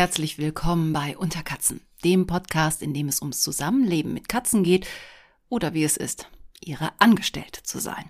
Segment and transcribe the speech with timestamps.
[0.00, 4.86] Herzlich willkommen bei Unterkatzen, dem Podcast, in dem es ums Zusammenleben mit Katzen geht
[5.50, 6.26] oder wie es ist,
[6.64, 8.08] ihre Angestellte zu sein.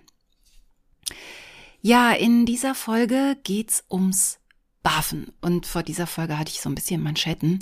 [1.82, 4.38] Ja, in dieser Folge geht's ums
[4.84, 7.58] Bafen und vor dieser Folge hatte ich so ein bisschen Manschetten.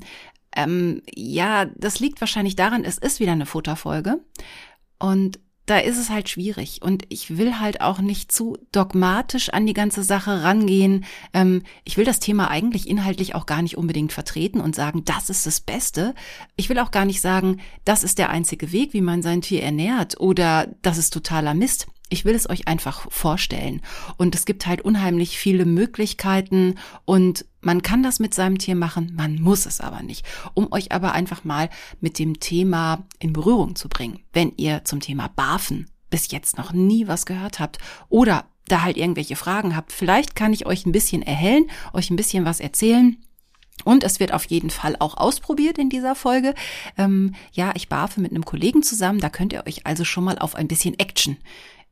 [0.54, 4.22] Ähm, ja, das liegt wahrscheinlich daran, es ist wieder eine Futterfolge
[4.98, 6.80] und da ist es halt schwierig.
[6.82, 11.04] Und ich will halt auch nicht zu dogmatisch an die ganze Sache rangehen.
[11.34, 15.30] Ähm, ich will das Thema eigentlich inhaltlich auch gar nicht unbedingt vertreten und sagen, das
[15.30, 16.14] ist das Beste.
[16.56, 19.62] Ich will auch gar nicht sagen, das ist der einzige Weg, wie man sein Tier
[19.62, 21.86] ernährt oder das ist totaler Mist.
[22.10, 23.82] Ich will es euch einfach vorstellen.
[24.16, 29.12] Und es gibt halt unheimlich viele Möglichkeiten und man kann das mit seinem Tier machen,
[29.16, 30.24] man muss es aber nicht.
[30.54, 31.68] Um euch aber einfach mal
[32.00, 34.20] mit dem Thema in Berührung zu bringen.
[34.32, 37.78] Wenn ihr zum Thema Barfen bis jetzt noch nie was gehört habt
[38.08, 42.16] oder da halt irgendwelche Fragen habt, vielleicht kann ich euch ein bisschen erhellen, euch ein
[42.16, 43.16] bisschen was erzählen.
[43.84, 46.54] Und es wird auf jeden Fall auch ausprobiert in dieser Folge.
[46.96, 49.20] Ähm, ja, ich barfe mit einem Kollegen zusammen.
[49.20, 51.36] Da könnt ihr euch also schon mal auf ein bisschen Action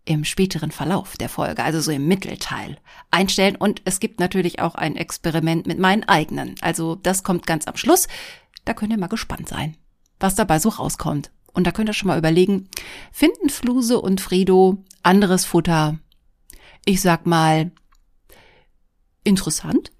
[0.06, 2.78] im späteren Verlauf der Folge, also so im Mittelteil,
[3.10, 3.56] einstellen.
[3.56, 6.54] Und es gibt natürlich auch ein Experiment mit meinen eigenen.
[6.62, 8.08] Also das kommt ganz am Schluss.
[8.64, 9.76] Da könnt ihr mal gespannt sein,
[10.18, 11.30] was dabei so rauskommt.
[11.52, 12.68] Und da könnt ihr schon mal überlegen,
[13.12, 15.98] finden Fluse und Fredo anderes Futter?
[16.84, 17.72] Ich sag mal,
[19.24, 19.90] interessant?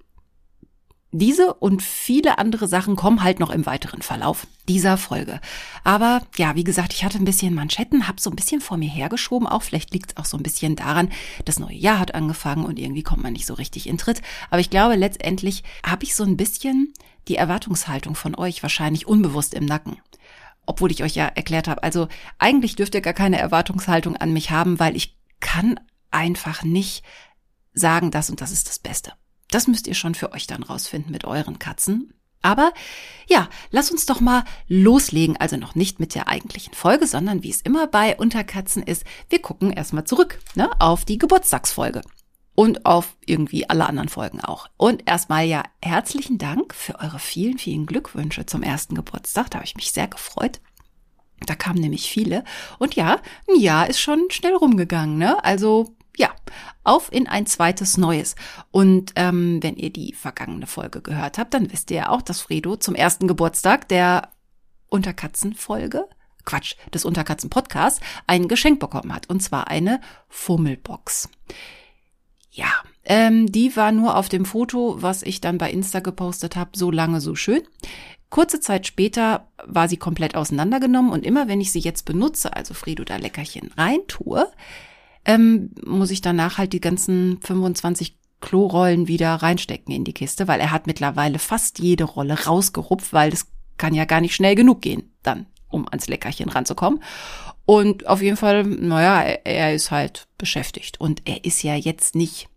[1.11, 5.39] Diese und viele andere Sachen kommen halt noch im weiteren Verlauf dieser Folge.
[5.85, 8.89] Aber ja, wie gesagt, ich hatte ein bisschen Manschetten, habe so ein bisschen vor mir
[8.89, 9.47] hergeschoben.
[9.47, 11.09] Auch vielleicht liegt es auch so ein bisschen daran,
[11.45, 14.21] das neue Jahr hat angefangen und irgendwie kommt man nicht so richtig in Tritt.
[14.49, 16.93] Aber ich glaube, letztendlich habe ich so ein bisschen
[17.29, 19.97] die Erwartungshaltung von euch wahrscheinlich unbewusst im Nacken.
[20.65, 24.51] Obwohl ich euch ja erklärt habe, also eigentlich dürft ihr gar keine Erwartungshaltung an mich
[24.51, 25.79] haben, weil ich kann
[26.11, 27.05] einfach nicht
[27.73, 29.13] sagen, das und das ist das Beste.
[29.51, 32.13] Das müsst ihr schon für euch dann rausfinden mit euren Katzen.
[32.41, 32.71] Aber
[33.27, 35.37] ja, lass uns doch mal loslegen.
[35.37, 39.41] Also noch nicht mit der eigentlichen Folge, sondern wie es immer bei Unterkatzen ist, wir
[39.41, 42.01] gucken erstmal zurück ne, auf die Geburtstagsfolge.
[42.55, 44.67] Und auf irgendwie alle anderen Folgen auch.
[44.77, 49.51] Und erstmal ja herzlichen Dank für eure vielen, vielen Glückwünsche zum ersten Geburtstag.
[49.51, 50.59] Da habe ich mich sehr gefreut.
[51.45, 52.43] Da kamen nämlich viele.
[52.79, 55.43] Und ja, ein Jahr ist schon schnell rumgegangen, ne?
[55.43, 56.31] Also ja,
[56.83, 58.35] auf in ein zweites Neues.
[58.71, 62.41] Und ähm, wenn ihr die vergangene Folge gehört habt, dann wisst ihr ja auch, dass
[62.41, 64.29] Fredo zum ersten Geburtstag der
[64.89, 66.07] Unterkatzen-Folge,
[66.43, 69.29] Quatsch, des Unterkatzen-Podcasts, ein Geschenk bekommen hat.
[69.29, 71.29] Und zwar eine Fummelbox.
[72.51, 72.71] Ja,
[73.05, 76.89] ähm, die war nur auf dem Foto, was ich dann bei Insta gepostet habe, so
[76.89, 77.61] lange, so schön.
[78.29, 82.73] Kurze Zeit später war sie komplett auseinandergenommen und immer wenn ich sie jetzt benutze, also
[82.73, 84.51] Fredo da Leckerchen reintue,
[85.27, 90.59] ähm, muss ich danach halt die ganzen 25 Klorollen wieder reinstecken in die Kiste, weil
[90.59, 94.81] er hat mittlerweile fast jede Rolle rausgerupft, weil das kann ja gar nicht schnell genug
[94.81, 97.01] gehen, dann, um ans Leckerchen ranzukommen.
[97.65, 101.01] Und auf jeden Fall, naja, er, er ist halt beschäftigt.
[101.01, 102.47] Und er ist ja jetzt nicht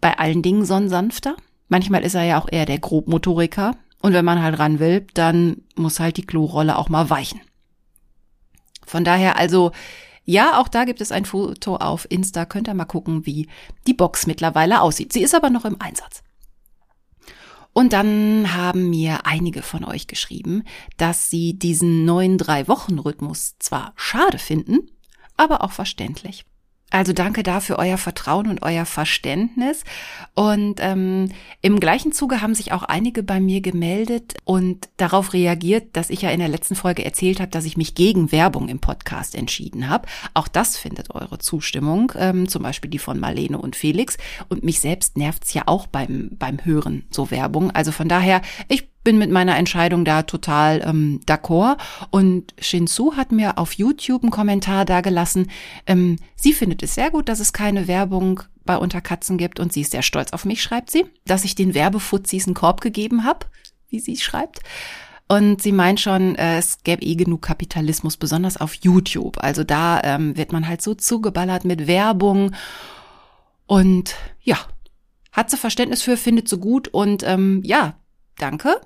[0.00, 1.36] bei allen Dingen so ein sanfter.
[1.68, 3.76] Manchmal ist er ja auch eher der Grobmotoriker.
[4.02, 7.40] Und wenn man halt ran will, dann muss halt die Klorolle auch mal weichen.
[8.86, 9.70] Von daher also,
[10.30, 12.44] ja, auch da gibt es ein Foto auf Insta.
[12.44, 13.48] Könnt ihr mal gucken, wie
[13.88, 15.12] die Box mittlerweile aussieht.
[15.12, 16.22] Sie ist aber noch im Einsatz.
[17.72, 20.62] Und dann haben mir einige von euch geschrieben,
[20.98, 24.90] dass sie diesen neuen Drei-Wochen-Rhythmus zwar schade finden,
[25.36, 26.44] aber auch verständlich.
[26.90, 29.84] Also danke dafür euer Vertrauen und euer Verständnis.
[30.34, 31.30] Und ähm,
[31.62, 36.22] im gleichen Zuge haben sich auch einige bei mir gemeldet und darauf reagiert, dass ich
[36.22, 39.88] ja in der letzten Folge erzählt habe, dass ich mich gegen Werbung im Podcast entschieden
[39.88, 40.08] habe.
[40.34, 44.16] Auch das findet eure Zustimmung, ähm, zum Beispiel die von Marlene und Felix.
[44.48, 47.70] Und mich selbst nervt's ja auch beim, beim Hören so Werbung.
[47.70, 51.78] Also von daher, ich bin mit meiner Entscheidung da total ähm, d'accord.
[52.10, 55.50] Und Shinsu hat mir auf YouTube einen Kommentar dagelassen.
[55.86, 59.80] Ähm, sie findet es sehr gut, dass es keine Werbung bei Unterkatzen gibt und sie
[59.80, 63.46] ist sehr stolz auf mich, schreibt sie, dass ich den Werbefuzis einen Korb gegeben habe,
[63.88, 64.60] wie sie schreibt.
[65.28, 69.38] Und sie meint schon, äh, es gäbe eh genug Kapitalismus, besonders auf YouTube.
[69.42, 72.52] Also da ähm, wird man halt so zugeballert mit Werbung.
[73.66, 74.58] Und ja,
[75.30, 77.94] hat sie Verständnis für, findet sie gut und ähm, ja,
[78.38, 78.80] danke.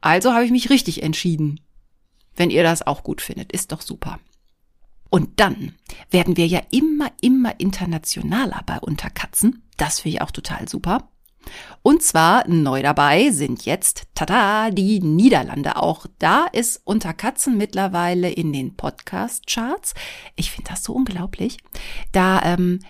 [0.00, 1.60] Also habe ich mich richtig entschieden.
[2.34, 4.18] Wenn ihr das auch gut findet, ist doch super.
[5.08, 5.74] Und dann
[6.10, 9.62] werden wir ja immer, immer internationaler bei Unterkatzen.
[9.76, 11.08] Das finde ich auch total super.
[11.82, 15.76] Und zwar neu dabei sind jetzt, tada, die Niederlande.
[15.76, 19.94] Auch da ist Unterkatzen mittlerweile in den Podcast-Charts.
[20.34, 21.58] Ich finde das so unglaublich.
[22.12, 22.80] Da ähm,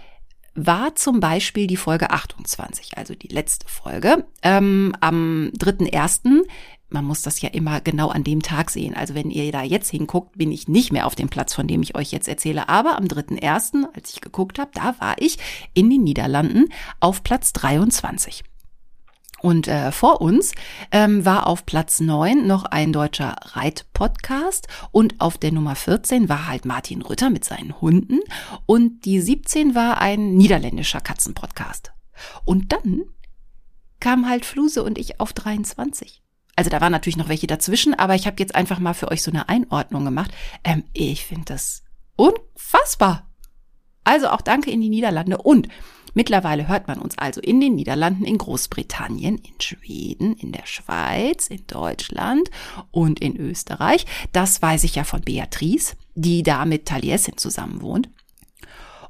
[0.55, 4.27] war zum Beispiel die Folge 28, also die letzte Folge.
[4.43, 6.45] Ähm, am 3.1
[6.89, 8.95] man muss das ja immer genau an dem Tag sehen.
[8.95, 11.83] Also wenn ihr da jetzt hinguckt, bin ich nicht mehr auf dem Platz, von dem
[11.83, 12.69] ich euch jetzt erzähle.
[12.69, 15.39] Aber am 3.1., als ich geguckt habe, da war ich
[15.75, 16.67] in den Niederlanden
[17.01, 18.45] auf Platz 23.
[19.43, 20.53] Und äh, vor uns
[20.93, 26.49] ähm, war auf Platz 9 noch ein deutscher Reitpodcast und auf der Nummer 14 war
[26.49, 28.21] halt Martin Rütter mit seinen Hunden
[28.65, 31.93] und die 17 war ein niederländischer Katzenpodcast.
[32.45, 33.03] Und dann
[34.01, 36.23] kam halt Fluse und ich auf 23.
[36.57, 39.23] Also da waren natürlich noch welche dazwischen, aber ich habe jetzt einfach mal für euch
[39.23, 40.31] so eine Einordnung gemacht.
[40.65, 41.85] Ähm, ich finde das
[42.17, 43.31] unfassbar.
[44.05, 45.69] Also auch danke in die Niederlande und
[46.15, 51.49] mittlerweile hört man uns also in den Niederlanden, in Großbritannien, in Schweden, in der Schweiz,
[51.49, 52.51] in Deutschland
[52.91, 54.07] und in Österreich.
[54.33, 58.09] Das weiß ich ja von Beatrice, die da mit Taliesin zusammen wohnt.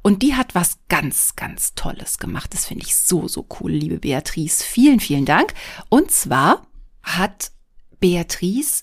[0.02, 2.54] Und die hat was ganz, ganz Tolles gemacht.
[2.54, 4.64] Das finde ich so, so cool, liebe Beatrice.
[4.64, 5.52] Vielen, vielen Dank.
[5.88, 6.65] Und zwar
[7.06, 7.52] hat
[8.00, 8.82] Beatrice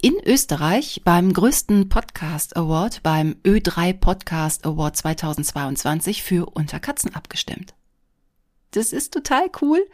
[0.00, 7.74] in Österreich beim größten Podcast Award, beim Ö3 Podcast Award 2022 für Unterkatzen abgestimmt.
[8.72, 9.86] Das ist total cool.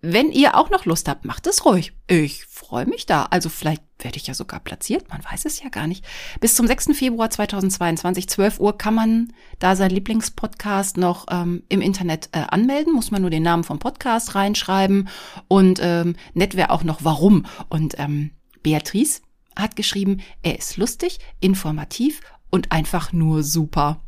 [0.00, 1.92] Wenn ihr auch noch Lust habt, macht es ruhig.
[2.06, 3.24] Ich freue mich da.
[3.24, 5.08] Also vielleicht werde ich ja sogar platziert.
[5.10, 6.04] Man weiß es ja gar nicht.
[6.40, 6.96] Bis zum 6.
[6.96, 12.94] Februar 2022, 12 Uhr, kann man da sein Lieblingspodcast noch ähm, im Internet äh, anmelden.
[12.94, 15.08] Muss man nur den Namen vom Podcast reinschreiben.
[15.48, 17.44] Und ähm, nett wäre auch noch warum.
[17.68, 18.30] Und ähm,
[18.62, 19.20] Beatrice
[19.54, 24.00] hat geschrieben, er ist lustig, informativ und einfach nur super.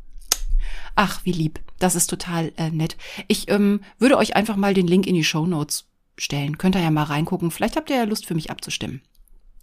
[0.95, 1.61] Ach, wie lieb.
[1.79, 2.97] Das ist total äh, nett.
[3.29, 5.87] Ich ähm, würde euch einfach mal den Link in die Show Notes
[6.17, 6.59] stellen.
[6.59, 7.51] Könnt ihr ja mal reingucken.
[7.51, 9.03] Vielleicht habt ihr ja Lust für mich abzustimmen.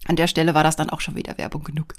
[0.06, 1.94] An der Stelle war das dann auch schon wieder Werbung genug.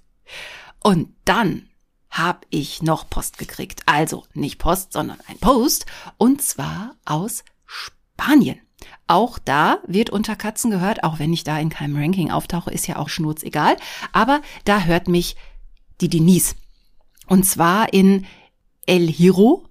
[0.82, 1.68] Und dann
[2.10, 3.82] habe ich noch Post gekriegt.
[3.86, 5.86] Also nicht Post, sondern ein Post.
[6.18, 8.60] Und zwar aus Spanien.
[9.08, 12.88] Auch da wird unter Katzen gehört, auch wenn ich da in keinem Ranking auftauche, ist
[12.88, 13.78] ja auch schnurzegal.
[14.12, 15.36] Aber da hört mich
[16.02, 16.56] die Denise.
[17.28, 18.26] Und zwar in
[18.86, 19.68] El Hiro.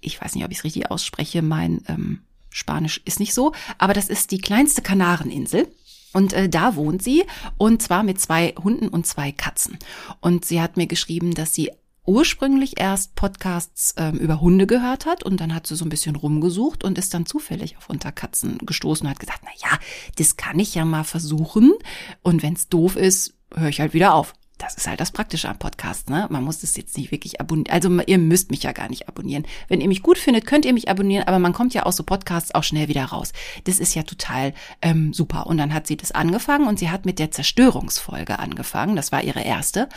[0.00, 2.20] Ich weiß nicht, ob ich es richtig ausspreche, mein ähm,
[2.50, 5.68] Spanisch ist nicht so, aber das ist die kleinste Kanareninsel.
[6.12, 7.24] Und äh, da wohnt sie.
[7.58, 9.78] Und zwar mit zwei Hunden und zwei Katzen.
[10.20, 11.70] Und sie hat mir geschrieben, dass sie
[12.06, 15.24] ursprünglich erst Podcasts ähm, über Hunde gehört hat.
[15.24, 19.06] Und dann hat sie so ein bisschen rumgesucht und ist dann zufällig auf Unterkatzen gestoßen
[19.06, 19.78] und hat gesagt, na ja,
[20.16, 21.74] das kann ich ja mal versuchen.
[22.22, 25.48] Und wenn es doof ist, höre ich halt wieder auf das ist halt das Praktische
[25.48, 26.26] am Podcast, ne?
[26.30, 27.70] Man muss das jetzt nicht wirklich abonnieren.
[27.70, 29.46] Also ihr müsst mich ja gar nicht abonnieren.
[29.68, 32.04] Wenn ihr mich gut findet, könnt ihr mich abonnieren, aber man kommt ja aus so
[32.04, 33.32] Podcasts auch schnell wieder raus.
[33.64, 35.46] Das ist ja total ähm, super.
[35.46, 38.96] Und dann hat sie das angefangen und sie hat mit der Zerstörungsfolge angefangen.
[38.96, 39.88] Das war ihre erste.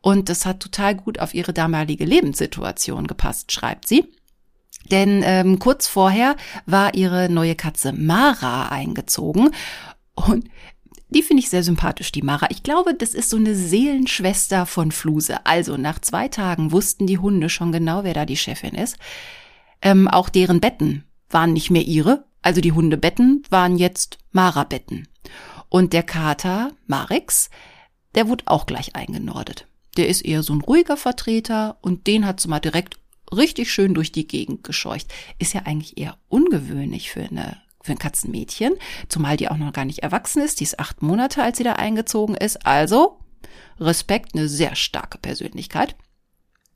[0.00, 4.04] Und das hat total gut auf ihre damalige Lebenssituation gepasst, schreibt sie.
[4.90, 6.34] Denn ähm, kurz vorher
[6.66, 9.50] war ihre neue Katze Mara eingezogen.
[10.14, 10.48] Und
[11.12, 12.48] die finde ich sehr sympathisch, die Mara.
[12.50, 15.46] Ich glaube, das ist so eine Seelenschwester von Fluse.
[15.46, 18.96] Also nach zwei Tagen wussten die Hunde schon genau, wer da die Chefin ist.
[19.80, 22.24] Ähm, auch deren Betten waren nicht mehr ihre.
[22.42, 25.08] Also die Hundebetten waren jetzt Mara-Betten.
[25.68, 27.50] Und der Kater, Marix,
[28.14, 29.66] der wurde auch gleich eingenordet.
[29.96, 32.98] Der ist eher so ein ruhiger Vertreter und den hat sie mal direkt
[33.34, 35.12] richtig schön durch die Gegend gescheucht.
[35.38, 38.74] Ist ja eigentlich eher ungewöhnlich für eine für ein Katzenmädchen,
[39.08, 40.60] zumal die auch noch gar nicht erwachsen ist.
[40.60, 42.66] Die ist acht Monate, als sie da eingezogen ist.
[42.66, 43.18] Also
[43.80, 45.96] Respekt, eine sehr starke Persönlichkeit.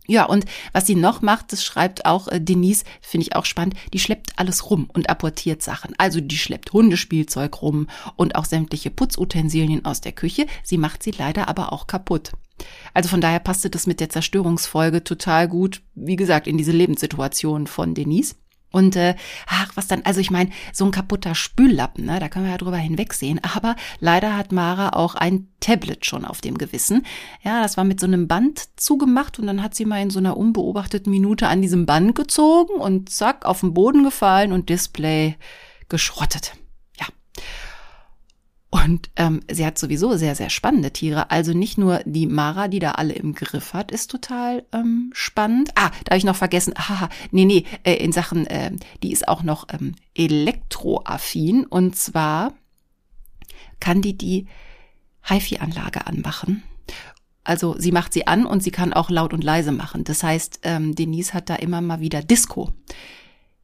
[0.08, 3.74] Ja, und was sie noch macht, das schreibt auch äh, Denise, finde ich auch spannend,
[3.92, 5.94] die schleppt alles rum und apportiert Sachen.
[5.98, 10.46] Also die schleppt Hundespielzeug rum und auch sämtliche Putzutensilien aus der Küche.
[10.62, 12.32] Sie macht sie leider aber auch kaputt.
[12.94, 17.66] Also von daher passte das mit der Zerstörungsfolge total gut, wie gesagt, in diese Lebenssituation
[17.66, 18.36] von Denise.
[18.72, 19.14] Und äh,
[19.46, 22.58] ach, was dann, also ich meine, so ein kaputter Spüllappen, ne, da können wir ja
[22.58, 23.40] drüber hinwegsehen.
[23.42, 27.06] Aber leider hat Mara auch ein Tablet schon auf dem Gewissen.
[27.42, 30.18] Ja, das war mit so einem Band zugemacht und dann hat sie mal in so
[30.18, 35.36] einer unbeobachteten Minute an diesem Band gezogen und zack, auf den Boden gefallen und Display
[35.88, 36.52] geschrottet.
[38.70, 41.30] Und ähm, sie hat sowieso sehr, sehr spannende Tiere.
[41.30, 45.70] Also nicht nur die Mara, die da alle im Griff hat, ist total ähm, spannend.
[45.76, 46.74] Ah, da habe ich noch vergessen.
[46.76, 51.64] Haha, nee, nee, äh, in Sachen, äh, die ist auch noch ähm, elektroaffin.
[51.64, 52.54] Und zwar
[53.78, 54.46] kann die die
[55.22, 56.62] HiFi-Anlage anmachen.
[57.44, 60.02] Also sie macht sie an und sie kann auch laut und leise machen.
[60.02, 62.72] Das heißt, ähm, Denise hat da immer mal wieder Disco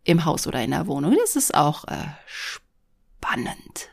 [0.04, 1.16] im Haus oder in der Wohnung.
[1.20, 3.91] Das ist auch äh, spannend.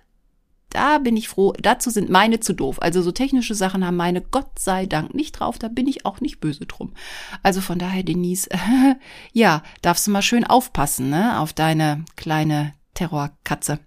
[0.69, 1.53] Da bin ich froh.
[1.59, 2.81] Dazu sind meine zu doof.
[2.81, 5.57] Also so technische Sachen haben meine Gott sei Dank nicht drauf.
[5.57, 6.93] Da bin ich auch nicht böse drum.
[7.43, 8.49] Also von daher, Denise,
[9.33, 13.79] ja, darfst du mal schön aufpassen, ne, auf deine kleine Terrorkatze.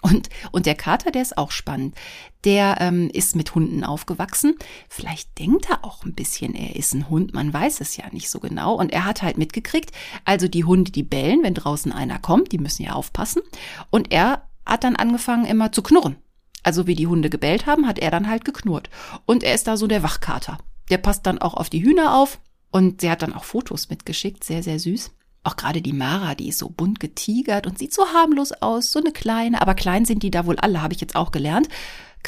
[0.00, 1.96] Und, und der Kater, der ist auch spannend.
[2.44, 4.54] Der ähm, ist mit Hunden aufgewachsen.
[4.88, 7.34] Vielleicht denkt er auch ein bisschen, er ist ein Hund.
[7.34, 8.74] Man weiß es ja nicht so genau.
[8.74, 9.90] Und er hat halt mitgekriegt,
[10.24, 13.42] also die Hunde, die bellen, wenn draußen einer kommt, die müssen ja aufpassen.
[13.90, 16.16] Und er hat dann angefangen immer zu knurren.
[16.62, 18.90] Also wie die Hunde gebellt haben, hat er dann halt geknurrt.
[19.26, 20.58] Und er ist da so der Wachkater.
[20.90, 22.40] Der passt dann auch auf die Hühner auf.
[22.70, 25.12] Und sie hat dann auch Fotos mitgeschickt, sehr, sehr süß.
[25.44, 28.98] Auch gerade die Mara, die ist so bunt getigert und sieht so harmlos aus, so
[29.00, 31.68] eine kleine, aber klein sind die da wohl alle, habe ich jetzt auch gelernt.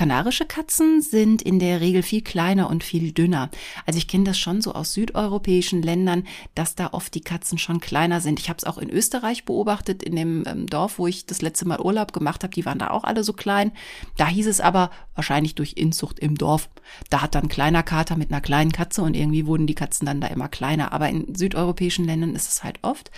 [0.01, 3.51] Kanarische Katzen sind in der Regel viel kleiner und viel dünner.
[3.85, 7.81] Also ich kenne das schon so aus südeuropäischen Ländern, dass da oft die Katzen schon
[7.81, 8.41] kleiner sind.
[8.41, 11.69] Ich habe es auch in Österreich beobachtet, in dem ähm, Dorf, wo ich das letzte
[11.69, 12.55] Mal Urlaub gemacht habe.
[12.55, 13.73] Die waren da auch alle so klein.
[14.17, 16.71] Da hieß es aber wahrscheinlich durch Inzucht im Dorf.
[17.11, 20.07] Da hat dann ein kleiner Kater mit einer kleinen Katze und irgendwie wurden die Katzen
[20.07, 20.95] dann da immer kleiner.
[20.95, 23.11] Aber in südeuropäischen Ländern ist es halt oft.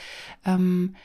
[0.44, 0.96] Ähm,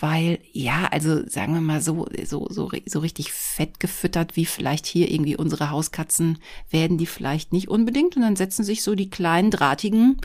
[0.00, 4.86] weil ja, also sagen wir mal so so so so richtig fett gefüttert wie vielleicht
[4.86, 6.38] hier irgendwie unsere Hauskatzen
[6.70, 10.16] werden die vielleicht nicht unbedingt und dann setzen sich so die kleinen drahtigen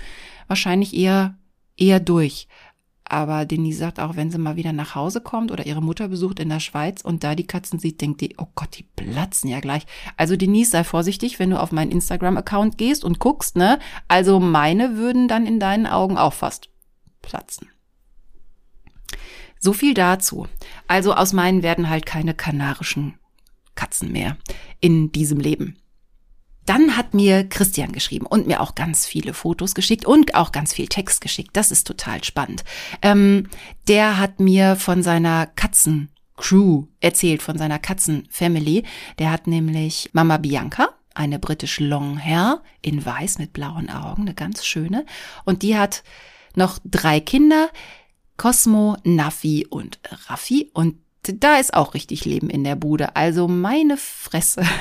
[0.48, 1.38] wahrscheinlich eher
[1.78, 2.48] eher durch.
[3.08, 6.40] Aber Denise sagt auch, wenn sie mal wieder nach Hause kommt oder ihre Mutter besucht
[6.40, 9.60] in der Schweiz und da die Katzen sieht, denkt die, oh Gott, die platzen ja
[9.60, 9.86] gleich.
[10.18, 13.78] Also Denise, sei vorsichtig, wenn du auf meinen Instagram-Account gehst und guckst, ne?
[14.08, 16.70] Also meine würden dann in deinen Augen auch fast
[17.22, 17.68] platzen.
[19.60, 20.48] So viel dazu.
[20.88, 23.18] Also aus meinen werden halt keine kanarischen
[23.76, 24.38] Katzen mehr
[24.80, 25.78] in diesem Leben.
[26.66, 30.74] Dann hat mir Christian geschrieben und mir auch ganz viele Fotos geschickt und auch ganz
[30.74, 31.52] viel Text geschickt.
[31.54, 32.64] Das ist total spannend.
[33.04, 33.50] Ähm,
[33.88, 38.84] der hat mir von seiner Katzencrew erzählt, von seiner Katzenfamily.
[39.20, 44.66] Der hat nämlich Mama Bianca, eine britisch Longhair in weiß mit blauen Augen, eine ganz
[44.66, 45.06] schöne.
[45.44, 46.04] Und die hat
[46.56, 47.70] noch drei Kinder.
[48.38, 53.16] Cosmo, Naffi und Raffi und da ist auch richtig Leben in der Bude.
[53.16, 54.64] Also meine Fresse.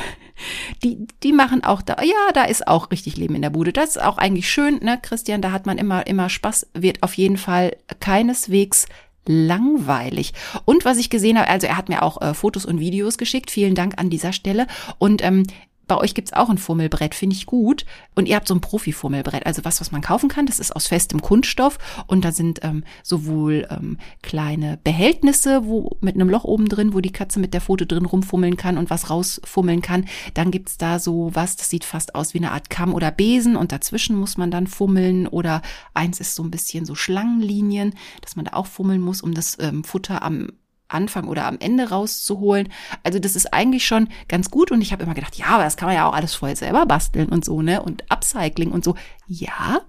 [0.82, 3.73] Die, die machen auch da, ja, da ist auch richtig Leben in der Bude.
[3.73, 7.14] Das ist auch eigentlich schön, ne, Christian, da hat man immer, immer Spaß, wird auf
[7.14, 8.87] jeden Fall keineswegs
[9.26, 10.32] langweilig.
[10.64, 13.50] Und was ich gesehen habe, also er hat mir auch äh, Fotos und Videos geschickt.
[13.50, 14.66] Vielen Dank an dieser Stelle.
[14.99, 15.44] Und ähm,
[15.87, 17.85] bei euch gibt's auch ein Fummelbrett, finde ich gut.
[18.14, 20.47] Und ihr habt so ein Profi-Fummelbrett, also was, was man kaufen kann.
[20.47, 26.14] Das ist aus festem Kunststoff und da sind ähm, sowohl ähm, kleine Behältnisse, wo mit
[26.14, 29.11] einem Loch oben drin, wo die Katze mit der Pfote drin rumfummeln kann und was
[29.11, 30.07] rausfummeln kann.
[30.35, 33.57] Dann gibt's da so was, das sieht fast aus wie eine Art Kamm oder Besen
[33.57, 35.62] und dazwischen muss man dann fummeln oder
[35.93, 39.59] eins ist so ein bisschen so Schlangenlinien, dass man da auch fummeln muss, um das
[39.61, 40.49] ähm, Futter am
[40.88, 42.69] Anfang oder am Ende rauszuholen.
[43.03, 45.76] Also das ist eigentlich schon ganz gut und ich habe immer gedacht, ja, aber das
[45.76, 47.83] kann man ja auch alles voll selber basteln und so, ne?
[47.83, 48.95] Und Upcycling und so.
[49.26, 49.81] Ja,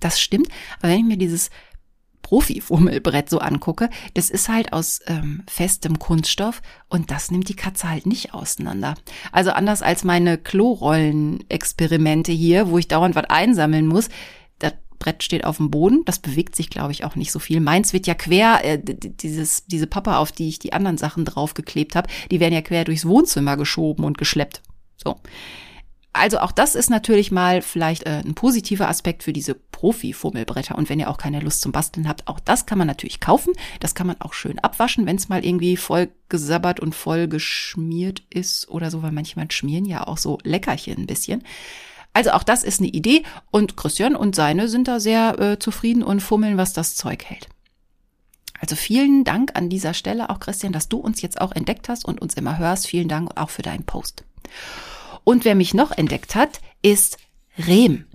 [0.00, 0.48] das stimmt.
[0.78, 1.50] Aber wenn ich mir dieses
[2.24, 7.88] Profi-Fummelbrett so angucke, das ist halt aus ähm, festem Kunststoff und das nimmt die Katze
[7.88, 8.94] halt nicht auseinander.
[9.30, 14.08] Also anders als meine Klorollen-Experimente hier, wo ich dauernd was einsammeln muss,
[15.04, 16.02] Brett steht auf dem Boden.
[16.06, 17.60] Das bewegt sich, glaube ich, auch nicht so viel.
[17.60, 21.94] Meins wird ja quer, äh, dieses, diese Pappe, auf die ich die anderen Sachen draufgeklebt
[21.94, 24.62] habe, die werden ja quer durchs Wohnzimmer geschoben und geschleppt.
[24.96, 25.16] So.
[26.14, 30.78] Also auch das ist natürlich mal vielleicht äh, ein positiver Aspekt für diese Profi-Fummelbretter.
[30.78, 33.52] Und wenn ihr auch keine Lust zum Basteln habt, auch das kann man natürlich kaufen.
[33.80, 38.22] Das kann man auch schön abwaschen, wenn es mal irgendwie voll gesabbert und voll geschmiert
[38.30, 41.42] ist oder so, weil manchmal schmieren ja auch so Leckerchen ein bisschen.
[42.14, 46.02] Also auch das ist eine Idee und Christian und seine sind da sehr äh, zufrieden
[46.02, 47.48] und fummeln, was das Zeug hält.
[48.60, 52.04] Also vielen Dank an dieser Stelle auch Christian, dass du uns jetzt auch entdeckt hast
[52.04, 52.86] und uns immer hörst.
[52.86, 54.24] Vielen Dank auch für deinen Post.
[55.24, 57.18] Und wer mich noch entdeckt hat, ist
[57.58, 58.06] Rehm.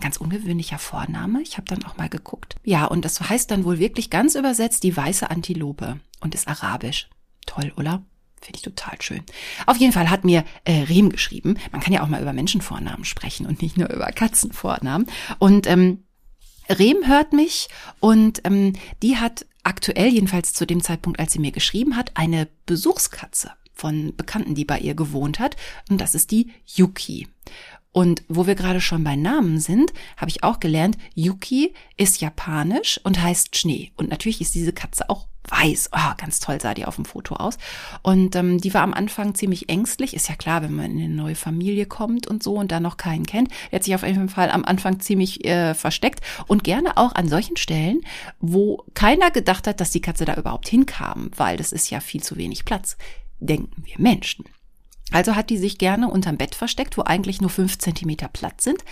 [0.00, 1.42] Ganz ungewöhnlicher Vorname.
[1.42, 2.56] Ich habe dann auch mal geguckt.
[2.64, 7.08] Ja, und das heißt dann wohl wirklich ganz übersetzt die weiße Antilope und ist arabisch.
[7.46, 8.02] Toll, oder?
[8.44, 9.22] Finde ich total schön.
[9.64, 11.56] Auf jeden Fall hat mir äh, Rehm geschrieben.
[11.72, 15.06] Man kann ja auch mal über Menschenvornamen sprechen und nicht nur über Katzenvornamen.
[15.38, 16.04] Und ähm,
[16.68, 17.68] Rehm hört mich
[18.00, 22.46] und ähm, die hat aktuell, jedenfalls zu dem Zeitpunkt, als sie mir geschrieben hat, eine
[22.66, 25.56] Besuchskatze von Bekannten, die bei ihr gewohnt hat.
[25.88, 27.28] Und das ist die Yuki.
[27.92, 33.00] Und wo wir gerade schon bei Namen sind, habe ich auch gelernt, Yuki ist japanisch
[33.04, 33.92] und heißt Schnee.
[33.96, 35.90] Und natürlich ist diese Katze auch weiß.
[35.92, 37.58] Oh, ganz toll sah die auf dem Foto aus.
[38.02, 40.14] Und ähm, die war am Anfang ziemlich ängstlich.
[40.14, 42.96] Ist ja klar, wenn man in eine neue Familie kommt und so und da noch
[42.96, 43.50] keinen kennt.
[43.70, 47.28] Die hat sich auf jeden Fall am Anfang ziemlich äh, versteckt und gerne auch an
[47.28, 48.00] solchen Stellen,
[48.40, 52.22] wo keiner gedacht hat, dass die Katze da überhaupt hinkam, weil das ist ja viel
[52.22, 52.96] zu wenig Platz
[53.46, 54.44] denken wir Menschen.
[55.10, 58.84] Also hat die sich gerne unterm Bett versteckt, wo eigentlich nur fünf Zentimeter Platz sind.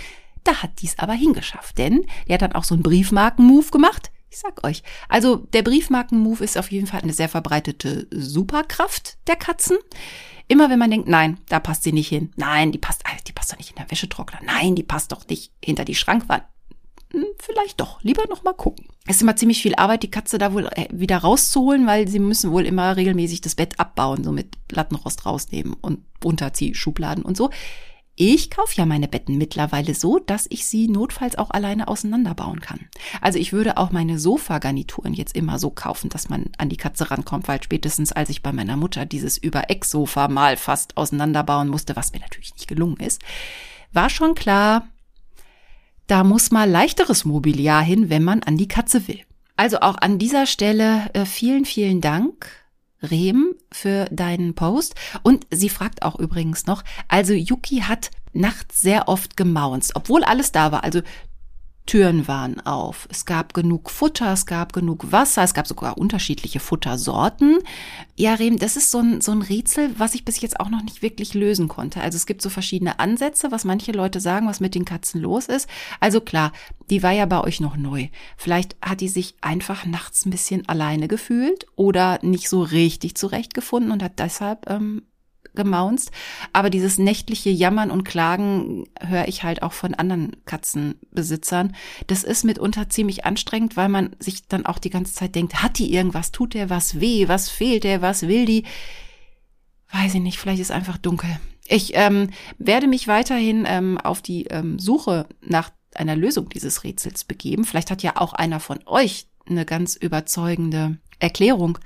[0.45, 4.12] Da hat dies aber hingeschafft, denn die hat dann auch so einen Briefmarken-Move gemacht.
[4.33, 4.83] Ich sag euch.
[5.11, 9.77] Also der Briefmarken-Move ist auf jeden Fall eine sehr verbreitete Superkraft der Katzen.
[10.49, 12.33] Immer wenn man denkt, nein, da passt sie nicht hin.
[12.37, 14.41] Nein, die passt, die passt doch nicht in der Wäschetrockner.
[14.43, 16.45] Nein, die passt doch nicht hinter die Schrankwand.
[17.12, 18.03] Hm, vielleicht doch.
[18.03, 18.87] Lieber noch mal gucken.
[19.07, 22.19] Es ist immer ziemlich viel Arbeit, die Katze da wohl äh, wieder rauszuholen, weil sie
[22.19, 27.51] müssen wohl immer regelmäßig das Bett abbauen, so mit Lattenrost rausnehmen und Unterziehschubladen und so.
[28.25, 32.88] Ich kaufe ja meine Betten mittlerweile so, dass ich sie notfalls auch alleine auseinanderbauen kann.
[33.21, 37.11] Also ich würde auch meine Sofagarnituren jetzt immer so kaufen, dass man an die Katze
[37.11, 42.12] rankommt, weil spätestens als ich bei meiner Mutter dieses Über-Eck-Sofa mal fast auseinanderbauen musste, was
[42.12, 43.23] mir natürlich nicht gelungen ist,
[43.93, 44.87] war schon klar,
[46.07, 49.19] da muss mal leichteres Mobiliar hin, wenn man an die Katze will.
[49.57, 52.62] Also auch an dieser Stelle äh, vielen, vielen Dank
[53.03, 54.95] Rehm für deinen Post.
[55.23, 60.53] Und sie fragt auch übrigens noch, also Yuki hat nachts sehr oft gemaunzt, obwohl alles
[60.53, 60.85] da war.
[60.85, 61.03] Also
[61.87, 63.09] Türen waren auf.
[63.11, 67.59] Es gab genug Futter, es gab genug Wasser, es gab sogar unterschiedliche Futtersorten.
[68.17, 70.83] Ja, Rehm, das ist so ein, so ein Rätsel, was ich bis jetzt auch noch
[70.83, 72.01] nicht wirklich lösen konnte.
[72.01, 75.47] Also es gibt so verschiedene Ansätze, was manche Leute sagen, was mit den Katzen los
[75.47, 75.69] ist.
[75.99, 76.53] Also klar,
[76.89, 78.09] die war ja bei euch noch neu.
[78.37, 83.91] Vielleicht hat die sich einfach nachts ein bisschen alleine gefühlt oder nicht so richtig zurechtgefunden
[83.91, 85.03] und hat deshalb ähm,
[85.55, 86.11] gemaunzt.
[86.53, 91.75] Aber dieses nächtliche Jammern und Klagen höre ich halt auch von anderen Katzenbesitzern.
[92.07, 95.79] Das ist mitunter ziemlich anstrengend, weil man sich dann auch die ganze Zeit denkt, hat
[95.79, 98.65] die irgendwas, tut der was weh, was fehlt der, was will die?
[99.93, 101.39] Weiß ich nicht, vielleicht ist einfach dunkel.
[101.67, 107.25] Ich ähm, werde mich weiterhin ähm, auf die ähm, Suche nach einer Lösung dieses Rätsels
[107.25, 107.65] begeben.
[107.65, 111.79] Vielleicht hat ja auch einer von euch eine ganz überzeugende Erklärung,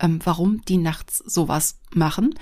[0.00, 2.34] ähm, warum die nachts sowas machen.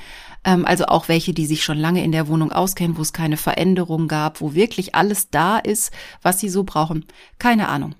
[0.45, 3.37] Ähm, also auch welche, die sich schon lange in der Wohnung auskennen, wo es keine
[3.37, 7.07] Veränderung gab, wo wirklich alles da ist, was sie so brauchen.
[7.39, 7.95] Keine Ahnung.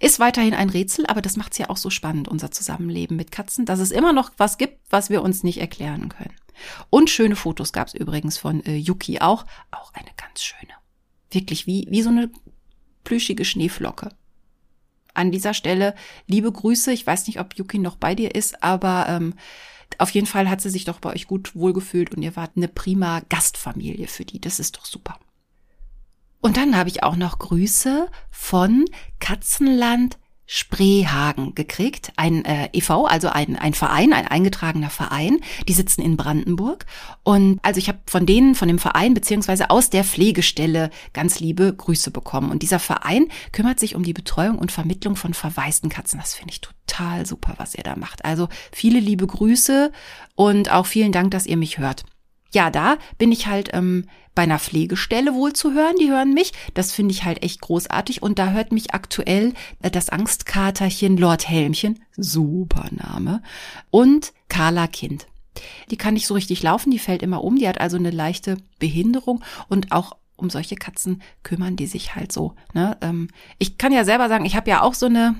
[0.00, 3.64] Ist weiterhin ein Rätsel, aber das macht's ja auch so spannend, unser Zusammenleben mit Katzen,
[3.64, 6.34] dass es immer noch was gibt, was wir uns nicht erklären können.
[6.90, 9.44] Und schöne Fotos gab's übrigens von äh, Yuki auch.
[9.70, 10.72] Auch eine ganz schöne.
[11.30, 12.30] Wirklich wie, wie so eine
[13.02, 14.10] plüschige Schneeflocke
[15.18, 15.94] an dieser Stelle
[16.26, 16.92] liebe Grüße.
[16.92, 19.34] Ich weiß nicht, ob Yuki noch bei dir ist, aber ähm,
[19.98, 22.68] auf jeden Fall hat sie sich doch bei euch gut wohlgefühlt und ihr wart eine
[22.68, 24.40] prima Gastfamilie für die.
[24.40, 25.18] Das ist doch super.
[26.40, 28.84] Und dann habe ich auch noch Grüße von
[29.18, 30.18] Katzenland
[30.50, 35.40] Spreehagen gekriegt, ein äh, EV, also ein, ein Verein, ein eingetragener Verein.
[35.68, 36.86] Die sitzen in Brandenburg.
[37.22, 41.74] Und also ich habe von denen, von dem Verein beziehungsweise aus der Pflegestelle ganz liebe
[41.74, 42.50] Grüße bekommen.
[42.50, 46.18] Und dieser Verein kümmert sich um die Betreuung und Vermittlung von verwaisten Katzen.
[46.18, 48.24] Das finde ich total super, was ihr da macht.
[48.24, 49.92] Also viele liebe Grüße
[50.34, 52.06] und auch vielen Dank, dass ihr mich hört
[52.52, 55.96] ja, da bin ich halt ähm, bei einer Pflegestelle wohl zu hören.
[56.00, 56.52] Die hören mich.
[56.74, 58.22] Das finde ich halt echt großartig.
[58.22, 63.42] Und da hört mich aktuell äh, das Angstkaterchen Lord Helmchen, super Name,
[63.90, 65.26] und Carla Kind.
[65.90, 67.56] Die kann nicht so richtig laufen, die fällt immer um.
[67.56, 72.30] Die hat also eine leichte Behinderung und auch um solche Katzen kümmern die sich halt
[72.30, 72.54] so.
[72.72, 72.96] Ne?
[73.00, 75.34] Ähm, ich kann ja selber sagen, ich habe ja auch so eine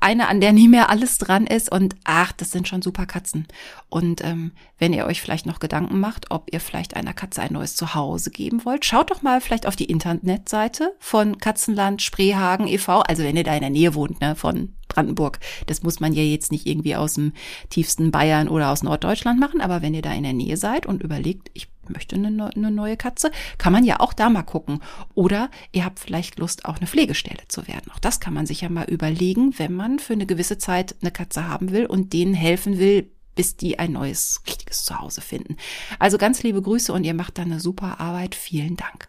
[0.00, 3.46] eine, an der nie mehr alles dran ist und ach, das sind schon super Katzen.
[3.88, 7.52] Und ähm, wenn ihr euch vielleicht noch Gedanken macht, ob ihr vielleicht einer Katze ein
[7.52, 13.00] neues Zuhause geben wollt, schaut doch mal vielleicht auf die Internetseite von Katzenland Spreehagen e.V.,
[13.00, 15.38] also wenn ihr da in der Nähe wohnt, ne, von Brandenburg.
[15.66, 17.32] Das muss man ja jetzt nicht irgendwie aus dem
[17.68, 21.02] tiefsten Bayern oder aus Norddeutschland machen, aber wenn ihr da in der Nähe seid und
[21.02, 24.82] überlegt, ich möchte eine, eine neue Katze, kann man ja auch da mal gucken.
[25.14, 27.90] Oder ihr habt vielleicht Lust, auch eine Pflegestelle zu werden.
[27.92, 31.10] Auch das kann man sich ja mal überlegen, wenn man für eine gewisse Zeit eine
[31.10, 35.56] Katze haben will und denen helfen will, bis die ein neues, richtiges Zuhause finden.
[35.98, 38.34] Also ganz liebe Grüße und ihr macht da eine super Arbeit.
[38.34, 39.08] Vielen Dank.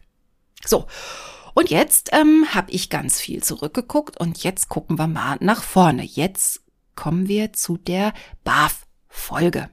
[0.66, 0.88] So.
[1.54, 6.04] Und jetzt ähm, habe ich ganz viel zurückgeguckt und jetzt gucken wir mal nach vorne.
[6.04, 6.62] Jetzt
[6.96, 8.14] kommen wir zu der
[8.44, 9.70] BAF-Folge.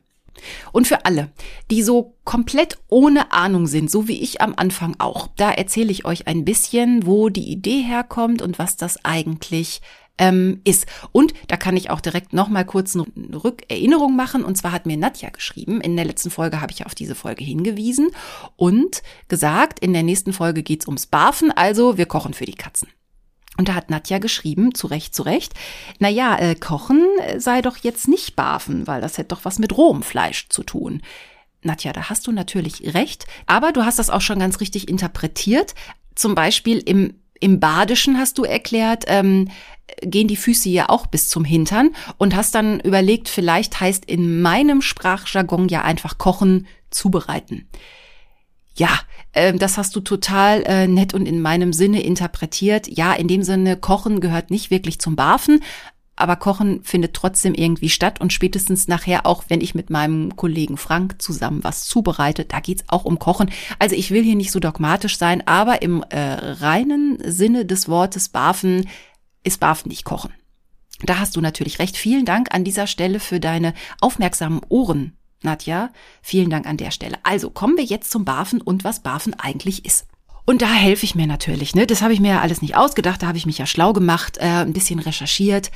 [0.73, 1.31] Und für alle,
[1.71, 6.05] die so komplett ohne Ahnung sind, so wie ich am Anfang auch, da erzähle ich
[6.05, 9.81] euch ein bisschen, wo die Idee herkommt und was das eigentlich
[10.19, 10.87] ähm, ist.
[11.13, 13.07] Und da kann ich auch direkt nochmal kurz eine
[13.45, 14.45] Rückerinnerung machen.
[14.45, 17.45] Und zwar hat mir Nadja geschrieben, in der letzten Folge habe ich auf diese Folge
[17.45, 18.11] hingewiesen
[18.57, 22.89] und gesagt, in der nächsten Folge geht's ums Barfen, also wir kochen für die Katzen.
[23.59, 25.53] Und da hat Nadja geschrieben, zu Recht, zu Recht,
[25.99, 27.05] na ja, äh, kochen
[27.37, 31.03] sei doch jetzt nicht barfen, weil das hätte doch was mit rohem Fleisch zu tun.
[31.63, 35.75] Nadja, da hast du natürlich recht, aber du hast das auch schon ganz richtig interpretiert.
[36.15, 39.49] Zum Beispiel im Im Badischen hast du erklärt, ähm,
[40.03, 44.41] gehen die Füße ja auch bis zum Hintern und hast dann überlegt, vielleicht heißt in
[44.41, 47.69] meinem Sprachjargon ja einfach kochen, zubereiten.
[48.79, 49.01] Ja,
[49.33, 52.87] äh, das hast du total äh, nett und in meinem Sinne interpretiert.
[52.89, 55.61] Ja, in dem Sinne, Kochen gehört nicht wirklich zum Barfen,
[56.15, 60.77] aber Kochen findet trotzdem irgendwie statt und spätestens nachher auch, wenn ich mit meinem Kollegen
[60.77, 63.51] Frank zusammen was zubereite, da geht's auch um Kochen.
[63.81, 68.29] Also ich will hier nicht so dogmatisch sein, aber im äh, reinen Sinne des Wortes
[68.29, 68.89] Barfen
[69.43, 70.33] ist Barfen nicht Kochen.
[71.03, 71.97] Da hast du natürlich recht.
[71.97, 75.91] Vielen Dank an dieser Stelle für deine aufmerksamen Ohren, Nadja.
[76.23, 77.19] Vielen Dank an der Stelle.
[77.23, 80.07] Also kommen wir jetzt zum Barfen und was Barfen eigentlich ist.
[80.45, 81.87] Und da helfe ich mir natürlich, ne?
[81.87, 84.39] Das habe ich mir ja alles nicht ausgedacht, da habe ich mich ja schlau gemacht,
[84.39, 85.71] äh, ein bisschen recherchiert.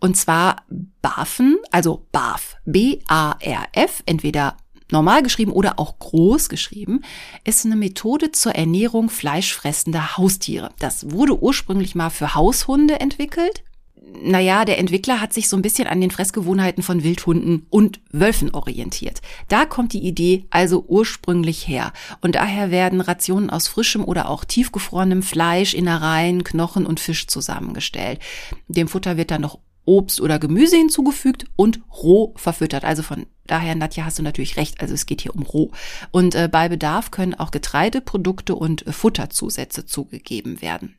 [0.00, 0.64] Und zwar
[1.00, 4.56] BAFen, also BAF, B-A-R-F, entweder
[4.90, 7.02] normal geschrieben oder auch groß geschrieben,
[7.44, 10.70] ist eine Methode zur Ernährung fleischfressender Haustiere.
[10.78, 13.62] Das wurde ursprünglich mal für Haushunde entwickelt.
[14.22, 18.54] Naja, der Entwickler hat sich so ein bisschen an den Fressgewohnheiten von Wildhunden und Wölfen
[18.54, 19.20] orientiert.
[19.48, 21.92] Da kommt die Idee also ursprünglich her.
[22.20, 28.20] Und daher werden Rationen aus frischem oder auch tiefgefrorenem Fleisch, Innereien, Knochen und Fisch zusammengestellt.
[28.68, 32.84] Dem Futter wird dann noch Obst oder Gemüse hinzugefügt und roh verfüttert.
[32.84, 34.80] Also von daher, Nadja, hast du natürlich recht.
[34.80, 35.70] Also es geht hier um roh.
[36.10, 40.96] Und äh, bei Bedarf können auch Getreideprodukte und äh, Futterzusätze zugegeben werden.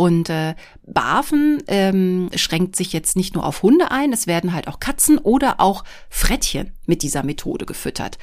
[0.00, 0.54] Und äh,
[0.86, 5.18] Barfen ähm, schränkt sich jetzt nicht nur auf Hunde ein, es werden halt auch Katzen
[5.18, 8.16] oder auch Frettchen mit dieser Methode gefüttert.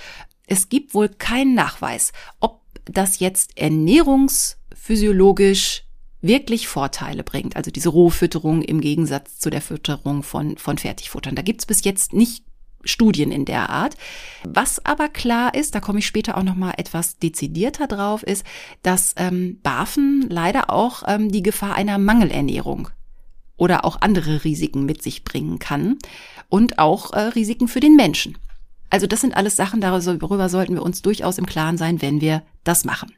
[0.48, 5.84] Es gibt wohl keinen Nachweis, ob das jetzt ernährungsphysiologisch
[6.24, 7.56] wirklich Vorteile bringt.
[7.56, 11.36] Also diese Rohfütterung im Gegensatz zu der Fütterung von, von Fertigfuttern.
[11.36, 12.44] Da gibt's bis jetzt nicht
[12.88, 13.96] Studien in der Art.
[14.44, 18.46] Was aber klar ist, da komme ich später auch noch mal etwas dezidierter drauf, ist,
[18.82, 22.90] dass ähm, Barfen leider auch ähm, die Gefahr einer Mangelernährung
[23.58, 25.98] oder auch andere Risiken mit sich bringen kann
[26.50, 28.38] und auch äh, Risiken für den Menschen.
[28.90, 32.44] Also das sind alles Sachen, darüber sollten wir uns durchaus im Klaren sein, wenn wir
[32.64, 33.12] das machen.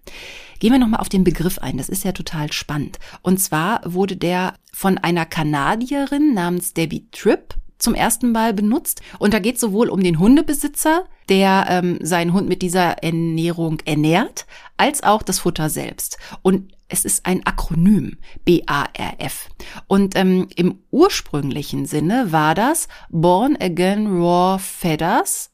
[0.59, 2.97] Gehen wir nochmal auf den Begriff ein, das ist ja total spannend.
[3.21, 9.01] Und zwar wurde der von einer Kanadierin namens Debbie Tripp zum ersten Mal benutzt.
[9.17, 13.79] Und da geht es sowohl um den Hundebesitzer, der ähm, seinen Hund mit dieser Ernährung
[13.85, 14.45] ernährt,
[14.77, 16.17] als auch das Futter selbst.
[16.41, 19.49] Und es ist ein Akronym, B-A-R-F.
[19.87, 25.51] Und ähm, im ursprünglichen Sinne war das Born Again Raw Feathers,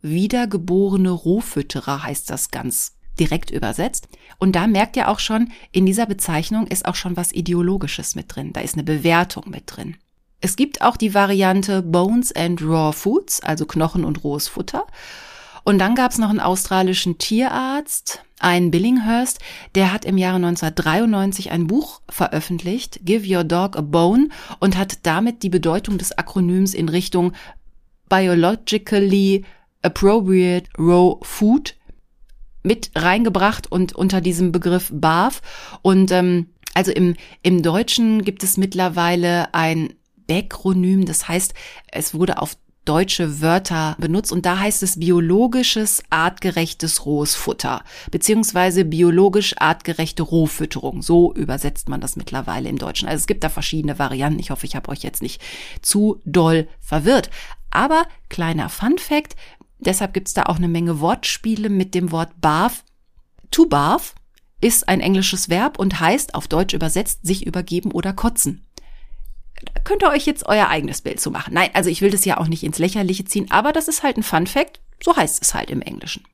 [0.00, 4.08] wiedergeborene Rohfütterer heißt das ganz direkt übersetzt.
[4.38, 8.34] Und da merkt ihr auch schon, in dieser Bezeichnung ist auch schon was Ideologisches mit
[8.34, 8.52] drin.
[8.52, 9.96] Da ist eine Bewertung mit drin.
[10.46, 14.86] Es gibt auch die Variante Bones and Raw Foods, also Knochen und rohes Futter.
[15.64, 19.40] Und dann gab es noch einen australischen Tierarzt, einen Billinghurst,
[19.74, 24.28] der hat im Jahre 1993 ein Buch veröffentlicht, Give Your Dog a Bone,
[24.60, 27.32] und hat damit die Bedeutung des Akronyms in Richtung
[28.08, 29.44] Biologically
[29.82, 31.74] Appropriate Raw Food
[32.62, 35.42] mit reingebracht und unter diesem Begriff BAF.
[35.82, 39.92] Und ähm, also im, im Deutschen gibt es mittlerweile ein
[40.26, 41.54] Backronym, das heißt,
[41.92, 48.84] es wurde auf deutsche Wörter benutzt und da heißt es biologisches, artgerechtes rohes Futter, beziehungsweise
[48.84, 51.02] biologisch artgerechte Rohfütterung.
[51.02, 53.08] So übersetzt man das mittlerweile im Deutschen.
[53.08, 54.38] Also es gibt da verschiedene Varianten.
[54.38, 55.42] Ich hoffe, ich habe euch jetzt nicht
[55.82, 57.30] zu doll verwirrt.
[57.70, 59.36] Aber kleiner Fun fact,
[59.78, 62.84] deshalb gibt's da auch eine Menge Wortspiele mit dem Wort barf.
[63.50, 64.14] To barf
[64.60, 68.65] ist ein englisches Verb und heißt auf Deutsch übersetzt sich übergeben oder kotzen
[69.84, 71.54] könnt ihr euch jetzt euer eigenes Bild zu machen.
[71.54, 74.16] Nein, also ich will das ja auch nicht ins Lächerliche ziehen, aber das ist halt
[74.16, 74.80] ein Fun Fact.
[75.02, 76.24] So heißt es halt im Englischen.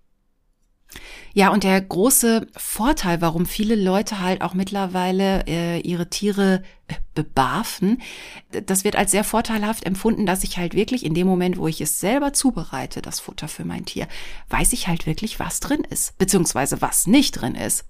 [1.35, 6.95] Ja, und der große Vorteil, warum viele Leute halt auch mittlerweile äh, ihre Tiere äh,
[7.15, 8.03] bebarfen,
[8.51, 11.81] das wird als sehr vorteilhaft empfunden, dass ich halt wirklich in dem Moment, wo ich
[11.81, 14.09] es selber zubereite, das Futter für mein Tier,
[14.51, 17.87] weiß ich halt wirklich, was drin ist, beziehungsweise was nicht drin ist.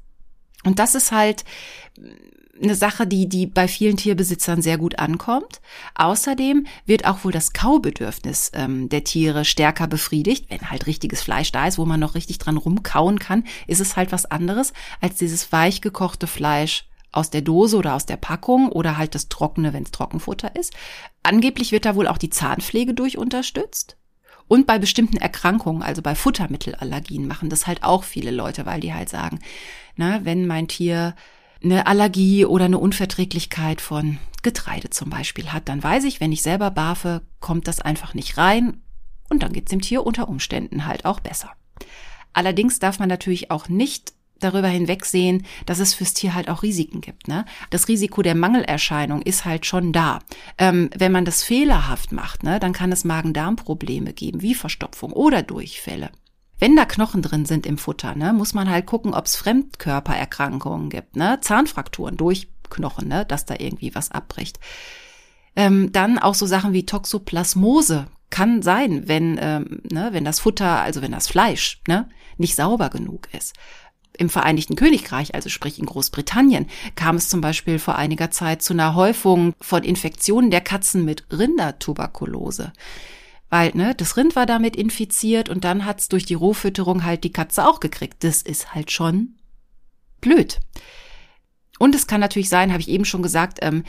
[0.63, 1.45] Und das ist halt
[2.63, 5.61] eine Sache, die, die bei vielen Tierbesitzern sehr gut ankommt.
[5.95, 10.47] Außerdem wird auch wohl das Kaubedürfnis ähm, der Tiere stärker befriedigt.
[10.49, 13.97] Wenn halt richtiges Fleisch da ist, wo man noch richtig dran rumkauen kann, ist es
[13.97, 18.71] halt was anderes als dieses weich gekochte Fleisch aus der Dose oder aus der Packung
[18.71, 20.73] oder halt das Trockene, wenn es Trockenfutter ist.
[21.23, 23.97] Angeblich wird da wohl auch die Zahnpflege durch unterstützt.
[24.49, 28.93] Und bei bestimmten Erkrankungen, also bei Futtermittelallergien, machen das halt auch viele Leute, weil die
[28.93, 29.39] halt sagen,
[29.97, 31.15] na, wenn mein Tier
[31.63, 36.43] eine Allergie oder eine Unverträglichkeit von Getreide zum Beispiel hat, dann weiß ich, wenn ich
[36.43, 38.83] selber barfe, kommt das einfach nicht rein
[39.29, 41.51] und dann geht's dem Tier unter Umständen halt auch besser.
[42.33, 47.01] Allerdings darf man natürlich auch nicht darüber hinwegsehen, dass es fürs Tier halt auch Risiken
[47.01, 47.29] gibt.
[47.29, 47.45] Ne?
[47.71, 50.19] Das Risiko der Mangelerscheinung ist halt schon da.
[50.59, 55.43] Ähm, wenn man das fehlerhaft macht, ne, dann kann es Magen-Darm-Probleme geben, wie Verstopfung oder
[55.43, 56.11] Durchfälle.
[56.63, 60.91] Wenn da Knochen drin sind im Futter, ne, muss man halt gucken, ob es Fremdkörpererkrankungen
[60.91, 64.61] gibt, ne, Zahnfrakturen durch Knochen, ne, dass da irgendwie was abbricht.
[65.57, 70.81] Ähm, dann auch so Sachen wie Toxoplasmose kann sein, wenn, ähm, ne, wenn das Futter,
[70.83, 73.57] also wenn das Fleisch, ne, nicht sauber genug ist.
[74.17, 78.73] Im Vereinigten Königreich, also sprich in Großbritannien, kam es zum Beispiel vor einiger Zeit zu
[78.73, 82.73] einer Häufung von Infektionen der Katzen mit Rindertuberkulose.
[83.53, 87.33] Weil, ne, das Rind war damit infiziert und dann hat's durch die Rohfütterung halt die
[87.33, 88.25] Katze auch gekriegt.
[88.25, 89.35] Das ist halt schon
[90.23, 90.59] blöd.
[91.79, 93.85] Und es kann natürlich sein, habe ich eben schon gesagt, ähm,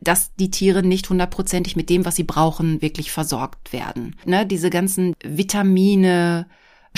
[0.00, 4.16] dass die Tiere nicht hundertprozentig mit dem, was sie brauchen, wirklich versorgt werden.
[4.24, 6.48] Ne, diese ganzen Vitamine,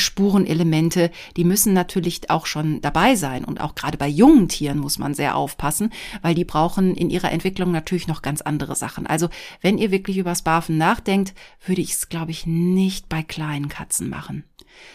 [0.01, 3.45] Spurenelemente, die müssen natürlich auch schon dabei sein.
[3.45, 7.31] Und auch gerade bei jungen Tieren muss man sehr aufpassen, weil die brauchen in ihrer
[7.31, 9.07] Entwicklung natürlich noch ganz andere Sachen.
[9.07, 9.29] Also
[9.61, 11.35] wenn ihr wirklich übers Barfen nachdenkt,
[11.65, 14.45] würde ich es, glaube ich, nicht bei kleinen Katzen machen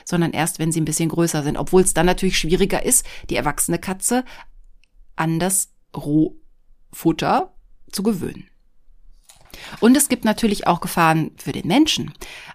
[0.04, 1.58] sondern erst, wenn sie ein bisschen größer sind.
[1.58, 4.24] Obwohl es dann natürlich schwieriger ist, die erwachsene Katze
[5.16, 7.54] an das Rohfutter
[7.92, 8.50] zu gewöhnen.
[9.80, 12.14] Und es gibt natürlich auch Gefahren für den Menschen.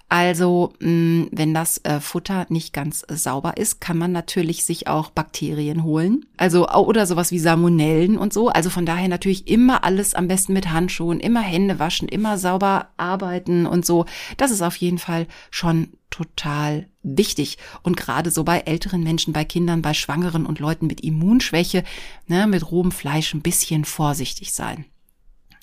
[0.09, 5.85] Also wenn das äh, Futter nicht ganz sauber ist, kann man natürlich sich auch Bakterien
[5.85, 6.27] holen.
[6.37, 8.49] Also oder sowas wie Salmonellen und so.
[8.49, 12.89] Also von daher natürlich immer alles am besten mit Handschuhen, immer Hände waschen, immer sauber
[12.97, 14.05] arbeiten und so.
[14.37, 17.59] Das ist auf jeden Fall schon total wichtig.
[17.83, 21.85] Und gerade so bei älteren Menschen, bei Kindern, bei Schwangeren und Leuten mit Immunschwäche,
[22.27, 24.87] ne, mit rohem Fleisch ein bisschen vorsichtig sein.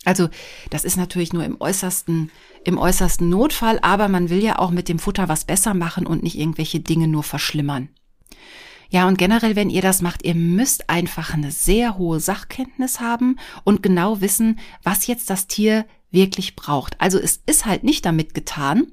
[0.05, 0.29] Also
[0.69, 2.31] das ist natürlich nur im äußersten,
[2.63, 6.23] im äußersten Notfall, aber man will ja auch mit dem Futter was besser machen und
[6.23, 7.89] nicht irgendwelche Dinge nur verschlimmern.
[8.89, 13.37] Ja, und generell, wenn ihr das macht, ihr müsst einfach eine sehr hohe Sachkenntnis haben
[13.65, 16.99] und genau wissen, was jetzt das Tier wirklich braucht.
[17.01, 18.87] Also es ist halt nicht damit getan,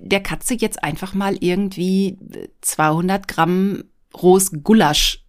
[0.00, 2.18] der Katze jetzt einfach mal irgendwie
[2.60, 5.19] 200 Gramm rohes Gulasch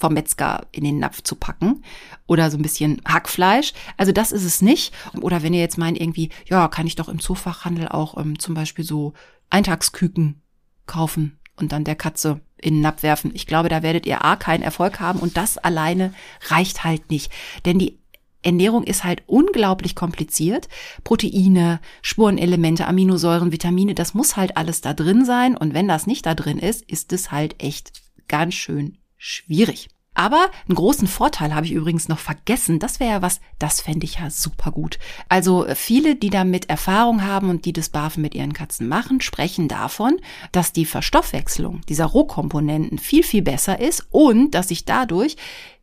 [0.00, 1.84] vom Metzger in den Napf zu packen
[2.26, 3.74] oder so ein bisschen Hackfleisch.
[3.98, 4.94] Also das ist es nicht.
[5.20, 8.54] Oder wenn ihr jetzt meint irgendwie, ja, kann ich doch im Zoofachhandel auch ähm, zum
[8.54, 9.12] Beispiel so
[9.50, 10.40] Eintagsküken
[10.86, 13.30] kaufen und dann der Katze in den Napf werfen.
[13.34, 16.14] Ich glaube, da werdet ihr A keinen Erfolg haben und das alleine
[16.48, 17.30] reicht halt nicht.
[17.66, 17.98] Denn die
[18.42, 20.68] Ernährung ist halt unglaublich kompliziert.
[21.04, 25.58] Proteine, Spurenelemente, Aminosäuren, Vitamine, das muss halt alles da drin sein.
[25.58, 27.92] Und wenn das nicht da drin ist, ist es halt echt
[28.28, 29.88] ganz schön schwierig.
[30.14, 32.80] Aber einen großen Vorteil habe ich übrigens noch vergessen.
[32.80, 34.98] Das wäre ja was, das fände ich ja super gut.
[35.28, 39.20] Also äh, viele, die damit Erfahrung haben und die das Barfen mit ihren Katzen machen,
[39.20, 45.36] sprechen davon, dass die Verstoffwechslung dieser Rohkomponenten viel, viel besser ist und dass sich dadurch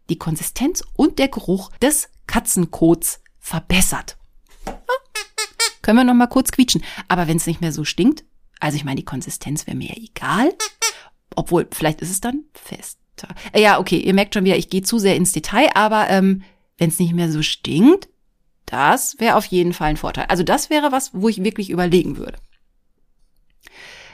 [0.09, 4.17] die Konsistenz und der Geruch des Katzenkots verbessert.
[4.65, 4.77] Ja,
[5.81, 6.83] können wir noch mal kurz quietschen.
[7.07, 8.25] Aber wenn es nicht mehr so stinkt,
[8.59, 10.53] also ich meine, die Konsistenz wäre mir egal.
[11.35, 12.97] Obwohl, vielleicht ist es dann fest.
[13.51, 16.43] Äh, ja, okay, ihr merkt schon wieder, ich gehe zu sehr ins Detail, aber ähm,
[16.77, 18.07] wenn es nicht mehr so stinkt,
[18.65, 20.25] das wäre auf jeden Fall ein Vorteil.
[20.27, 22.37] Also das wäre was, wo ich wirklich überlegen würde.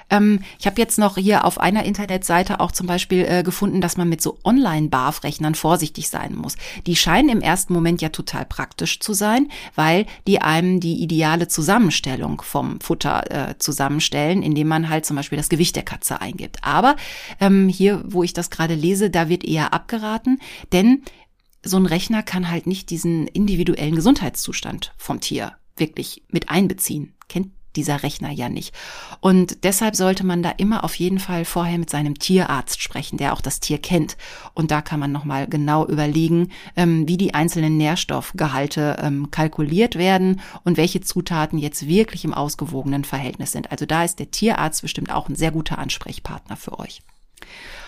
[0.09, 3.97] Ähm, ich habe jetzt noch hier auf einer Internetseite auch zum Beispiel äh, gefunden, dass
[3.97, 6.55] man mit so Online-BAF-Rechnern vorsichtig sein muss.
[6.85, 11.47] Die scheinen im ersten Moment ja total praktisch zu sein, weil die einem die ideale
[11.47, 16.57] Zusammenstellung vom Futter äh, zusammenstellen, indem man halt zum Beispiel das Gewicht der Katze eingibt.
[16.63, 16.95] Aber
[17.39, 20.39] ähm, hier, wo ich das gerade lese, da wird eher abgeraten,
[20.71, 21.03] denn
[21.63, 27.13] so ein Rechner kann halt nicht diesen individuellen Gesundheitszustand vom Tier wirklich mit einbeziehen.
[27.29, 28.73] Kennt dieser Rechner ja nicht.
[29.19, 33.33] Und deshalb sollte man da immer auf jeden Fall vorher mit seinem Tierarzt sprechen, der
[33.33, 34.17] auch das Tier kennt.
[34.53, 40.41] Und da kann man nochmal genau überlegen, ähm, wie die einzelnen Nährstoffgehalte ähm, kalkuliert werden
[40.63, 43.71] und welche Zutaten jetzt wirklich im ausgewogenen Verhältnis sind.
[43.71, 47.01] Also da ist der Tierarzt bestimmt auch ein sehr guter Ansprechpartner für euch.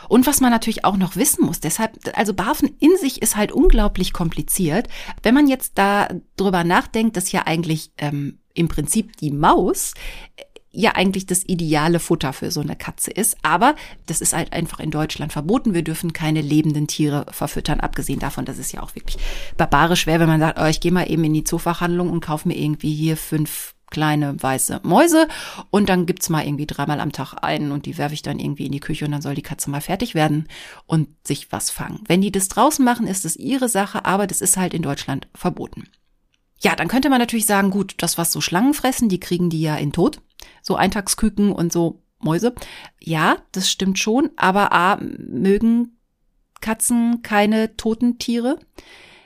[0.08, 3.52] Und was man natürlich auch noch wissen muss, deshalb, also Barfen in sich ist halt
[3.52, 4.88] unglaublich kompliziert.
[5.24, 9.94] Wenn man jetzt da drüber nachdenkt, dass ja eigentlich ähm, im Prinzip die Maus
[10.38, 10.44] äh,
[10.76, 13.38] ja eigentlich das ideale Futter für so eine Katze ist.
[13.44, 13.76] Aber
[14.08, 15.74] das ist halt einfach in Deutschland verboten.
[15.74, 19.18] Wir dürfen keine lebenden Tiere verfüttern, abgesehen davon, dass es ja auch wirklich
[19.58, 22.48] barbarisch wäre, wenn man sagt, oh, ich gehe mal eben in die Zoofachhandlung und kaufe
[22.48, 25.28] mir irgendwie hier fünf kleine weiße Mäuse
[25.70, 28.66] und dann gibt's mal irgendwie dreimal am Tag einen und die werfe ich dann irgendwie
[28.66, 30.48] in die Küche und dann soll die Katze mal fertig werden
[30.86, 32.04] und sich was fangen.
[32.08, 35.28] Wenn die das draußen machen, ist es ihre Sache, aber das ist halt in Deutschland
[35.34, 35.88] verboten.
[36.66, 39.62] Ja, dann könnte man natürlich sagen, gut, das, was so Schlangen fressen, die kriegen die
[39.62, 40.20] ja in Tod.
[40.64, 42.56] So Eintagsküken und so Mäuse.
[43.00, 46.00] Ja, das stimmt schon, aber A, mögen
[46.62, 48.58] Katzen keine toten Tiere.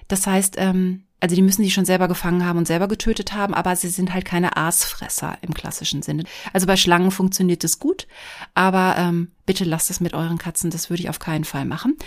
[0.10, 3.54] Das heißt, ähm, also die müssen die schon selber gefangen haben und selber getötet haben,
[3.54, 6.24] aber sie sind halt keine Aasfresser im klassischen Sinne.
[6.54, 8.08] Also bei Schlangen funktioniert es gut,
[8.54, 11.98] aber ähm, bitte lasst es mit euren Katzen, das würde ich auf keinen Fall machen.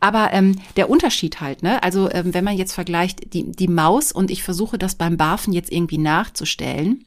[0.00, 1.82] Aber ähm, der Unterschied halt, ne?
[1.82, 5.52] Also ähm, wenn man jetzt vergleicht die, die Maus und ich versuche das beim Barfen
[5.52, 7.04] jetzt irgendwie nachzustellen,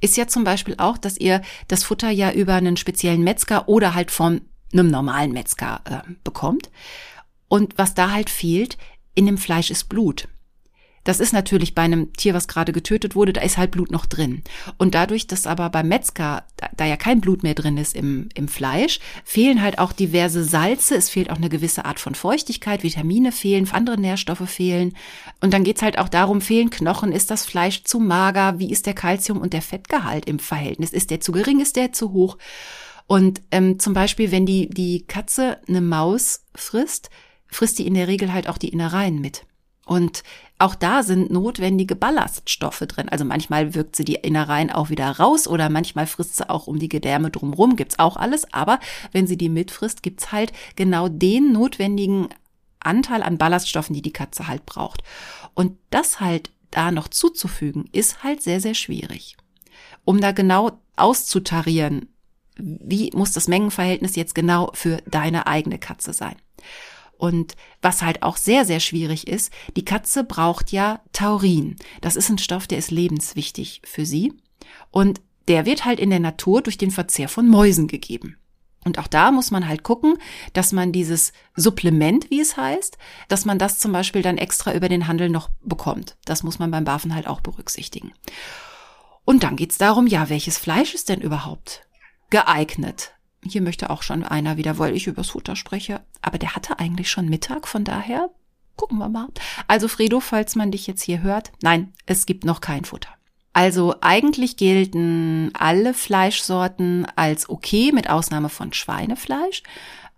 [0.00, 3.94] ist ja zum Beispiel auch, dass ihr das Futter ja über einen speziellen Metzger oder
[3.94, 6.70] halt von einem normalen Metzger äh, bekommt.
[7.48, 8.76] Und was da halt fehlt,
[9.14, 10.28] in dem Fleisch ist Blut.
[11.06, 14.06] Das ist natürlich bei einem Tier, was gerade getötet wurde, da ist halt Blut noch
[14.06, 14.42] drin.
[14.76, 18.28] Und dadurch, dass aber beim Metzger, da, da ja kein Blut mehr drin ist im,
[18.34, 22.82] im Fleisch, fehlen halt auch diverse Salze, es fehlt auch eine gewisse Art von Feuchtigkeit,
[22.82, 24.96] Vitamine fehlen, andere Nährstoffe fehlen.
[25.40, 28.86] Und dann geht's halt auch darum, fehlen Knochen, ist das Fleisch zu mager, wie ist
[28.86, 30.92] der Kalzium- und der Fettgehalt im Verhältnis?
[30.92, 32.36] Ist der zu gering, ist der zu hoch?
[33.06, 37.10] Und ähm, zum Beispiel, wenn die, die Katze eine Maus frisst,
[37.46, 39.46] frisst die in der Regel halt auch die Innereien mit.
[39.86, 40.24] Und
[40.58, 43.08] auch da sind notwendige Ballaststoffe drin.
[43.08, 46.80] Also manchmal wirkt sie die Innereien auch wieder raus oder manchmal frisst sie auch um
[46.80, 47.76] die Gedärme drumrum.
[47.76, 48.52] Gibt's auch alles.
[48.52, 48.80] Aber
[49.12, 52.28] wenn sie die mitfrisst, gibt's halt genau den notwendigen
[52.80, 55.04] Anteil an Ballaststoffen, die die Katze halt braucht.
[55.54, 59.36] Und das halt da noch zuzufügen, ist halt sehr, sehr schwierig.
[60.04, 62.08] Um da genau auszutarieren,
[62.56, 66.36] wie muss das Mengenverhältnis jetzt genau für deine eigene Katze sein.
[67.18, 71.76] Und was halt auch sehr, sehr schwierig ist, die Katze braucht ja Taurin.
[72.00, 74.32] Das ist ein Stoff, der ist lebenswichtig für sie.
[74.90, 78.36] Und der wird halt in der Natur durch den Verzehr von Mäusen gegeben.
[78.84, 80.16] Und auch da muss man halt gucken,
[80.52, 84.88] dass man dieses Supplement, wie es heißt, dass man das zum Beispiel dann extra über
[84.88, 86.16] den Handel noch bekommt.
[86.24, 88.12] Das muss man beim Barfen halt auch berücksichtigen.
[89.24, 91.82] Und dann geht's darum, ja, welches Fleisch ist denn überhaupt
[92.30, 93.15] geeignet?
[93.50, 96.00] Hier möchte auch schon einer wieder, weil ich übers Futter spreche.
[96.22, 98.30] Aber der hatte eigentlich schon Mittag, von daher
[98.76, 99.28] gucken wir mal.
[99.68, 103.10] Also Fredo, falls man dich jetzt hier hört, nein, es gibt noch kein Futter.
[103.52, 109.62] Also eigentlich gelten alle Fleischsorten als okay, mit Ausnahme von Schweinefleisch.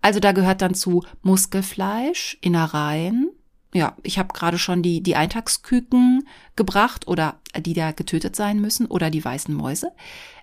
[0.01, 3.29] Also da gehört dann zu Muskelfleisch, Innereien.
[3.73, 8.87] Ja, ich habe gerade schon die, die Eintagsküken gebracht oder die da getötet sein müssen
[8.87, 9.91] oder die weißen Mäuse.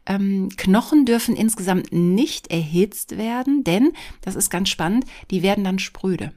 [0.06, 5.80] Ähm, Knochen dürfen insgesamt nicht erhitzt werden, denn, das ist ganz spannend, die werden dann
[5.80, 6.32] spröde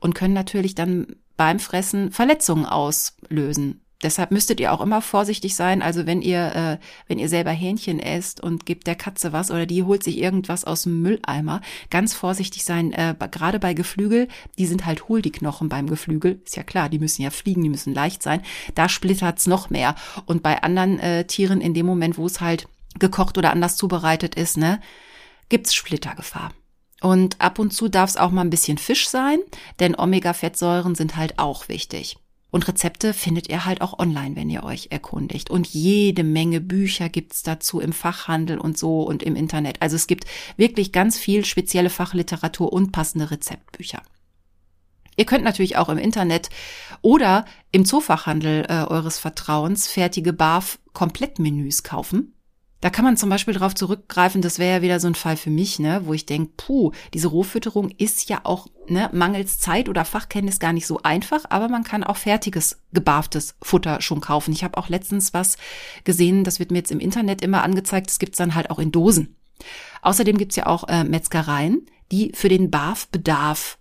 [0.00, 3.82] und können natürlich dann beim Fressen Verletzungen auslösen.
[4.02, 5.82] Deshalb müsstet ihr auch immer vorsichtig sein.
[5.82, 9.66] Also wenn ihr, äh, wenn ihr selber Hähnchen esst und gebt der Katze was oder
[9.66, 11.60] die holt sich irgendwas aus dem Mülleimer,
[11.90, 12.92] ganz vorsichtig sein.
[12.92, 16.40] Äh, gerade bei Geflügel, die sind halt hohl, die Knochen beim Geflügel.
[16.44, 18.40] Ist ja klar, die müssen ja fliegen, die müssen leicht sein.
[18.74, 19.94] Da splittert's noch mehr.
[20.24, 24.34] Und bei anderen äh, Tieren in dem Moment, wo es halt gekocht oder anders zubereitet
[24.34, 24.80] ist, ne,
[25.50, 26.52] gibt's Splittergefahr.
[27.02, 29.38] Und ab und zu darf es auch mal ein bisschen Fisch sein,
[29.78, 32.16] denn Omega-Fettsäuren sind halt auch wichtig.
[32.50, 35.50] Und Rezepte findet ihr halt auch online, wenn ihr euch erkundigt.
[35.50, 39.80] Und jede Menge Bücher gibt's dazu im Fachhandel und so und im Internet.
[39.80, 40.24] Also es gibt
[40.56, 44.02] wirklich ganz viel spezielle Fachliteratur und passende Rezeptbücher.
[45.16, 46.48] Ihr könnt natürlich auch im Internet
[47.02, 52.34] oder im Zoofachhandel äh, eures Vertrauens fertige BAF-Komplettmenüs kaufen.
[52.80, 55.50] Da kann man zum Beispiel darauf zurückgreifen, das wäre ja wieder so ein Fall für
[55.50, 60.06] mich, ne, wo ich denke, puh, diese Rohfütterung ist ja auch ne, mangels Zeit oder
[60.06, 64.52] Fachkenntnis gar nicht so einfach, aber man kann auch fertiges, gebarftes Futter schon kaufen.
[64.52, 65.58] Ich habe auch letztens was
[66.04, 68.92] gesehen, das wird mir jetzt im Internet immer angezeigt, das gibt's dann halt auch in
[68.92, 69.36] Dosen.
[70.00, 73.76] Außerdem gibt's ja auch äh, Metzgereien, die für den Barfbedarf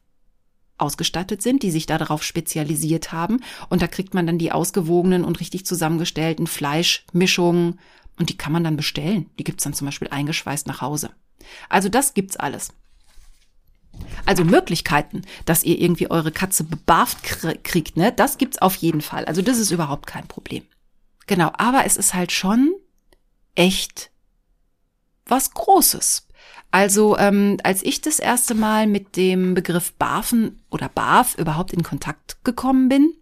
[0.77, 3.41] ausgestattet sind, die sich darauf spezialisiert haben.
[3.69, 7.79] Und da kriegt man dann die ausgewogenen und richtig zusammengestellten Fleischmischungen
[8.19, 9.29] und die kann man dann bestellen.
[9.39, 11.11] Die gibt's dann zum Beispiel eingeschweißt nach Hause.
[11.69, 12.73] Also das gibt's alles.
[14.25, 17.17] Also Möglichkeiten, dass ihr irgendwie eure Katze bebarft
[17.63, 18.11] kriegt, ne?
[18.11, 19.25] Das gibt's auf jeden Fall.
[19.25, 20.63] Also das ist überhaupt kein Problem.
[21.27, 22.73] Genau, aber es ist halt schon
[23.55, 24.11] echt
[25.25, 26.27] was Großes.
[26.71, 31.83] Also ähm, als ich das erste Mal mit dem Begriff Barfen oder Barf überhaupt in
[31.83, 33.13] Kontakt gekommen bin,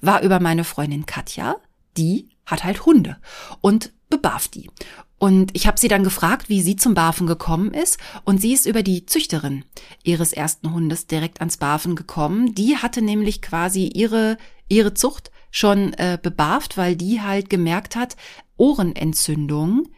[0.00, 1.56] war über meine Freundin Katja.
[1.96, 3.16] Die hat halt Hunde
[3.60, 4.70] und bebarf die.
[5.18, 7.98] Und ich habe sie dann gefragt, wie sie zum Barfen gekommen ist.
[8.24, 9.64] Und sie ist über die Züchterin
[10.02, 12.56] ihres ersten Hundes direkt ans Barfen gekommen.
[12.56, 14.36] Die hatte nämlich quasi ihre,
[14.68, 18.16] ihre Zucht schon äh, bebarft, weil die halt gemerkt hat,
[18.56, 19.88] Ohrenentzündung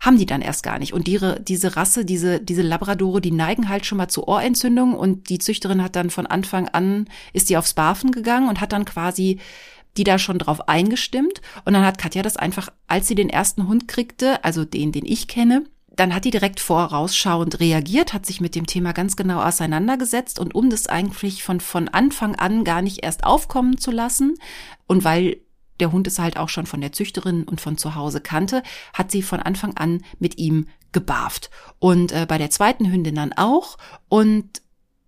[0.00, 0.92] haben die dann erst gar nicht.
[0.92, 4.94] Und ihre, diese Rasse, diese, diese Labradore, die neigen halt schon mal zu Ohrentzündung.
[4.94, 8.72] Und die Züchterin hat dann von Anfang an, ist die aufs Barfen gegangen und hat
[8.72, 9.38] dann quasi
[9.96, 11.40] die da schon drauf eingestimmt.
[11.64, 15.06] Und dann hat Katja das einfach, als sie den ersten Hund kriegte, also den, den
[15.06, 15.64] ich kenne,
[15.96, 20.54] dann hat die direkt vorausschauend reagiert, hat sich mit dem Thema ganz genau auseinandergesetzt und
[20.54, 24.34] um das eigentlich von, von Anfang an gar nicht erst aufkommen zu lassen
[24.86, 25.36] und weil
[25.80, 29.10] der Hund es halt auch schon von der Züchterin und von zu Hause kannte, hat
[29.10, 31.50] sie von Anfang an mit ihm gebarft.
[31.78, 33.76] Und äh, bei der zweiten Hündin dann auch.
[34.08, 34.62] Und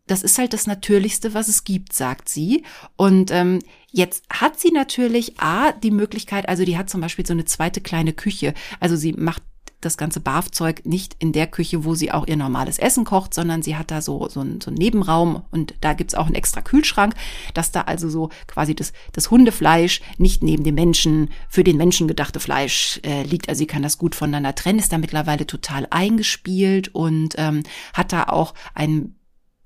[0.07, 2.65] das ist halt das Natürlichste, was es gibt, sagt sie.
[2.97, 7.33] Und ähm, jetzt hat sie natürlich A, die Möglichkeit, also die hat zum Beispiel so
[7.33, 8.55] eine zweite kleine Küche.
[8.81, 9.43] Also sie macht
[9.81, 13.63] das ganze Barfzeug nicht in der Küche, wo sie auch ihr normales Essen kocht, sondern
[13.63, 16.63] sie hat da so, so, einen, so einen Nebenraum und da gibt's auch einen extra
[16.63, 17.15] Kühlschrank,
[17.55, 22.09] dass da also so quasi das, das Hundefleisch nicht neben dem Menschen, für den Menschen
[22.09, 23.49] gedachte Fleisch äh, liegt.
[23.49, 28.13] Also sie kann das gut voneinander trennen, ist da mittlerweile total eingespielt und ähm, hat
[28.13, 29.15] da auch einen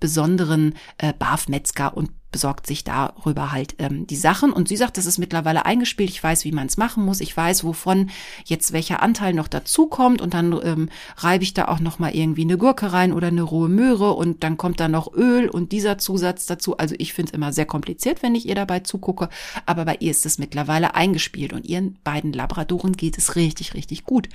[0.01, 4.53] besonderen äh, Barfmetzger und besorgt sich darüber halt ähm, die Sachen.
[4.53, 6.11] Und sie sagt, das ist mittlerweile eingespielt.
[6.11, 7.21] Ich weiß, wie man es machen muss.
[7.21, 8.11] Ich weiß, wovon
[8.45, 10.21] jetzt welcher Anteil noch dazukommt.
[10.21, 13.43] Und dann ähm, reibe ich da auch noch mal irgendwie eine Gurke rein oder eine
[13.43, 14.13] rohe Möhre.
[14.13, 16.77] Und dann kommt da noch Öl und dieser Zusatz dazu.
[16.77, 19.29] Also ich finde es immer sehr kompliziert, wenn ich ihr dabei zugucke.
[19.67, 21.53] Aber bei ihr ist es mittlerweile eingespielt.
[21.53, 24.29] Und ihren beiden Labradoren geht es richtig, richtig gut.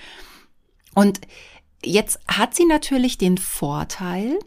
[0.94, 1.22] Und
[1.84, 4.38] jetzt hat sie natürlich den Vorteil,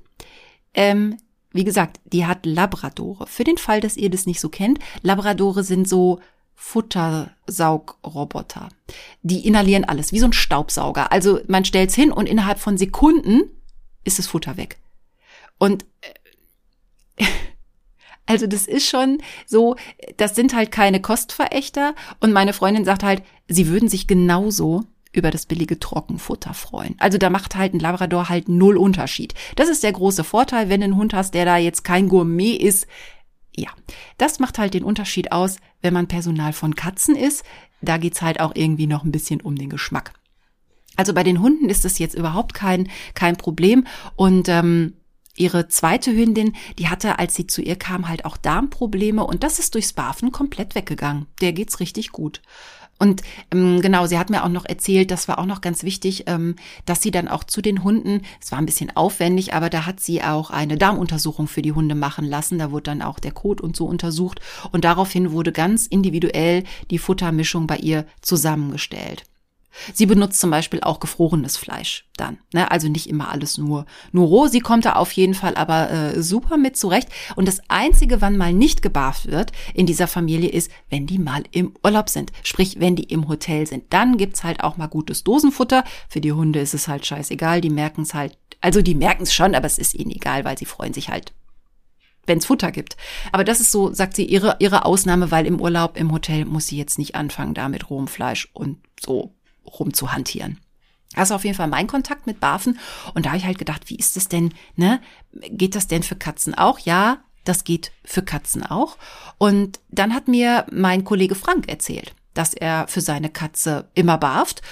[0.74, 1.16] ähm,
[1.52, 3.26] wie gesagt, die hat Labradore.
[3.26, 6.20] Für den Fall, dass ihr das nicht so kennt, Labradore sind so
[6.54, 8.68] Futtersaugroboter.
[9.22, 11.12] Die inhalieren alles, wie so ein Staubsauger.
[11.12, 13.44] Also man stellt's hin und innerhalb von Sekunden
[14.04, 14.80] ist das Futter weg.
[15.56, 15.86] Und
[17.16, 17.24] äh,
[18.26, 19.76] also das ist schon so,
[20.16, 21.94] das sind halt keine Kostverächter.
[22.20, 24.82] Und meine Freundin sagt halt, sie würden sich genauso
[25.18, 26.94] über das billige Trockenfutter freuen.
[26.98, 29.34] Also da macht halt ein Labrador halt null Unterschied.
[29.56, 32.54] Das ist der große Vorteil, wenn du einen Hund hast, der da jetzt kein Gourmet
[32.54, 32.86] ist.
[33.54, 33.70] Ja,
[34.16, 37.44] das macht halt den Unterschied aus, wenn man Personal von Katzen ist.
[37.80, 40.12] Da geht's halt auch irgendwie noch ein bisschen um den Geschmack.
[40.96, 43.86] Also bei den Hunden ist das jetzt überhaupt kein, kein Problem.
[44.16, 44.94] Und ähm,
[45.36, 49.58] ihre zweite Hündin, die hatte, als sie zu ihr kam, halt auch Darmprobleme und das
[49.58, 51.26] ist durchs Barfen komplett weggegangen.
[51.40, 52.42] Der geht's richtig gut.
[52.98, 53.22] Und
[53.52, 56.56] ähm, genau, sie hat mir auch noch erzählt, das war auch noch ganz wichtig, ähm,
[56.84, 60.00] dass sie dann auch zu den Hunden, es war ein bisschen aufwendig, aber da hat
[60.00, 62.58] sie auch eine Darmuntersuchung für die Hunde machen lassen.
[62.58, 64.40] Da wurde dann auch der Kot und so untersucht
[64.72, 69.24] und daraufhin wurde ganz individuell die Futtermischung bei ihr zusammengestellt.
[69.92, 72.38] Sie benutzt zum Beispiel auch gefrorenes Fleisch dann.
[72.52, 72.70] Ne?
[72.70, 74.46] Also nicht immer alles nur, nur roh.
[74.46, 77.08] Sie kommt da auf jeden Fall aber äh, super mit zurecht.
[77.36, 81.44] Und das Einzige, wann mal nicht gebarft wird in dieser Familie, ist, wenn die mal
[81.50, 82.32] im Urlaub sind.
[82.42, 83.84] Sprich, wenn die im Hotel sind.
[83.92, 85.84] Dann gibt's halt auch mal gutes Dosenfutter.
[86.08, 87.60] Für die Hunde ist es halt scheißegal.
[87.60, 88.36] Die merken es halt.
[88.60, 91.32] Also die merken es schon, aber es ist ihnen egal, weil sie freuen sich halt
[92.28, 92.96] wenn es Futter gibt.
[93.32, 96.66] Aber das ist so, sagt sie, ihre, ihre Ausnahme, weil im Urlaub, im Hotel muss
[96.66, 99.34] sie jetzt nicht anfangen, da mit rohem Fleisch und so
[99.68, 100.58] rumzuhantieren.
[101.14, 102.78] Das ist auf jeden Fall mein Kontakt mit Barfen.
[103.14, 105.00] Und da habe ich halt gedacht, wie ist das denn, ne?
[105.32, 106.78] Geht das denn für Katzen auch?
[106.80, 108.98] Ja, das geht für Katzen auch.
[109.38, 114.62] Und dann hat mir mein Kollege Frank erzählt, dass er für seine Katze immer barft.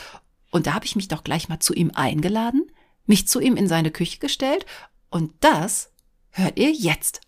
[0.51, 2.71] Und da habe ich mich doch gleich mal zu ihm eingeladen,
[3.07, 4.67] mich zu ihm in seine Küche gestellt.
[5.11, 5.91] Und das
[6.31, 7.21] hört ihr jetzt.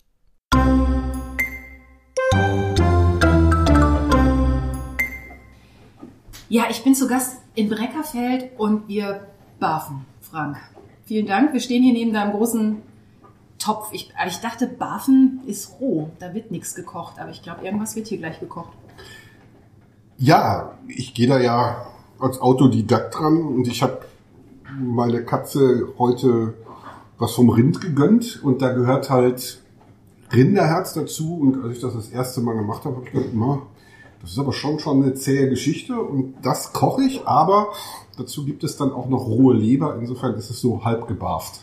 [6.51, 9.27] Ja, ich bin zu Gast in Breckerfeld und wir
[9.59, 10.57] barfen, Frank.
[11.05, 11.53] Vielen Dank.
[11.53, 12.77] Wir stehen hier neben deinem großen
[13.59, 13.89] Topf.
[13.91, 16.09] Ich, ich dachte, barfen ist roh.
[16.17, 17.19] Da wird nichts gekocht.
[17.19, 18.71] Aber ich glaube, irgendwas wird hier gleich gekocht.
[20.17, 21.85] Ja, ich gehe da ja
[22.19, 23.99] als Autodidakt dran und ich habe
[24.75, 26.55] meine Katze heute
[27.19, 29.61] was vom Rind gegönnt und da gehört halt
[30.33, 33.33] Rinderherz dazu und als ich das das erste Mal gemacht habe, habe ich gedacht,
[34.21, 37.69] das ist aber schon schon eine zähe Geschichte und das koche ich, aber
[38.17, 39.97] dazu gibt es dann auch noch rohe Leber.
[39.99, 41.61] Insofern ist es so halb gebarft.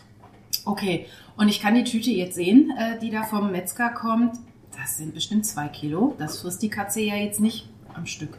[0.64, 4.32] Okay, und ich kann die Tüte jetzt sehen, äh, die da vom Metzger kommt.
[4.76, 6.14] Das sind bestimmt zwei Kilo.
[6.18, 8.38] Das frisst die Katze ja jetzt nicht am Stück.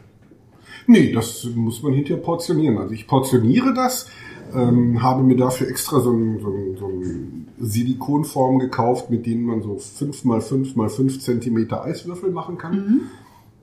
[0.86, 2.78] Nee, das muss man hinterher portionieren.
[2.78, 4.08] Also ich portioniere das,
[4.54, 9.44] ähm, habe mir dafür extra so ein, so ein, so ein Silikonform gekauft, mit denen
[9.44, 12.76] man so 5 mal 5 mal 5 Zentimeter Eiswürfel machen kann.
[12.76, 13.00] Mhm.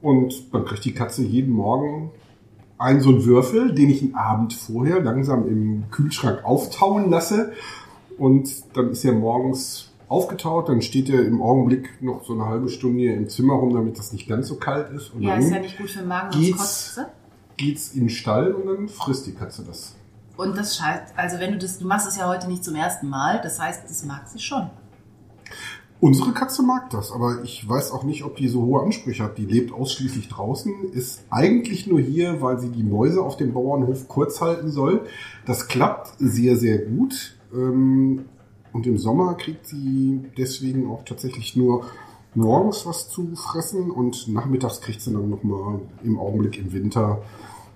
[0.06, 2.12] Und dann kriegt die Katze jeden Morgen
[2.78, 7.54] einen so einen Würfel, den ich einen Abend vorher langsam im Kühlschrank auftauen lasse.
[8.20, 8.48] Und
[8.78, 13.06] dann ist er morgens aufgetaut, dann steht er im Augenblick noch so eine halbe Stunde
[13.14, 15.12] im Zimmer rum, damit das nicht ganz so kalt ist.
[15.12, 17.00] Und ja, ist ja nicht gut für den Magen, geht's,
[17.58, 19.96] geht's in den Stall und dann frisst die Katze das.
[20.38, 23.10] Und das scheint, also wenn du das, du machst es ja heute nicht zum ersten
[23.10, 24.70] Mal, das heißt, das mag sie schon.
[26.06, 29.40] Unsere Katze mag das, aber ich weiß auch nicht, ob die so hohe Ansprüche hat.
[29.40, 34.08] Die lebt ausschließlich draußen, ist eigentlich nur hier, weil sie die Mäuse auf dem Bauernhof
[34.08, 35.08] kurz halten soll.
[35.48, 37.36] Das klappt sehr, sehr gut.
[37.52, 38.26] Ähm,
[38.72, 41.86] und im Sommer kriegt sie deswegen auch tatsächlich nur
[42.36, 47.24] morgens was zu fressen und nachmittags kriegt sie dann nochmal im Augenblick im Winter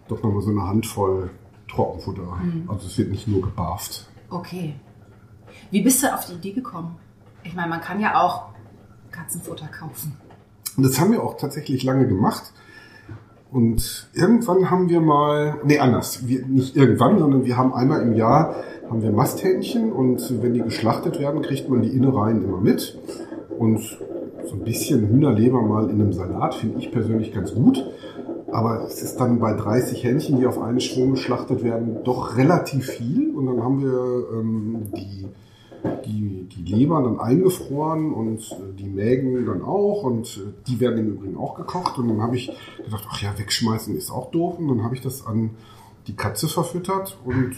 [0.07, 1.31] doch nochmal so eine Handvoll
[1.67, 2.35] Trockenfutter.
[2.43, 2.69] Mhm.
[2.69, 4.07] Also es wird nicht nur gebarft.
[4.29, 4.75] Okay.
[5.71, 6.95] Wie bist du auf die Idee gekommen?
[7.43, 8.45] Ich meine, man kann ja auch
[9.11, 10.17] Katzenfutter kaufen.
[10.77, 12.53] Und das haben wir auch tatsächlich lange gemacht.
[13.51, 18.13] Und irgendwann haben wir mal, nee, anders, wir, nicht irgendwann, sondern wir haben einmal im
[18.13, 18.55] Jahr
[18.89, 22.97] haben wir Masthähnchen und wenn die geschlachtet werden, kriegt man die Innereien immer mit.
[23.57, 23.79] Und
[24.45, 27.85] so ein bisschen Hühnerleber mal in einem Salat finde ich persönlich ganz gut.
[28.51, 32.87] Aber es ist dann bei 30 Hähnchen, die auf einen Schwung geschlachtet werden, doch relativ
[32.87, 33.29] viel.
[33.35, 35.27] Und dann haben wir ähm, die
[36.05, 40.99] die, die Leber dann eingefroren und äh, die Mägen dann auch und äh, die werden
[40.99, 41.97] im Übrigen auch gekocht.
[41.97, 42.51] Und dann habe ich
[42.83, 44.59] gedacht, ach ja, wegschmeißen ist auch doof.
[44.59, 45.51] Und dann habe ich das an
[46.07, 47.55] die Katze verfüttert und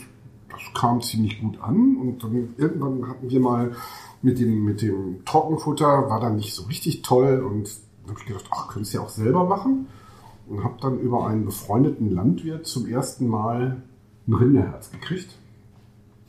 [0.50, 1.98] das kam ziemlich gut an.
[1.98, 3.72] Und dann irgendwann hatten wir mal
[4.22, 7.40] mit dem, mit dem Trockenfutter, war dann nicht so richtig toll.
[7.40, 7.70] Und
[8.04, 9.88] dann habe ich gedacht, ach, könntest du ja auch selber machen.
[10.48, 13.84] Und habe dann über einen befreundeten Landwirt zum ersten Mal
[14.28, 15.38] ein Rinderherz gekriegt.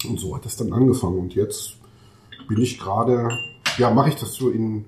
[0.09, 1.19] Und so hat es dann angefangen.
[1.19, 1.77] Und jetzt
[2.55, 3.31] bin ich gerade,
[3.79, 4.85] ja, mache ich das so in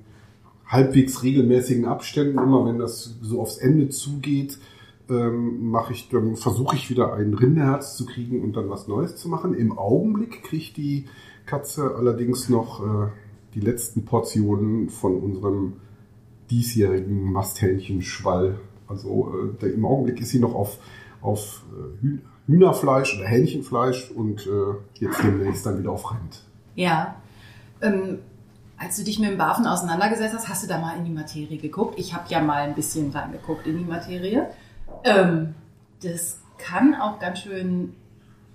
[0.67, 4.59] halbwegs regelmäßigen Abständen, immer wenn das so aufs Ende zugeht,
[5.09, 9.17] ähm, mache ich, dann versuche ich wieder ein Rinderherz zu kriegen und dann was Neues
[9.17, 9.55] zu machen.
[9.55, 11.07] Im Augenblick kriegt die
[11.47, 13.09] Katze allerdings noch äh,
[13.55, 15.75] die letzten Portionen von unserem
[16.51, 18.59] diesjährigen Masthähnchenschwall.
[18.89, 20.79] Also äh, im Augenblick ist sie noch auf,
[21.23, 21.65] auf
[22.03, 26.45] äh, Hühnerfleisch oder Hähnchenfleisch und äh, jetzt demnächst dann wieder auf Rind.
[26.75, 27.17] Ja,
[27.85, 28.19] ähm,
[28.77, 31.59] als du dich mit dem Bafen auseinandergesetzt hast, hast du da mal in die Materie
[31.59, 31.99] geguckt?
[31.99, 34.51] Ich habe ja mal ein bisschen reingeguckt in die Materie.
[35.05, 35.55] Ähm,
[36.03, 37.95] das kann auch ganz schön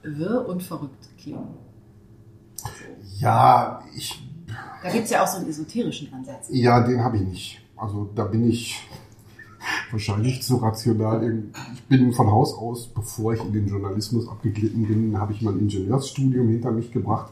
[0.04, 1.48] wirr und verrückt klingen.
[3.18, 4.22] Ja, ich.
[4.84, 6.48] Da gibt es ja auch so einen esoterischen Ansatz.
[6.50, 7.62] Ja, den habe ich nicht.
[7.78, 8.82] Also da bin ich
[9.92, 11.44] wahrscheinlich zu rational.
[11.74, 15.60] Ich bin von Haus aus, bevor ich in den Journalismus abgeglitten bin, habe ich mein
[15.60, 17.32] Ingenieursstudium hinter mich gebracht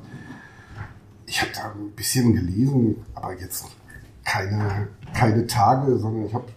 [1.27, 3.65] ich habe da ein bisschen gelesen, aber jetzt
[4.23, 6.47] keine, keine Tage, sondern ich habe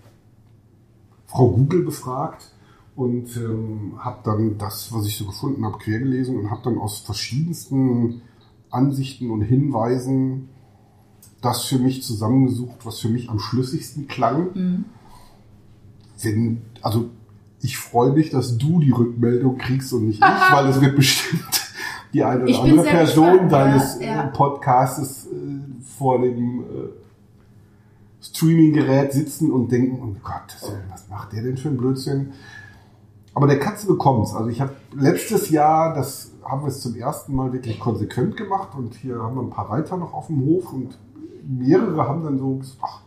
[1.26, 2.52] Frau Google befragt
[2.96, 7.00] und ähm, habe dann das, was ich so gefunden habe, quergelesen und habe dann aus
[7.00, 8.22] verschiedensten
[8.70, 10.48] Ansichten und Hinweisen
[11.40, 14.50] das für mich zusammengesucht, was für mich am schlüssigsten klang.
[14.54, 14.84] Mhm.
[16.22, 17.10] Wenn, also
[17.62, 20.20] ich freue mich, dass du die Rückmeldung kriegst und nicht ich,
[20.52, 21.59] weil es wird bestimmt
[22.12, 24.26] die eine oder andere Person gespannt, deines ja, ja.
[24.26, 26.64] Podcastes äh, vor dem äh,
[28.22, 30.56] Streaming-Gerät sitzen und denken, oh Gott,
[30.90, 32.32] was macht der denn für ein Blödsinn?
[33.34, 34.34] Aber der Katze bekommt's.
[34.34, 38.70] Also ich habe letztes Jahr, das haben wir es zum ersten Mal wirklich konsequent gemacht
[38.76, 40.98] und hier haben wir ein paar Reiter noch auf dem Hof und
[41.46, 43.00] mehrere haben dann so gesagt, ach,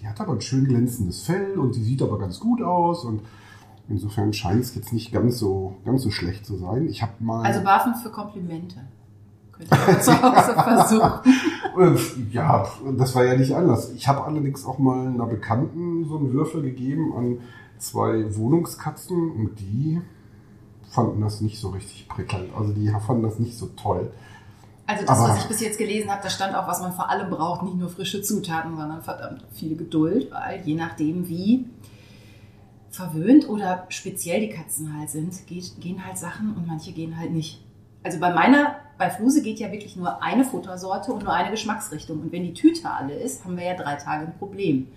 [0.00, 3.22] die hat aber ein schön glänzendes Fell und die sieht aber ganz gut aus und
[3.88, 6.88] Insofern scheint es jetzt nicht ganz so, ganz so schlecht zu sein.
[6.88, 7.44] Ich habe mal.
[7.44, 8.76] Also Waffen für Komplimente.
[9.52, 12.30] Könnte ich zu Hause versuchen.
[12.32, 12.66] ja,
[12.96, 13.92] das war ja nicht anders.
[13.92, 17.38] Ich habe allerdings auch mal einer Bekannten so einen Würfel gegeben an
[17.78, 20.00] zwei Wohnungskatzen und die
[20.88, 22.54] fanden das nicht so richtig prickelnd.
[22.56, 24.10] Also die fanden das nicht so toll.
[24.86, 27.08] Also das, Aber was ich bis jetzt gelesen habe, da stand auch, was man vor
[27.08, 31.66] allem braucht, nicht nur frische Zutaten, sondern verdammt viel Geduld, weil je nachdem wie
[32.94, 37.60] verwöhnt oder speziell die Katzen halt sind, gehen halt Sachen und manche gehen halt nicht.
[38.02, 42.20] Also bei meiner, bei Fluse geht ja wirklich nur eine Futtersorte und nur eine Geschmacksrichtung.
[42.20, 44.88] Und wenn die Tüte alle ist, haben wir ja drei Tage ein Problem.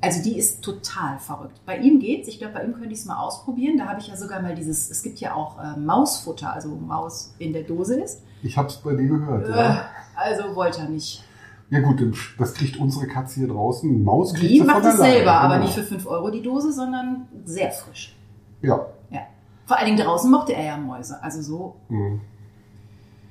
[0.00, 1.60] Also die ist total verrückt.
[1.64, 2.28] Bei ihm geht's.
[2.28, 3.78] Ich glaube, bei ihm könnte ich es mal ausprobieren.
[3.78, 7.34] Da habe ich ja sogar mal dieses, es gibt ja auch äh, Mausfutter, also Maus
[7.38, 8.22] in der Dose ist.
[8.42, 9.48] Ich habe es bei dir gehört.
[9.48, 9.88] Äh, ja.
[10.14, 11.24] Also wollte er nicht.
[11.70, 12.02] Ja gut,
[12.38, 14.04] das kriegt unsere Katze hier draußen.
[14.04, 15.66] Maus kriegt Die macht es selber, aber genau.
[15.66, 18.14] nicht für 5 Euro die Dose, sondern sehr frisch.
[18.62, 18.86] Ja.
[19.10, 19.20] ja.
[19.66, 21.22] Vor allen Dingen draußen mochte er ja Mäuse.
[21.22, 21.76] Also so.
[21.88, 22.20] Mhm.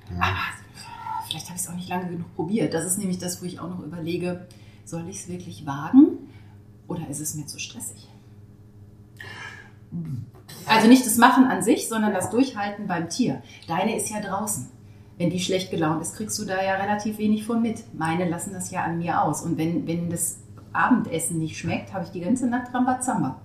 [0.10, 0.18] Ja.
[0.18, 0.38] Aber
[1.28, 2.74] vielleicht habe ich es auch nicht lange genug probiert.
[2.74, 4.48] Das ist nämlich das, wo ich auch noch überlege,
[4.86, 6.18] soll ich es wirklich wagen
[6.88, 8.10] oder ist es mir zu stressig?
[10.66, 13.42] Also nicht das Machen an sich, sondern das Durchhalten beim Tier.
[13.68, 14.70] Deine ist ja draußen
[15.24, 17.82] wenn die schlecht gelaunt ist, kriegst du da ja relativ wenig von mit.
[17.98, 19.42] Meine lassen das ja an mir aus.
[19.42, 20.40] Und wenn, wenn das
[20.74, 23.40] Abendessen nicht schmeckt, habe ich die ganze Nacht Rambazamba.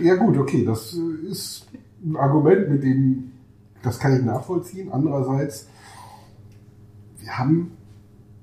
[0.00, 1.66] Ja gut, okay, das ist
[2.04, 3.32] ein Argument, mit dem,
[3.82, 4.92] das kann ich nachvollziehen.
[4.92, 5.66] Andererseits,
[7.18, 7.72] wir haben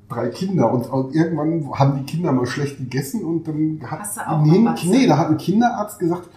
[0.09, 4.29] drei Kinder und, irgendwann haben die Kinder mal schlecht gegessen und dann hat Hast du
[4.29, 6.29] auch nee, nee, da hat ein Kinderarzt gesagt,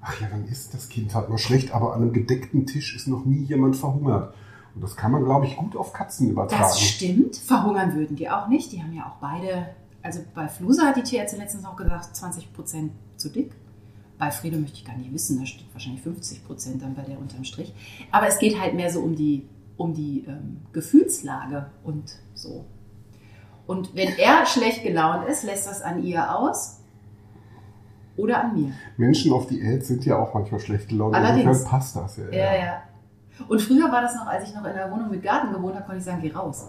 [0.00, 3.08] ach ja, dann ist das Kind halt mal schlecht, aber an einem gedeckten Tisch ist
[3.08, 4.34] noch nie jemand verhungert.
[4.74, 6.62] Und das kann man, glaube ich, gut auf Katzen übertragen.
[6.62, 7.36] Das stimmt.
[7.36, 8.72] Verhungern würden die auch nicht.
[8.72, 9.66] Die haben ja auch beide,
[10.02, 13.52] also bei Flusa hat die Tierärztin letztens auch gesagt, 20 Prozent zu dick.
[14.18, 17.18] Bei Fredo möchte ich gar nicht wissen, da steht wahrscheinlich 50 Prozent dann bei der
[17.18, 17.74] unterm Strich.
[18.12, 22.64] Aber es geht halt mehr so um die, um die ähm, Gefühlslage und so.
[23.66, 26.80] Und wenn er schlecht gelaunt ist, lässt das an ihr aus
[28.16, 28.72] oder an mir.
[28.96, 31.14] Menschen auf Diät sind ja auch manchmal schlecht gelaunt.
[31.14, 31.46] Allerdings.
[31.46, 32.30] Insofern passt das ja.
[32.30, 32.82] Ja, ja.
[33.48, 35.84] Und früher war das noch, als ich noch in der Wohnung mit Garten gewohnt habe,
[35.84, 36.68] konnte ich sagen, geh raus.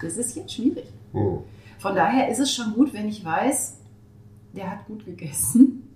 [0.00, 0.92] Das ist jetzt schwierig.
[1.12, 1.38] Hm.
[1.78, 3.78] Von daher ist es schon gut, wenn ich weiß,
[4.54, 5.88] der hat gut gegessen.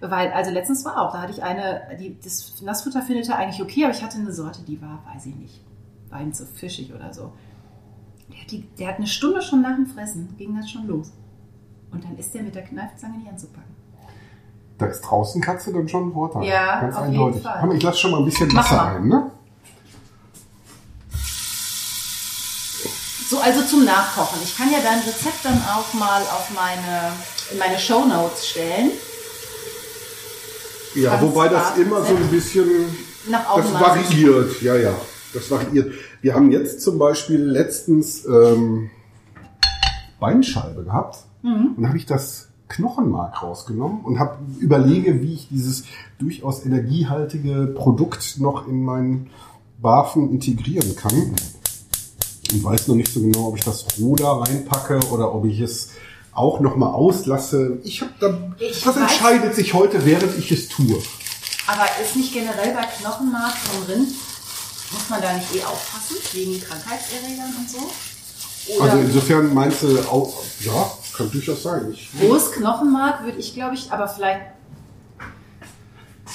[0.00, 3.62] Weil, also letztens war auch, da hatte ich eine, die, das Nassfutter findet er eigentlich
[3.62, 5.64] okay, aber ich hatte eine Sorte, die war, weiß ich nicht,
[6.10, 7.32] war ihm zu fischig oder so.
[8.28, 11.12] Der hat, die, der hat eine Stunde schon nach dem Fressen, ging das schon los.
[11.90, 13.74] Und dann ist der mit der Kneifzange nicht anzupacken.
[14.76, 16.44] Da ist draußen Katze dann schon ein Vorteil.
[16.44, 17.42] Ja, ganz auf jeden eindeutig.
[17.42, 17.58] Fall.
[17.60, 19.30] Komm, ich lasse schon mal ein bisschen Wasser rein, ne?
[23.28, 24.38] So, also zum Nachkochen.
[24.44, 27.12] Ich kann ja dein Rezept dann auch mal auf meine,
[27.50, 28.90] in meine Shownotes stellen.
[30.94, 32.68] Ja, Ganz wobei das immer so ein bisschen,
[33.28, 34.62] Nach das variiert.
[34.62, 34.94] Ja, ja,
[35.34, 35.92] das variiert.
[36.22, 38.90] Wir haben jetzt zum Beispiel letztens ähm,
[40.20, 41.74] Beinscheibe gehabt Mhm.
[41.76, 45.84] und habe ich das Knochenmark rausgenommen und habe überlege, wie ich dieses
[46.18, 49.30] durchaus energiehaltige Produkt noch in meinen
[49.80, 51.36] Barfen integrieren kann.
[52.52, 55.60] Und weiß noch nicht so genau, ob ich das roh da reinpacke oder ob ich
[55.60, 55.90] es
[56.32, 57.78] auch noch mal auslasse.
[57.82, 61.02] Ich habe da, Ich das entscheidet sich heute, während ich es tue.
[61.66, 64.08] Aber ist nicht generell bei Knochenmark vom Rind,
[64.92, 67.78] muss man da nicht eh aufpassen, wegen Krankheitserregern und so?
[68.74, 71.90] Oder Also insofern meinst du auch, ja, kann durchaus sein.
[71.92, 74.42] Ich, rohes Knochenmark würde ich, glaube ich, aber vielleicht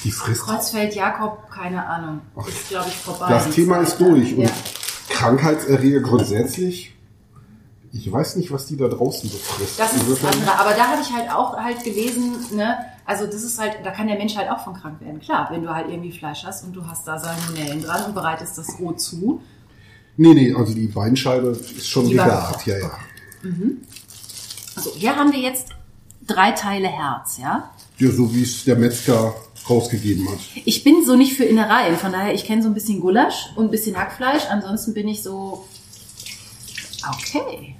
[0.04, 0.42] die frisst.
[0.42, 3.28] Kreuzfeld Jakob, keine Ahnung, ist, glaube ich, vorbei.
[3.28, 4.34] Das Thema ist durch.
[4.34, 4.50] Und Ja.
[5.08, 6.94] Krankheitserreger grundsätzlich,
[7.92, 9.78] ich weiß nicht, was die da draußen so frisst.
[9.78, 10.58] Das ist das andere.
[10.58, 14.06] Aber da habe ich halt auch halt gelesen, ne, also das ist halt, da kann
[14.06, 15.20] der Mensch halt auch von krank werden.
[15.20, 18.56] Klar, wenn du halt irgendwie Fleisch hast und du hast da Salmonellen dran und bereitest
[18.56, 19.42] das roh zu.
[20.16, 22.90] Nee, nee, also die Beinscheibe ist schon Die gegart, ja, ja.
[24.76, 25.68] Also hier haben wir jetzt
[26.26, 27.70] drei Teile Herz, ja.
[27.98, 29.34] Ja, so wie es der Metzger
[29.68, 30.38] rausgegeben hat.
[30.64, 33.66] Ich bin so nicht für Innereien, von daher, ich kenne so ein bisschen Gulasch und
[33.66, 34.44] ein bisschen Hackfleisch.
[34.50, 35.64] Ansonsten bin ich so,
[37.08, 37.76] okay.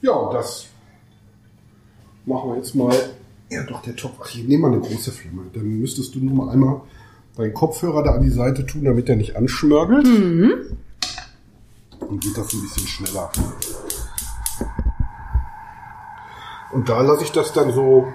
[0.00, 0.66] Ja, und das
[2.24, 2.94] machen wir jetzt mal.
[3.50, 4.18] Ja, doch, der Topf.
[4.22, 5.42] Ach, ich nehme mal eine große Flamme.
[5.52, 6.80] Dann müsstest du nur mal einmal
[7.36, 10.06] deinen Kopfhörer da an die Seite tun, damit er nicht anschmörgelt.
[12.00, 13.30] Dann geht das ein bisschen schneller.
[16.72, 18.08] Und da lasse ich das dann so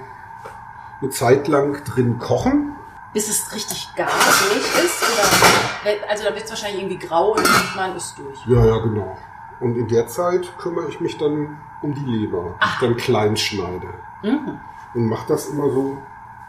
[1.01, 2.73] eine Zeit lang drin kochen.
[3.17, 6.07] Bis es richtig gar durch ist, oder?
[6.07, 8.45] Also da wird es wahrscheinlich irgendwie grau und man ist durch.
[8.45, 9.17] Ja, ja, genau.
[9.59, 13.35] Und in der Zeit kümmere ich mich dann um die Leber, die ich dann klein
[13.35, 13.91] schneide.
[14.21, 15.97] Und mache das immer so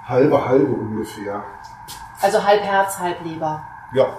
[0.05, 1.43] halbe, halbe ungefähr.
[2.21, 3.67] Also halb Herz, halb Leber.
[3.95, 4.19] Ja.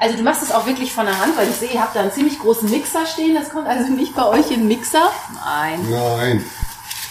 [0.00, 2.00] Also du machst es auch wirklich von der Hand, weil ich sehe, ihr habt da
[2.00, 3.34] einen ziemlich großen Mixer stehen.
[3.34, 5.10] Das kommt also nicht bei euch in Mixer.
[5.44, 5.80] Nein.
[5.90, 6.44] Nein.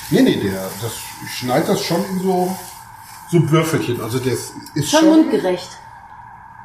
[0.10, 2.56] Nee, nee, der, das, ich schneide das schon in so,
[3.30, 4.00] so Würfelchen.
[4.02, 5.70] Also das ist Schon schon, mundgerecht.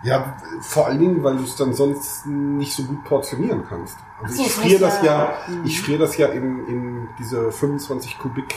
[0.05, 3.97] Ja, vor allen Dingen, weil du es dann sonst nicht so gut portionieren kannst.
[4.23, 8.19] Also so, ich friere das ja- ja, ich friere das ja in, in diese 25
[8.19, 8.55] Kubik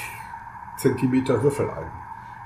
[0.77, 1.91] Zentimeter Würfel ein.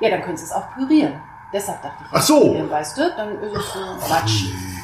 [0.01, 1.21] Ja, dann könntest du es auch pürieren.
[1.51, 2.09] Deshalb dachte ich.
[2.11, 2.55] Ach so.
[2.69, 4.45] Weißt du, dann ist es so Quatsch.
[4.45, 4.79] Äh,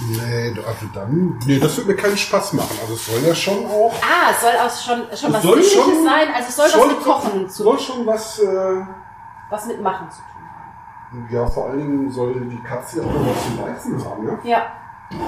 [0.00, 2.76] nee, also dann, nee, das wird mir keinen Spaß machen.
[2.82, 5.72] Also es soll ja schon auch, Ah, es soll auch schon, schon was soll Sinnliches
[5.74, 6.28] schon- sein.
[6.34, 8.84] Also es soll, was mit Kochen zu soll schon was, äh,
[9.50, 11.28] was mit Machen zu tun haben.
[11.30, 14.38] ja, vor allen Dingen soll die Katze auch noch was zu beißen haben, ne?
[14.44, 14.66] Ja.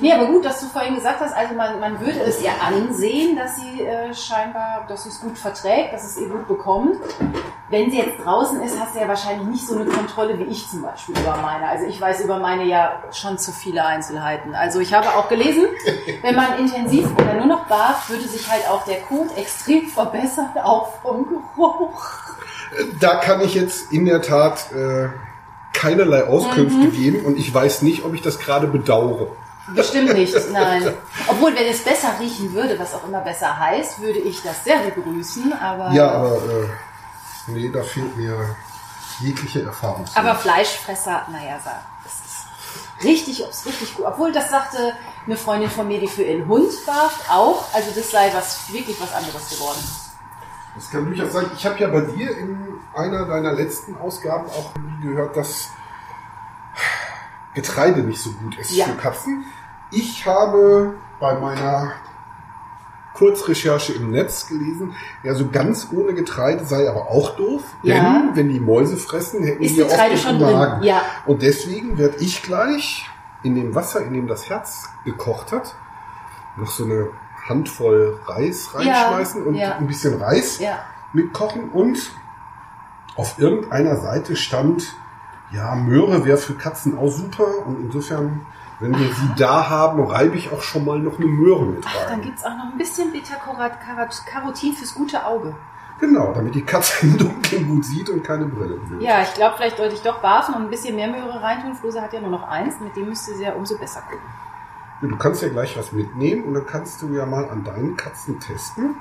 [0.00, 3.36] Nee, aber gut, dass du vorhin gesagt hast, also man, man würde es ihr ansehen,
[3.36, 6.96] dass sie äh, scheinbar, dass sie es gut verträgt, dass es ihr gut bekommt.
[7.70, 10.68] Wenn sie jetzt draußen ist, hast du ja wahrscheinlich nicht so eine Kontrolle wie ich
[10.70, 11.68] zum Beispiel über meine.
[11.68, 14.54] Also ich weiß über meine ja schon zu viele Einzelheiten.
[14.54, 15.64] Also ich habe auch gelesen,
[16.22, 20.48] wenn man intensiv oder nur noch barf, würde sich halt auch der Kot extrem verbessern,
[20.62, 22.02] auch vom Geruch.
[23.00, 25.08] Da kann ich jetzt in der Tat äh,
[25.72, 26.92] keinerlei Auskünfte Mhm.
[26.92, 29.28] geben und ich weiß nicht, ob ich das gerade bedauere.
[29.74, 30.94] Bestimmt nicht, nein.
[31.26, 34.78] Obwohl, wenn es besser riechen würde, was auch immer besser heißt, würde ich das sehr
[34.78, 36.68] begrüßen, aber Ja, aber äh,
[37.48, 38.56] Nee, da fehlt mir
[39.20, 40.04] jegliche Erfahrung.
[40.14, 41.58] Aber Fleischfresser, naja,
[42.04, 44.04] das ist richtig, ob's richtig gut.
[44.06, 44.92] Obwohl, das sagte
[45.24, 47.72] eine Freundin von mir, die für ihren Hund warf, auch.
[47.72, 49.78] Also das sei was wirklich was anderes geworden.
[50.74, 51.50] Das kann durchaus sein.
[51.56, 55.70] Ich habe ja bei dir in einer deiner letzten Ausgaben auch gehört, dass
[57.54, 58.84] Getreide nicht so gut ist Ja.
[58.86, 59.44] für Katzen.
[59.90, 61.92] Ich habe bei meiner
[63.14, 67.62] Kurzrecherche im Netz gelesen, ja, so ganz ohne Getreide sei aber auch doof.
[67.82, 67.94] Ja.
[67.94, 70.40] Denn wenn die Mäuse fressen, hätten Ist die oft Getreide schon?
[70.40, 70.82] Magen.
[70.84, 71.02] Ja.
[71.26, 73.06] Und deswegen werde ich gleich
[73.42, 75.74] in dem Wasser, in dem das Herz gekocht hat,
[76.56, 77.08] noch so eine
[77.48, 79.76] Handvoll Reis reinschmeißen und ja.
[79.76, 80.78] ein bisschen Reis Ja.
[81.12, 82.12] mitkochen und
[83.16, 84.94] auf irgendeiner Seite stand,
[85.50, 88.42] ja, Möhre wäre für Katzen auch super und insofern,
[88.80, 91.94] wenn wir sie da haben, reibe ich auch schon mal noch eine Möhre mit Ach,
[92.04, 92.22] dann rein.
[92.22, 95.54] gibt's auch noch ein bisschen Beta-Carotin fürs gute Auge.
[96.00, 99.02] Genau, damit die Katze im Dunkeln gut sieht und keine Brille benötigt.
[99.02, 101.74] Ja, ich glaube, vielleicht sollte ich doch barfen und ein bisschen mehr Möhre reintun.
[101.74, 104.20] Fluse hat ja nur noch eins, mit dem müsste sie ja umso besser gucken.
[105.02, 107.96] Ja, Du kannst ja gleich was mitnehmen und dann kannst du ja mal an deinen
[107.96, 108.96] Katzen testen.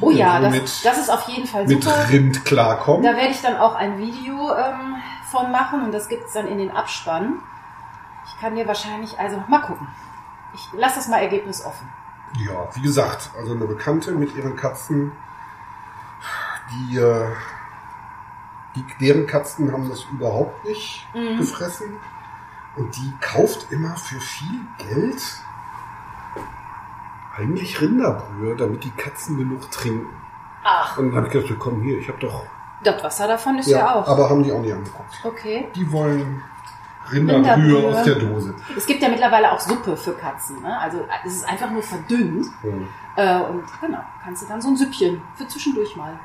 [0.00, 2.08] Oh ja, das, mit, das ist auf jeden Fall mit super.
[2.10, 3.02] Rind klarkommen.
[3.02, 4.96] Da werde ich dann auch ein Video ähm,
[5.30, 7.40] von machen und das gibt's dann in den Abspann.
[8.28, 9.86] Ich kann dir wahrscheinlich, also mal gucken.
[10.54, 11.88] Ich lasse das mal Ergebnis offen.
[12.38, 15.12] Ja, wie gesagt, also eine Bekannte mit ihren Katzen,
[16.70, 17.26] die, äh,
[18.76, 21.38] die deren Katzen haben das überhaupt nicht Mhm.
[21.38, 21.96] gefressen.
[22.76, 25.20] Und die kauft immer für viel Geld
[27.36, 30.06] eigentlich Rinderbrühe, damit die Katzen genug trinken.
[30.64, 32.44] Ach, Und dann habe ich gedacht, komm hier, ich habe doch.
[32.82, 34.06] das Wasser davon ist ja, auch.
[34.06, 35.20] aber haben die auch nicht angeguckt.
[35.24, 35.68] Okay.
[35.74, 36.42] Die wollen
[37.12, 37.88] Rinderbrühe, Rinderbrühe.
[37.88, 38.54] aus der Dose.
[38.76, 40.62] Es gibt ja mittlerweile auch Suppe für Katzen.
[40.62, 40.78] Ne?
[40.78, 42.46] Also es ist einfach nur verdünnt.
[42.62, 42.88] Hm.
[43.16, 46.18] Äh, und genau, kannst du dann so ein Süppchen für zwischendurch mal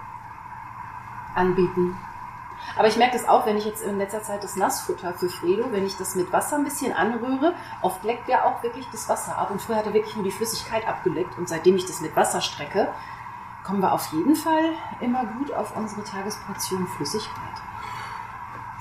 [1.36, 1.98] anbieten.
[2.78, 5.72] Aber ich merke das auch, wenn ich jetzt in letzter Zeit das Nassfutter für Fredo,
[5.72, 9.38] wenn ich das mit Wasser ein bisschen anrühre, oft leckt der auch wirklich das Wasser
[9.38, 9.52] ab.
[9.52, 11.38] Und früher hat er wirklich nur die Flüssigkeit abgeleckt.
[11.38, 12.88] Und seitdem ich das mit Wasser strecke,
[13.64, 17.62] kommen wir auf jeden Fall immer gut auf unsere Tagesportion Flüssigkeit.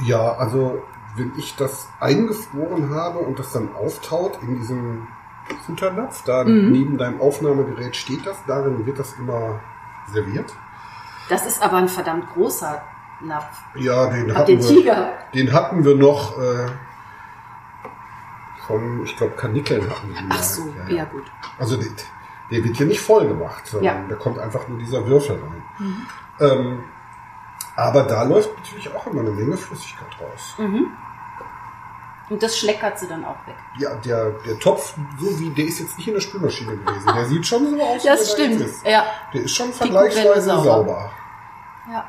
[0.01, 0.83] Ja, also
[1.17, 5.07] wenn ich das eingefroren habe und das dann auftaut in diesem
[5.67, 6.73] Futternapf, da Mhm.
[6.73, 9.61] neben deinem Aufnahmegerät steht das, darin wird das immer
[10.13, 10.53] serviert.
[11.29, 12.83] Das ist aber ein verdammt großer
[13.21, 13.59] Napf.
[13.77, 15.13] Ja, den hatten den wir, Tiger.
[15.35, 16.67] den hatten wir noch äh,
[18.67, 21.05] von, ich glaube, Kanickeln hatten wir Ach so, Ja, ja, ja.
[21.05, 21.25] gut.
[21.59, 21.89] Also der,
[22.51, 24.09] der wird hier nicht voll gemacht, sondern Ja.
[24.09, 25.63] da kommt einfach nur dieser Würfel rein.
[25.79, 26.07] Mhm.
[26.41, 26.85] Ähm,
[27.77, 30.55] aber da läuft natürlich auch immer eine Menge Flüssigkeit raus.
[30.59, 30.87] Mhm.
[32.31, 33.57] Und das schleckert sie dann auch weg.
[33.79, 37.13] Ja, der, der Topf, so wie, der ist jetzt nicht in der Spülmaschine gewesen.
[37.15, 38.61] Der sieht schon so aus, wie Das da stimmt.
[38.63, 38.87] ist.
[38.87, 39.05] Ja.
[39.35, 40.65] Der ist schon vergleichsweise sauber.
[40.65, 41.11] sauber.
[41.91, 42.05] Ja.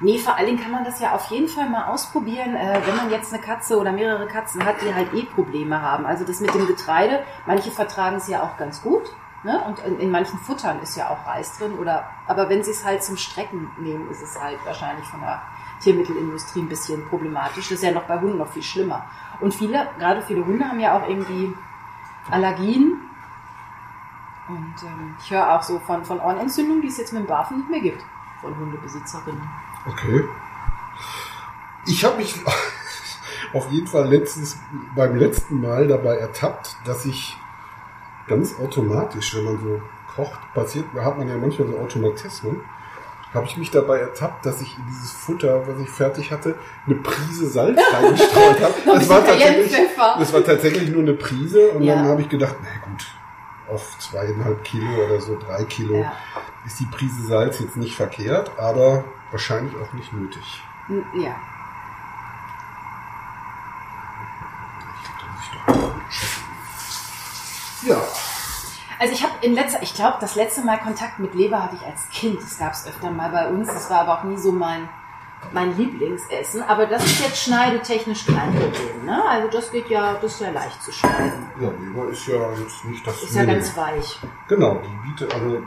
[0.00, 2.96] Nee, vor allen Dingen kann man das ja auf jeden Fall mal ausprobieren, äh, wenn
[2.96, 6.04] man jetzt eine Katze oder mehrere Katzen hat, die halt eh Probleme haben.
[6.06, 9.02] Also das mit dem Getreide, manche vertragen es ja auch ganz gut.
[9.44, 9.60] Ne?
[9.66, 11.78] Und in, in manchen Futtern ist ja auch Reis drin.
[11.78, 15.42] Oder, aber wenn sie es halt zum Strecken nehmen, ist es halt wahrscheinlich von der
[15.80, 17.68] Tiermittelindustrie ein bisschen problematisch.
[17.68, 19.04] Das ist ja noch bei Hunden noch viel schlimmer.
[19.40, 21.52] Und viele, gerade viele Hunde haben ja auch irgendwie
[22.30, 23.00] Allergien.
[24.48, 27.58] Und ähm, ich höre auch so von, von Ohrenentzündungen, die es jetzt mit dem Barfen
[27.58, 28.02] nicht mehr gibt.
[28.40, 29.42] Von Hundebesitzerinnen.
[29.86, 30.24] Okay.
[31.86, 32.40] Ich habe mich
[33.52, 34.56] auf jeden Fall letztens,
[34.94, 37.36] beim letzten Mal dabei ertappt, dass ich
[38.28, 39.80] ganz automatisch, wenn man so
[40.14, 42.60] kocht, passiert, da hat man ja manchmal so Automatismen,
[43.34, 46.54] habe ich mich dabei ertappt, dass ich in dieses Futter, was ich fertig hatte,
[46.86, 48.74] eine Prise Salz reingestreut habe.
[48.84, 49.72] Das war tatsächlich,
[50.18, 51.94] das war tatsächlich nur eine Prise und Ja.
[51.94, 53.06] dann habe ich gedacht, na gut,
[53.74, 56.12] auf zweieinhalb Kilo oder so drei Kilo Ja.
[56.66, 60.62] ist die Prise Salz jetzt nicht verkehrt, aber wahrscheinlich auch nicht nötig.
[61.14, 61.36] Ja.
[67.86, 67.96] Ja,
[69.00, 71.82] Also ich habe in letzter, ich glaube, das letzte Mal Kontakt mit Leber hatte ich
[71.86, 72.40] als Kind.
[72.40, 73.66] Das gab es öfter mal bei uns.
[73.68, 74.88] Das war aber auch nie so mein,
[75.52, 76.62] mein Lieblingsessen.
[76.62, 79.04] Aber das ist jetzt schneidetechnisch kein Problem.
[79.04, 79.20] Ne?
[79.28, 81.48] Also das geht ja, das ist ja leicht zu schneiden.
[81.60, 83.22] ja, Leber ist ja jetzt nicht das.
[83.22, 84.20] Ist ja ganz weich.
[84.46, 85.60] Genau, die bietet, also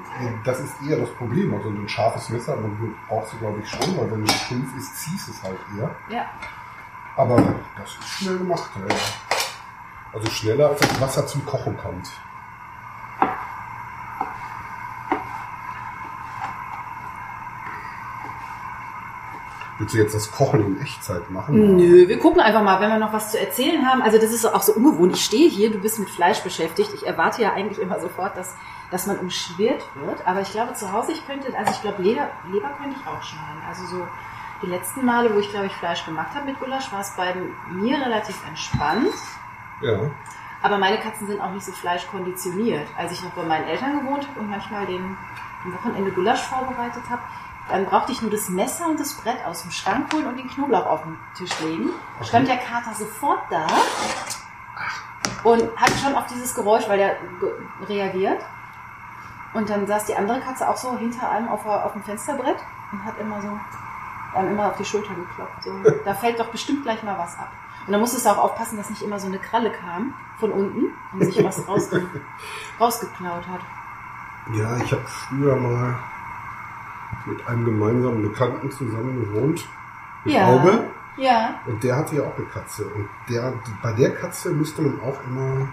[0.46, 1.54] das ist eher das Problem.
[1.54, 4.78] Also ein scharfes Messer, aber du brauchst du glaube ich schon, weil wenn es stumpf
[4.78, 5.94] ist, ziehst es halt eher.
[6.10, 6.26] Ja.
[7.18, 7.36] Aber
[7.78, 8.70] das ist schnell gemacht.
[8.88, 8.96] Ja.
[10.16, 12.10] Also schneller als das Wasser zum Kochen kommt.
[19.78, 21.76] Willst du jetzt das Kochen in Echtzeit machen?
[21.76, 24.02] Nö, wir gucken einfach mal, wenn wir noch was zu erzählen haben.
[24.02, 25.14] Also das ist auch so ungewohnt.
[25.18, 26.92] Ich stehe hier, du bist mit Fleisch beschäftigt.
[26.94, 28.56] Ich erwarte ja eigentlich immer sofort, dass,
[28.92, 30.26] dass man umschwirrt wird.
[30.26, 33.22] Aber ich glaube, zu Hause, ich könnte, also ich glaube, Leber, Leber könnte ich auch
[33.22, 33.62] schneiden.
[33.68, 34.08] Also so
[34.64, 37.36] die letzten Male, wo ich, glaube ich, Fleisch gemacht habe mit Gulasch, war es bei
[37.70, 39.12] mir relativ entspannt.
[39.82, 40.12] Ja.
[40.62, 42.88] Aber meine Katzen sind auch nicht so fleischkonditioniert.
[42.98, 45.18] Als ich noch bei meinen Eltern gewohnt habe und manchmal den
[45.64, 47.22] am Wochenende Gulasch vorbereitet habe,
[47.70, 50.48] dann brauchte ich nur das Messer und das Brett aus dem Schrank holen und den
[50.50, 51.90] Knoblauch auf den Tisch legen.
[52.18, 52.28] Okay.
[52.28, 53.68] Stand der Kater sofort da
[55.44, 57.18] und hat schon auf dieses Geräusch, weil der
[57.88, 58.42] reagiert.
[59.54, 62.58] Und dann saß die andere Katze auch so hinter einem auf, auf dem Fensterbrett
[62.92, 63.60] und hat immer so
[64.36, 65.64] einem immer auf die Schulter geklopft.
[65.64, 65.72] So,
[66.06, 67.52] da fällt doch bestimmt gleich mal was ab.
[67.86, 70.86] Und dann musstest du auch aufpassen, dass nicht immer so eine Kralle kam von unten
[71.14, 72.04] und sich was rausge
[72.80, 73.62] rausgeklaut hat.
[74.54, 75.96] Ja, ich habe früher mal
[77.26, 79.68] mit einem gemeinsamen Bekannten zusammen gewohnt.
[80.24, 80.48] Mit Ja.
[80.48, 80.84] Auge.
[81.18, 81.60] Ja.
[81.66, 82.86] Und der hatte ja auch eine Katze.
[82.88, 85.68] Und der, bei der Katze müsste man auch immer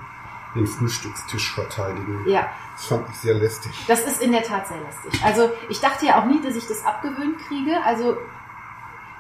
[0.55, 2.25] den Frühstückstisch verteidigen.
[2.27, 2.47] Ja,
[2.77, 3.73] Das fand ich sehr lästig.
[3.89, 5.25] das ist in der Tat sehr lästig.
[5.25, 7.73] Also ich dachte ja auch nie, dass ich das abgewöhnt kriege.
[7.85, 8.17] Also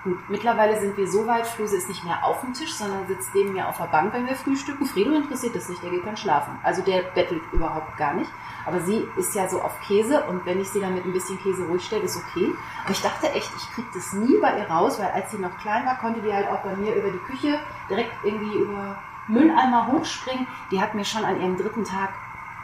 [0.05, 3.34] gut, mittlerweile sind wir so weit, Fluse ist nicht mehr auf dem Tisch, sondern sitzt
[3.34, 4.86] neben mir auf der Bank, wenn wir frühstücken.
[4.86, 6.59] Fredo interessiert das nicht, der geht dann schlafen.
[6.62, 8.30] Also der bettelt überhaupt gar nicht.
[8.64, 11.36] Aber sie ist ja so auf Käse und wenn ich sie dann mit ein bisschen
[11.40, 12.55] Käse ruhig stelle, ist okay.
[12.84, 15.59] Aber ich dachte echt, ich krieg das nie bei ihr raus, weil als sie noch
[15.59, 17.59] klein war, konnte die halt auch bei mir über die Küche
[17.90, 20.46] direkt irgendwie über Mülleimer hochspringen.
[20.70, 22.11] Die hat mir schon an ihrem dritten Tag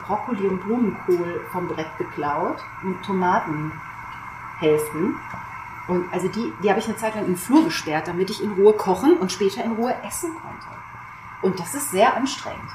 [0.06, 5.16] Brokkoli und Blumenkohl vom Brett geklaut und Tomatenhälften.
[5.88, 8.52] Und also die, die habe ich eine Zeit lang im Flur gesperrt, damit ich in
[8.52, 10.66] Ruhe kochen und später in Ruhe essen konnte.
[11.42, 12.70] Und das ist sehr anstrengend.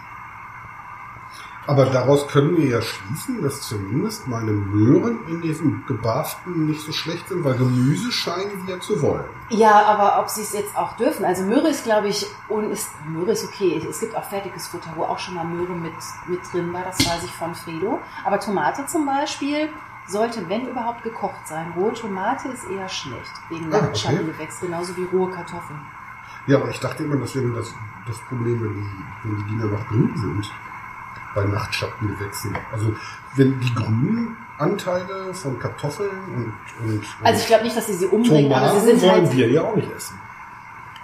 [1.65, 6.91] Aber daraus können wir ja schließen, dass zumindest meine Möhren in diesem Gebarsten nicht so
[6.91, 9.23] schlecht sind, weil Gemüse scheinen sie ja zu wollen.
[9.49, 11.23] Ja, aber ob sie es jetzt auch dürfen.
[11.23, 13.81] Also Möhre ist, glaube ich, und ist, Möhre ist okay.
[13.89, 15.93] Es gibt auch fertiges Futter, wo auch schon mal Möhre mit,
[16.27, 16.83] mit drin war.
[16.83, 18.01] Das weiß ich von Fredo.
[18.25, 19.69] Aber Tomate zum Beispiel
[20.07, 21.73] sollte, wenn überhaupt, gekocht sein.
[21.75, 23.85] Rohe Tomate ist eher schlecht, wegen Ah, okay.
[23.87, 25.79] Nachtschattengewächs, genauso wie rohe Kartoffeln.
[26.47, 27.73] Ja, aber ich dachte immer, das wäre das,
[28.07, 28.89] das Problem, wenn die,
[29.23, 30.51] wenn die Dinger noch grün sind.
[31.33, 32.55] Bei Nachtschattengewächsen.
[32.71, 32.93] Also,
[33.35, 36.53] wenn die grünen Anteile von Kartoffeln und,
[36.87, 39.35] und, Also ich glaube nicht, dass sie sie umbringen, aber sie Tomaten sind wollen halt...
[39.35, 40.19] wir ja auch nicht essen.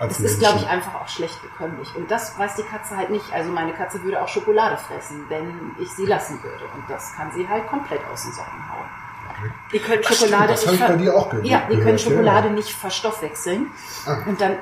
[0.07, 1.93] Es ist, glaube ich, einfach auch schlecht bekömmlich.
[1.95, 3.33] Und das weiß die Katze halt nicht.
[3.33, 6.63] Also meine Katze würde auch Schokolade fressen, wenn ich sie lassen würde.
[6.73, 9.51] Und das kann sie halt komplett aus den Socken hauen.
[9.73, 11.73] Die können Ach, stimmt, Schokolade das habe ich ver- bei dir auch ge Ja, die
[11.73, 12.53] können gehört, Schokolade ja.
[12.53, 13.67] nicht verstoffwechseln.
[14.05, 14.17] Ah.
[14.25, 14.57] Und dann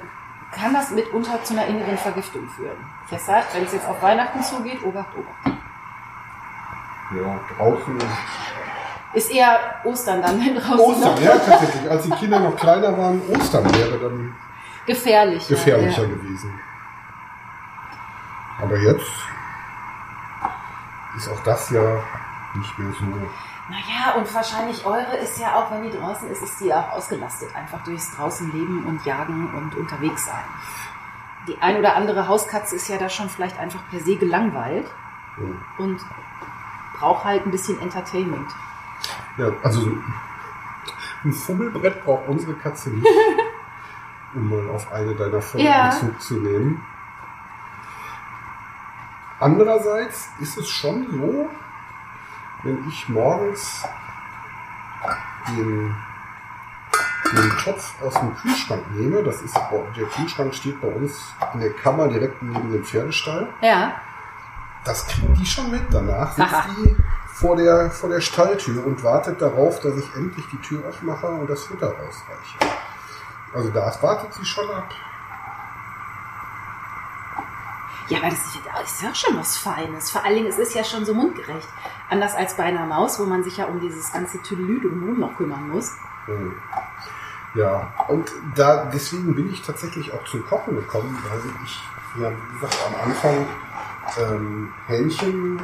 [0.52, 2.78] kann das mitunter zu einer inneren Vergiftung führen.
[3.12, 5.58] Deshalb, wenn es jetzt auf Weihnachten zugeht, Obacht, Obacht.
[7.16, 7.98] Ja, draußen.
[9.14, 11.90] Ist eher Ostern dann, wenn draußen Ostern, ja, tatsächlich.
[11.90, 14.36] Als die Kinder noch kleiner waren, Ostern wäre dann
[14.88, 15.48] gefährlich.
[15.48, 16.08] gefährlicher Ja.
[16.10, 16.60] gewesen.
[18.60, 19.06] Aber jetzt
[21.18, 21.82] ist auch das ja
[22.56, 23.06] nicht mehr so.
[23.70, 27.54] Naja, und wahrscheinlich eure ist ja auch, wenn die draußen ist, ist die auch ausgelastet.
[27.56, 30.44] Einfach durchs draußen leben und jagen und unterwegs sein.
[31.48, 34.90] Die ein oder andere Hauskatze ist ja da schon vielleicht einfach per se gelangweilt
[35.36, 35.58] Hm.
[35.78, 36.02] und
[36.98, 38.50] braucht halt ein bisschen Entertainment.
[39.38, 39.82] Ja, also
[41.24, 43.06] ein Fummelbrett braucht unsere Katze nicht,
[44.38, 45.90] um mal auf eine deiner Folgen Ja.
[45.90, 46.84] Bezug zu nehmen.
[49.40, 51.50] Andererseits ist es schon so,
[52.64, 53.84] wenn ich morgens
[55.50, 55.96] den,
[57.36, 59.56] den Topf aus dem Kühlschrank nehme, das ist,
[59.96, 63.94] der Kühlschrank steht bei uns in der Kammer direkt neben dem Pferdestall, Ja,
[64.84, 65.82] das kriegt die schon mit.
[65.92, 66.70] Danach sitzt Aha.
[66.78, 66.96] die
[67.34, 71.50] vor der, vor der Stalltür und wartet darauf, dass ich endlich die Tür aufmache und
[71.50, 72.58] das Futter rausreiche.
[73.54, 74.90] Also da wartet sie schon ab.
[78.10, 80.12] Ja, aber das ist, ja- das ist ja auch schon was Feines.
[80.12, 81.68] Vor allen Dingen, es ist ja schon so mundgerecht.
[82.10, 85.36] Anders als bei einer Maus, wo man sich ja um dieses ganze Tüdelü drumherum noch
[85.36, 85.92] kümmern muss.
[86.26, 86.56] Hm.
[87.56, 91.82] Ja, und da deswegen bin ich tatsächlich auch zum Kochen gekommen, weil ich,
[92.22, 93.46] ja, wie gesagt, am Anfang
[94.20, 95.60] ähm, Hähnchen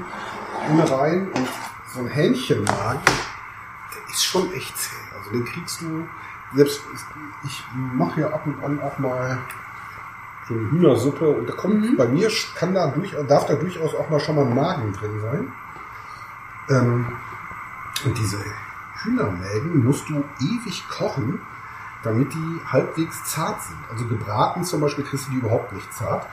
[0.69, 1.47] rein und
[1.93, 4.95] so ein Hähnchenmagen, der ist schon echt zäh.
[5.17, 6.07] Also den kriegst du,
[6.55, 6.81] selbst
[7.43, 9.37] ich mache ja ab und an auch mal
[10.47, 11.97] so eine Hühnersuppe und da kommt Mhm.
[11.97, 15.21] bei mir kann da durch, darf da durchaus auch mal schon mal ein Magen drin
[15.21, 15.51] sein.
[16.69, 17.07] Ähm,
[18.05, 18.37] und diese
[19.03, 21.39] Hühnermägen musst du ewig kochen,
[22.03, 23.79] damit die halbwegs zart sind.
[23.91, 26.27] Also gebraten zum Beispiel kriegst du die überhaupt nicht zart.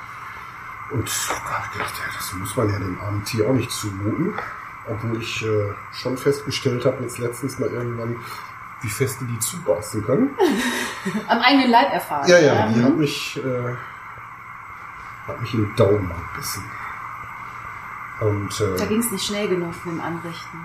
[0.90, 4.34] Und ja, das muss man ja dem armen Tier auch nicht zumuten.
[4.88, 8.16] Obwohl ich äh, schon festgestellt habe, jetzt letztens mal irgendwann,
[8.82, 10.30] wie fest die die zubeißen können.
[11.28, 12.28] Am eigenen Leib erfahren.
[12.28, 13.74] Ja, ja, die hat mich, äh,
[15.28, 16.64] hat mich im Daumen gebissen.
[18.20, 20.58] Und, äh, Da ging es nicht schnell genug mit dem Anrichten.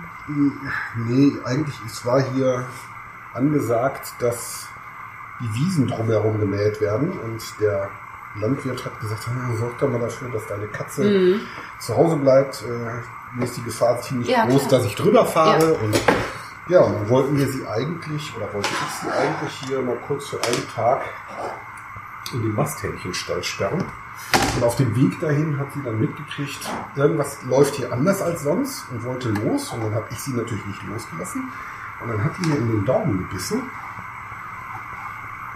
[0.96, 2.66] Nee, eigentlich, es war hier
[3.32, 4.66] angesagt, dass
[5.40, 7.88] die Wiesen drumherum gemäht werden und der
[8.40, 11.40] Landwirt hat gesagt, "Hm, sorg doch mal dafür, dass deine Katze Mhm.
[11.78, 12.62] zu Hause bleibt.
[12.62, 14.80] Äh, mir ist die Gefahr ziemlich Ja, groß, klar.
[14.80, 15.72] dass ich drüber fahre.
[15.74, 15.98] Und
[16.68, 20.28] ja, und dann wollten wir sie eigentlich, oder wollte ich sie eigentlich hier mal kurz
[20.28, 21.02] für einen Tag
[22.32, 23.84] in den Masthähnchenstall sperren.
[24.56, 28.86] Und auf dem Weg dahin hat sie dann mitgekriegt, irgendwas läuft hier anders als sonst
[28.90, 29.70] und wollte los.
[29.72, 31.48] Und dann habe ich sie natürlich nicht losgelassen.
[32.02, 33.62] Und dann hat die mir in den Daumen gebissen.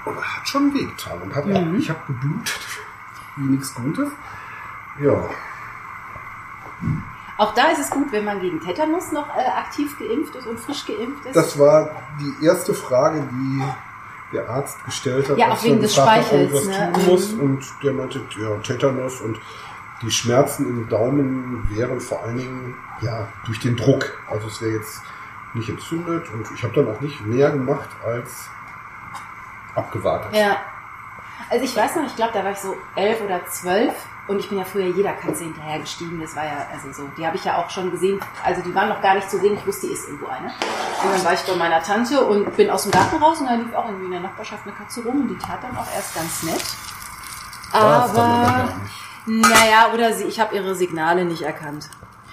[0.05, 1.21] Und hat schon wehgetan.
[1.23, 1.75] Und hat, Mhm.
[1.77, 2.61] ich habe geblutet.
[3.37, 4.11] Wie nichts Gutes.
[4.99, 5.29] Ja.
[7.41, 10.61] Auch da ist es gut, wenn man gegen Tetanus noch äh, aktiv geimpft ist und
[10.61, 11.35] frisch geimpft ist.
[11.35, 13.65] Das war die erste Frage, die
[14.31, 15.39] der Arzt gestellt hat.
[15.39, 16.93] Ja, auch wegen des hat, Speichels, was ne?
[16.93, 17.33] tun muss.
[17.33, 17.41] Mhm.
[17.41, 19.41] Und der meinte, ja, Tetanus und
[20.03, 24.19] die Schmerzen im Daumen wären vor allen Dingen ja durch den Druck.
[24.31, 25.01] Also es wäre jetzt
[25.55, 28.51] nicht entzündet und ich habe dann auch nicht mehr gemacht als
[29.75, 30.35] abgewartet.
[30.35, 30.59] Ja.
[31.49, 33.95] Also ich weiß noch, ich glaube, da war ich so elf oder zwölf
[34.31, 36.21] und ich bin ja früher jeder Katze hinterhergestiegen.
[36.21, 38.21] Das war ja, also so, die habe ich ja auch schon gesehen.
[38.45, 39.55] Also die waren noch gar nicht zu sehen.
[39.55, 40.47] Ich wusste, die ist irgendwo eine.
[40.47, 43.55] Und dann war ich bei meiner Tante und bin aus dem Garten raus und da
[43.55, 46.15] lief auch irgendwie in der Nachbarschaft eine Katze rum und die tat dann auch erst
[46.15, 46.65] ganz nett.
[47.73, 48.73] War aber
[49.27, 51.89] naja, oder sie, ich habe ihre Signale nicht erkannt.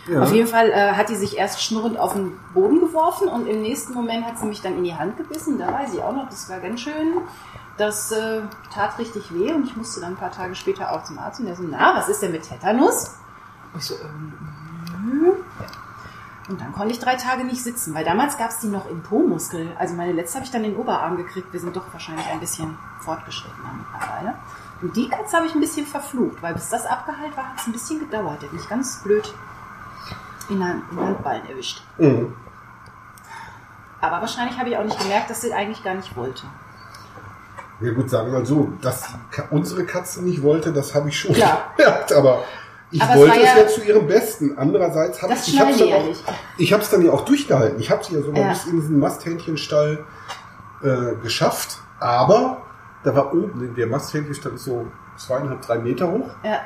[0.07, 0.21] Ja.
[0.21, 3.61] Auf jeden Fall äh, hat die sich erst schnurrend auf den Boden geworfen und im
[3.61, 5.57] nächsten Moment hat sie mich dann in die Hand gebissen.
[5.57, 7.21] Da weiß ich auch noch, das war ganz schön.
[7.77, 8.41] Das äh,
[8.73, 11.45] tat richtig weh und ich musste dann ein paar Tage später auch zum Arzt und
[11.45, 13.15] der so, na, was ist denn mit Tetanus?
[13.73, 14.33] Und ich so, ähm,
[15.05, 15.33] nö.
[16.49, 19.03] Und dann konnte ich drei Tage nicht sitzen, weil damals gab es die noch im
[19.03, 19.75] Po-Muskel.
[19.77, 21.51] Also meine letzte habe ich dann in den Oberarm gekriegt.
[21.51, 24.33] Wir sind doch wahrscheinlich ein bisschen fortgeschrittener mittlerweile.
[24.81, 27.67] Und die Katze habe ich ein bisschen verflucht, weil bis das abgeheilt war, hat es
[27.67, 28.41] ein bisschen gedauert.
[28.41, 29.33] Der hat mich ganz blöd
[30.49, 31.83] in den in den Handballen erwischt.
[31.97, 32.33] Mhm.
[33.99, 36.43] Aber wahrscheinlich habe ich auch nicht gemerkt, dass sie eigentlich gar nicht wollte.
[37.79, 39.03] Ja gut, sagen wir mal so, dass
[39.51, 41.73] unsere Katze nicht wollte, das habe ich schon Klar.
[41.77, 42.43] gemerkt, aber
[42.89, 44.57] ich Aber es wollte es ja- ja zu ihrem Besten.
[44.57, 46.05] Andererseits habe ich, es dann, auch-
[46.57, 47.79] ich hab's dann ja auch durchgehalten.
[47.79, 48.49] Ich habe sie ja sogar Ja.
[48.49, 50.05] bis in diesen Masthähnchenstall
[50.83, 52.61] äh, geschafft, aber
[53.03, 56.59] da war oben, der Masthähnchenstall ist so zweieinhalb, drei Meter hoch Ja.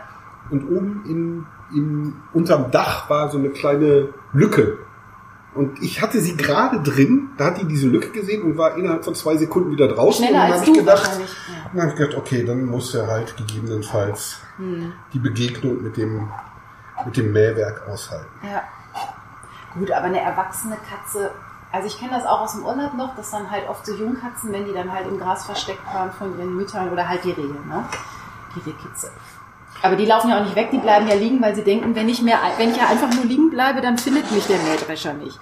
[0.49, 1.45] und oben in,
[1.78, 4.78] in, unterm Dach war so eine kleine Lücke.
[5.53, 9.03] Und ich hatte sie gerade drin, da hat die diese Lücke gesehen und war innerhalb
[9.03, 10.25] von zwei Sekunden wieder draußen.
[10.25, 11.29] Schneller und dann als hab ich gedacht, wahrscheinlich.
[11.29, 11.69] Ja.
[11.73, 14.93] dann habe ich gedacht, okay, dann muss er halt gegebenenfalls Hm.
[15.13, 16.29] die Begegnung mit dem,
[17.05, 18.27] mit dem Mähwerk aushalten.
[18.43, 18.63] ja.
[19.73, 21.31] Gut, aber eine erwachsene Katze,
[21.71, 24.51] also ich kenne das auch aus dem Urlaub noch, dass dann halt oft so Jungkatzen,
[24.51, 27.45] wenn die dann halt im Gras versteckt waren von ihren Müttern oder halt die Rehe,
[27.47, 27.85] ne?
[28.53, 29.09] Die Rehkitze.
[29.84, 32.07] Aber die laufen ja auch nicht weg, die bleiben ja liegen, weil sie denken, wenn
[32.07, 35.39] ich, mehr, wenn ich ja einfach nur liegen bleibe, dann findet mich der Mähdrescher nicht.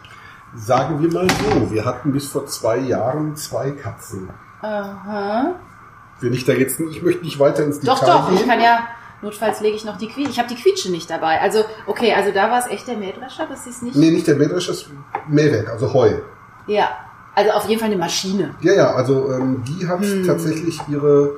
[0.55, 4.29] Sagen wir mal so, wir hatten bis vor zwei Jahren zwei Katzen.
[4.61, 5.55] Aha.
[6.21, 8.37] Wenn ich da jetzt ich möchte nicht weiter ins Doch, Detail doch, gehen.
[8.39, 8.87] ich kann ja,
[9.21, 10.31] notfalls lege ich noch die Quietsche.
[10.31, 11.39] Ich habe die Quietsche nicht dabei.
[11.41, 13.95] Also, okay, also da war es echt der Mähdrescher, das ist nicht.
[13.95, 14.85] Nee, nicht der Mähdrescher, das
[15.27, 16.11] Mähwerk, also Heu.
[16.67, 16.89] Ja,
[17.35, 18.55] also auf jeden Fall eine Maschine.
[18.61, 20.25] Ja, ja, also ähm, die hat Hm.
[20.25, 21.37] tatsächlich ihre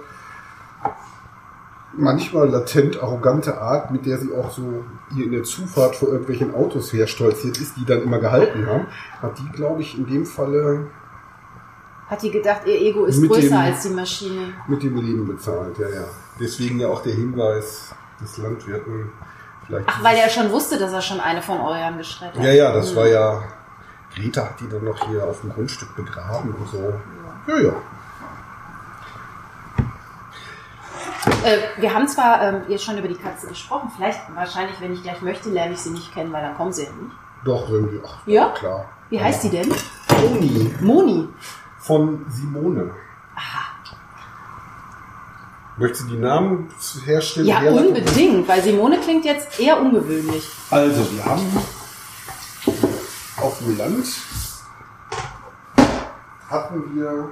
[1.94, 4.84] manchmal latent arrogante Art, mit der sie auch so
[5.14, 8.88] hier in der Zufahrt vor irgendwelchen Autos herstolziert ist, die dann immer gehalten haben,
[9.22, 10.88] hat die, glaube ich, in dem Falle
[12.08, 14.54] Hat die gedacht, ihr Ego ist größer dem- als die Maschine.
[14.68, 15.78] mit dem Leben bezahlt.
[15.80, 16.04] Ja, ja.
[16.40, 19.12] Deswegen ja auch der Hinweis des Landwirten.
[19.68, 22.44] Vielleicht Ach, weil er schon wusste, dass er schon eine von euren geschreddert hat.
[22.44, 22.96] Ja, ja, das Hm.
[22.98, 23.44] war ja.
[24.14, 26.94] Greta hat die dann noch hier auf dem Grundstück begraben und so.
[27.48, 27.74] Ja, ja.
[31.44, 33.92] Äh, wir haben zwar ähm, jetzt schon über die Katze gesprochen.
[33.96, 36.84] Vielleicht, wahrscheinlich, wenn ich gleich möchte, lerne ich sie nicht kennen, weil dann kommen sie
[36.84, 37.16] ja nicht.
[37.46, 38.00] Doch, irgendwie.
[38.06, 38.50] Ach, Ja?
[38.50, 38.86] klar.
[39.10, 39.72] Wie heißt die denn?
[40.08, 41.28] Toni Moni.
[41.80, 42.92] von Simone.
[45.78, 46.70] Möchtest du die Namen
[47.06, 47.48] herstellen?
[47.48, 47.88] Ja, herleiten?
[47.88, 50.48] unbedingt, weil Simone klingt jetzt eher ungewöhnlich.
[50.70, 51.42] Also, wir haben
[53.42, 54.06] auf dem Land
[56.50, 57.30] hatten wir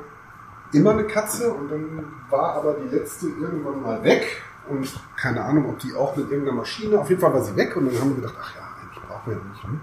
[0.71, 4.87] immer eine Katze und dann war aber die letzte irgendwann mal weg und
[5.19, 7.87] keine Ahnung, ob die auch mit irgendeiner Maschine, auf jeden Fall war sie weg und
[7.87, 9.63] dann haben wir gedacht, ach ja, eigentlich brauchen wir ja nicht.
[9.63, 9.79] Ne?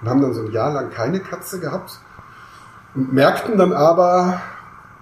[0.00, 2.00] Und haben dann so ein Jahr lang keine Katze gehabt
[2.94, 4.40] und merkten dann aber,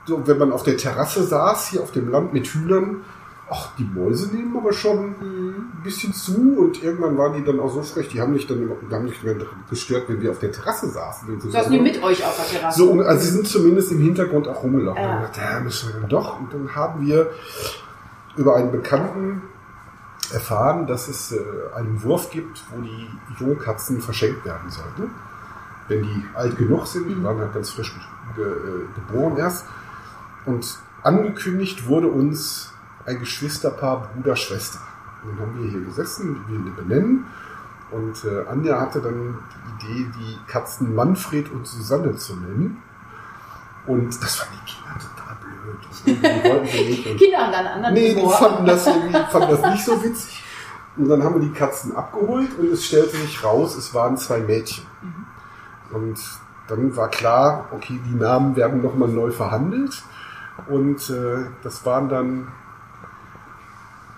[0.05, 3.05] so wenn man auf der Terrasse saß, hier auf dem Land mit Hühnern,
[3.51, 7.73] ach, die Mäuse nehmen aber schon ein bisschen zu und irgendwann waren die dann auch
[7.73, 9.21] so frech, die haben mich dann die haben mich
[9.69, 11.41] gestört, wenn wir auf der Terrasse saßen.
[11.41, 12.79] So saßen die mit euch auf der Terrasse?
[12.79, 15.03] So, also sie sind zumindest im Hintergrund auch rumgelaufen.
[15.03, 15.27] Ja.
[15.27, 16.39] Und ja, müssen wir dann doch.
[16.39, 17.31] Und dann haben wir
[18.37, 19.43] über einen Bekannten
[20.33, 21.39] erfahren, dass es äh,
[21.75, 25.11] einen Wurf gibt, wo die Jungkatzen verschenkt werden sollten.
[25.89, 27.93] Wenn die alt genug sind, die waren halt ganz frisch
[28.37, 28.41] äh,
[28.95, 29.67] geboren erst.
[30.47, 32.70] Und angekündigt wurde uns
[33.07, 34.81] ein Geschwisterpaar Bruder, Schwester.
[35.23, 37.27] Und dann haben wir hier gesessen, wir benennen.
[37.91, 39.39] Und äh, Anja hatte dann
[39.83, 42.83] die Idee, die Katzen Manfred und Susanne zu nennen.
[43.87, 46.61] Und das fanden die Kinder total blöd.
[46.61, 47.19] Und die nicht.
[47.19, 50.45] Kinder haben dann anderen Nee, die fanden das, irgendwie, fanden das nicht so witzig.
[50.97, 54.41] Und dann haben wir die Katzen abgeholt und es stellte sich raus, es waren zwei
[54.41, 54.85] Mädchen.
[55.93, 56.19] Und
[56.69, 60.03] dann war klar, okay, die Namen werden nochmal neu verhandelt.
[60.69, 62.49] Und äh, das waren dann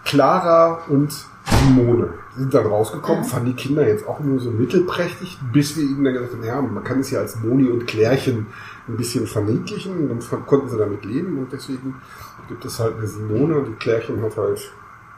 [0.04, 1.12] Clara und
[1.44, 2.14] Simone.
[2.36, 6.14] Sind dann rausgekommen, fanden die Kinder jetzt auch nur so mittelprächtig, bis wir ihnen dann
[6.14, 8.46] gesagt haben, ja, man kann es ja als Moni und Klärchen
[8.88, 10.10] ein bisschen verniedlichen.
[10.10, 12.00] Und dann konnten sie damit leben und deswegen
[12.48, 14.72] gibt es halt eine Simone und die Klärchen hat halt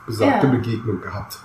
[0.07, 0.53] besagte Ja.
[0.53, 1.39] Begegnung gehabt.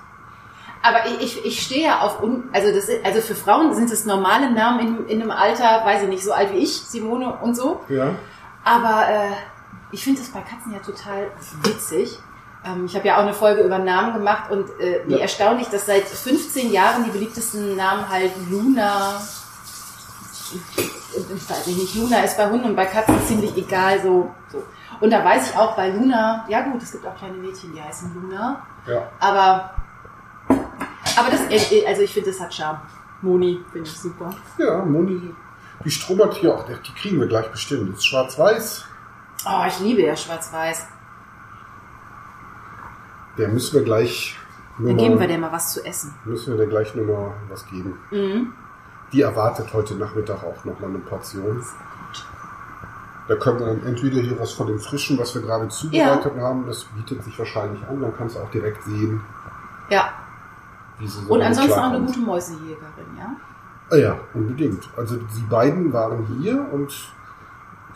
[0.81, 3.91] Aber ich, ich, ich stehe ja auf, un, also das ist, also für Frauen sind
[3.91, 7.37] es normale Namen in, in einem Alter, weiß ich nicht, so alt wie ich, Simone
[7.41, 7.81] und so.
[7.89, 8.15] Ja.
[8.63, 9.31] Aber äh,
[9.91, 11.31] ich finde das bei Katzen ja total
[11.63, 12.19] witzig.
[12.65, 15.19] Ähm, ich habe ja auch eine Folge über Namen gemacht und äh, wie Ja.
[15.19, 19.21] erstaunlich, dass seit 15 Jahren die beliebtesten Namen halt Luna,
[20.51, 24.63] ich weiß nicht, Luna ist bei Hunden und bei Katzen ziemlich egal, so, so.
[24.99, 27.81] Und da weiß ich auch bei Luna, ja gut, es gibt auch kleine Mädchen, die
[27.81, 29.03] heißen Luna, Ja.
[29.19, 29.73] aber,
[30.49, 32.79] aber das, äh, also ich finde, das hat Charme.
[33.21, 34.29] Moni finde ich super.
[34.57, 35.33] Ja, Moni,
[35.83, 37.89] die stromert hier auch, die kriegen wir gleich bestimmt.
[37.91, 38.85] Das ist schwarz-weiß.
[39.45, 40.87] Oh, ich liebe ja Schwarz-Weiß.
[43.39, 44.37] Der müssen wir gleich
[44.77, 46.13] nur Dann mal, geben wir der mal was zu essen.
[46.25, 47.97] müssen wir der gleich nur mal was geben.
[48.11, 48.53] Mhm.
[49.11, 51.63] Die erwartet heute Nachmittag auch noch mal eine Portion.
[53.27, 56.65] Da können wir dann entweder hier was von dem Frischen, was wir gerade zubereitet haben,
[56.67, 59.21] das bietet sich wahrscheinlich an, dann kannst du auch direkt sehen,
[59.89, 60.09] Ja,
[60.97, 63.35] wie sie so und ansonsten auch eine gute Mäusejägerin, ja?
[63.91, 64.89] Ah ja, unbedingt.
[64.97, 66.91] Also die beiden waren hier und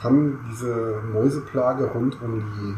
[0.04, 2.78] haben diese Mäuseplage rund um die,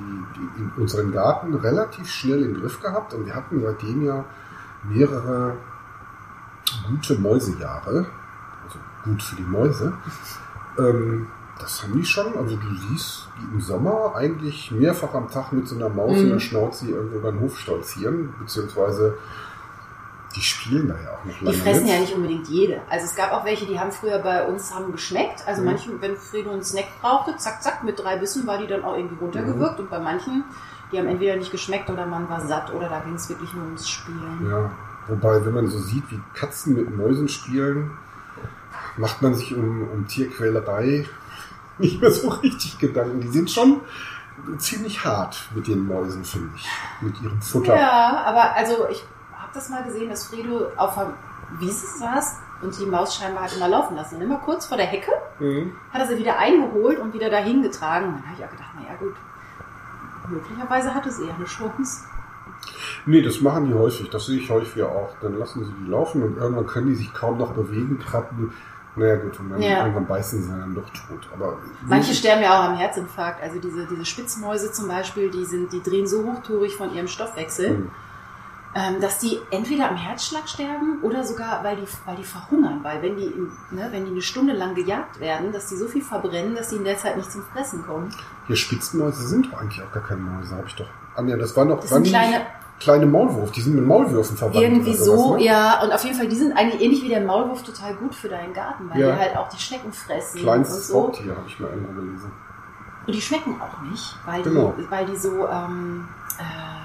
[0.00, 4.24] die, die in unseren Garten relativ schnell im Griff gehabt und wir hatten seitdem ja
[4.84, 5.54] mehrere
[6.88, 8.06] gute Mäusejahre,
[8.64, 9.92] also gut für die Mäuse.
[10.78, 11.26] Ähm,
[11.58, 15.68] das haben die schon, also du siehst die im Sommer eigentlich mehrfach am Tag mit
[15.68, 16.30] so einer Maus in Mhm.
[16.30, 19.14] der Schnauze irgendwo über den Hof stolzieren, beziehungsweise
[20.36, 21.92] die spielen da ja auch Die lange fressen mit.
[21.92, 22.80] ja nicht unbedingt jede.
[22.88, 25.42] Also es gab auch welche, die haben früher bei uns haben geschmeckt.
[25.46, 25.66] Also Mhm.
[25.66, 28.96] manche, wenn Fredo einen Snack brauchte, zack, zack, mit drei Bissen war die dann auch
[28.96, 29.78] irgendwie runtergewirkt.
[29.78, 29.84] Mhm.
[29.84, 30.44] Und bei manchen,
[30.92, 33.64] die haben entweder nicht geschmeckt oder man war satt oder da ging es wirklich nur
[33.64, 34.48] ums Spielen.
[34.48, 34.70] Ja,
[35.08, 37.90] wobei, wenn man so sieht, wie Katzen mit Mäusen spielen,
[38.96, 41.06] macht man sich um, um Tierquälerei
[41.78, 43.20] nicht mehr so richtig Gedanken.
[43.20, 43.80] Die sind schon
[44.58, 46.68] ziemlich hart mit den Mäusen, finde ich.
[47.00, 47.76] Mit ihrem Futter.
[47.76, 49.04] Ja, aber also ich
[49.50, 51.12] habe das mal gesehen, dass Fredo auf der
[51.58, 54.16] Wiese saß und die Maus scheinbar hat immer laufen lassen.
[54.16, 55.72] Und immer kurz vor der Hecke Mhm.
[55.92, 58.06] hat er sie wieder eingeholt und wieder dahin getragen.
[58.14, 59.14] Dann habe ich auch gedacht, naja gut,
[60.28, 62.04] möglicherweise hatte sie ja eine Chance.
[63.06, 64.10] Nee, das machen die häufig.
[64.10, 65.10] Das sehe ich häufig auch.
[65.20, 68.52] Dann lassen sie die laufen und irgendwann können die sich kaum noch bewegen, krabbeln.
[68.96, 69.80] Naja gut, und dann Ja.
[69.80, 71.28] irgendwann beißen sie dann doch tot.
[71.32, 73.42] Aber Manche sterben ja auch am Herzinfarkt.
[73.42, 77.70] Also diese, diese Spitzmäuse zum Beispiel, die sind, die drehen so hochtourig von ihrem Stoffwechsel,
[77.70, 77.90] Mhm.
[78.74, 82.80] Ähm, dass die entweder am Herzschlag sterben oder sogar, weil die, weil die verhungern.
[82.82, 83.28] Weil wenn die,
[83.72, 86.76] ne, wenn die eine Stunde lang gejagt werden, dass die so viel verbrennen, dass die
[86.76, 88.08] in der Zeit nicht zum Fressen kommen.
[88.46, 90.86] Hier Spitzenmäuse sind doch eigentlich auch gar keine Mäuse, habe ich doch.
[91.16, 92.46] Anja, das waren doch Das waren die nicht kleine,
[92.78, 94.60] kleine Maulwurf, die sind mit Maulwürfen verwandt.
[94.62, 95.46] irgendwie so, sowas, ne?
[95.46, 95.82] ja.
[95.82, 98.54] Und auf jeden Fall, die sind eigentlich ähnlich wie der Maulwurf total gut für deinen
[98.54, 99.12] Garten, weil Ja.
[99.12, 101.00] die halt auch die Schnecken fressen Kleinstes und so.
[101.00, 102.30] Raubtier, habe ich mal irgendwo gelesen.
[103.06, 104.74] Und die schmecken auch nicht, weil Genau.
[104.78, 106.06] die, weil die so, ähm,
[106.38, 106.79] ähm,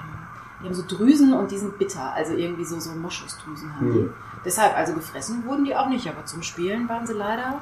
[0.66, 4.00] die haben so Drüsen und die sind bitter, also irgendwie so, so Moschusdrüsen haben die.
[4.00, 4.14] Hm.
[4.44, 7.62] Deshalb, also gefressen wurden die auch nicht, aber zum Spielen waren sie leider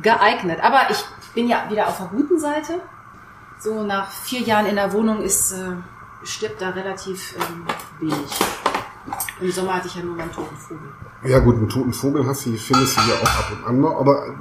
[0.00, 0.60] geeignet.
[0.62, 1.04] Aber ich
[1.34, 2.80] bin ja wieder auf der guten Seite.
[3.58, 5.72] So nach vier Jahren in der Wohnung ist, äh,
[6.22, 7.66] stirbt da relativ ähm,
[7.98, 8.38] wenig.
[9.40, 10.88] Im Sommer hatte ich ja nur meinen toten Vogel.
[11.24, 13.96] Ja gut, einen toten Vogel hast du, findest du hier auch ab und an mal.
[13.96, 14.34] Aber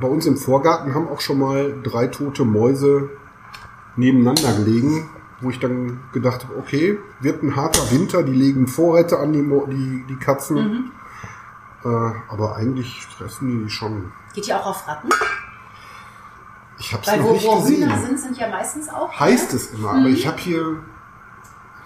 [0.00, 3.10] bei uns im Vorgarten haben auch schon mal drei tote Mäuse
[3.96, 5.10] nebeneinander gelegen,
[5.44, 9.42] wo ich dann gedacht habe, okay, wird ein harter Winter, die legen Vorräte an die,
[9.42, 10.56] Mo- die, die Katzen.
[10.56, 10.92] Mhm.
[11.84, 14.10] Äh, aber eigentlich fressen die schon.
[14.34, 15.08] Geht ihr auch auf Ratten?
[16.78, 17.82] Ich habe es noch wo, nicht wo gesehen.
[17.88, 19.12] Hühner sind, sind ja meistens auch.
[19.20, 19.56] Heißt ne?
[19.56, 20.78] es immer, aber ich habe hier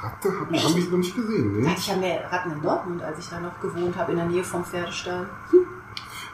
[0.01, 0.64] Ratte haben, Echt?
[0.64, 1.55] haben wir noch nicht gesehen.
[1.55, 1.70] Da Ne?
[1.70, 4.26] hatte ich ja mehr Ratten in Dortmund, als ich da noch gewohnt habe, in der
[4.26, 5.28] Nähe vom Pferdestall.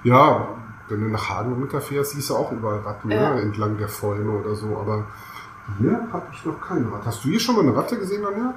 [0.02, 0.48] Ja,
[0.88, 3.34] wenn du nach Hagen runterfährst, siehst du auch überall Ratten Ja.
[3.34, 3.40] ne?
[3.40, 4.76] entlang der Fäume oder so.
[4.78, 5.06] Aber
[5.78, 7.06] hier habe ich noch keine Ratte.
[7.06, 8.54] Hast du hier schon mal eine Ratte gesehen, Anja?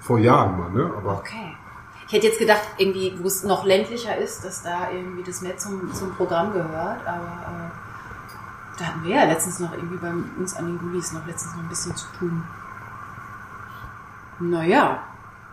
[0.00, 0.92] Vor Jahren mal, ne?
[0.96, 1.56] Aber Okay.
[2.06, 5.56] Ich hätte jetzt gedacht, irgendwie, wo es noch ländlicher ist, dass da irgendwie das mehr
[5.56, 10.54] zum, zum Programm gehört, aber äh, da hatten wir ja letztens noch irgendwie bei uns
[10.54, 12.42] an den Gullis noch letztens noch ein bisschen zu tun.
[14.40, 15.04] Naja.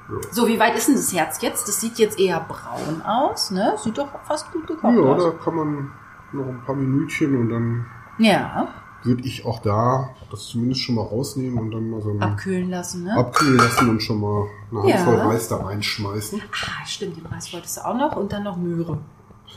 [0.09, 0.17] Ja.
[0.31, 1.67] So, wie weit ist denn das Herz jetzt?
[1.69, 3.75] Das sieht jetzt eher braun aus, ne?
[3.81, 5.23] Sieht doch fast gut gekocht ja, aus.
[5.23, 5.91] da kann man
[6.33, 7.85] noch ein paar Minütchen und dann
[8.17, 8.67] Ja,
[9.03, 12.69] würde ich auch da das zumindest schon mal rausnehmen und dann mal so ein abkühlen
[12.69, 13.17] lassen, ne?
[13.17, 14.95] abkühlen lassen und schon mal eine Ja.
[14.97, 16.41] Handvoll Reis da reinschmeißen.
[16.41, 18.97] Ah, stimmt, den Reis wolltest du auch noch und dann noch Möhre.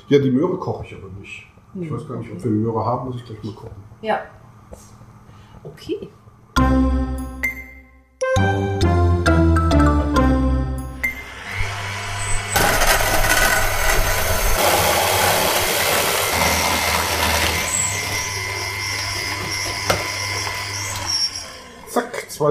[0.08, 1.46] Ja, die Möhre koche ich aber nicht.
[1.74, 3.76] Ich Hm, weiß gar nicht, ob wir Möhre haben, muss ich gleich mal gucken.
[4.00, 4.20] Ja.
[5.64, 6.08] Okay.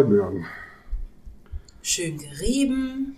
[0.03, 0.45] Möhren.
[1.81, 3.15] Schön gerieben.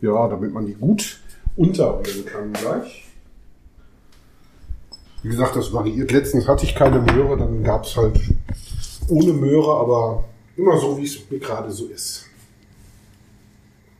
[0.00, 1.20] Ja, damit man die gut
[1.56, 3.06] unterrühren kann gleich.
[5.22, 6.10] Wie gesagt, das variiert.
[6.10, 8.20] Letztens hatte ich keine Möhre, dann gab es halt
[9.08, 10.24] ohne Möhre, aber
[10.56, 12.26] immer so, wie es mir gerade so ist.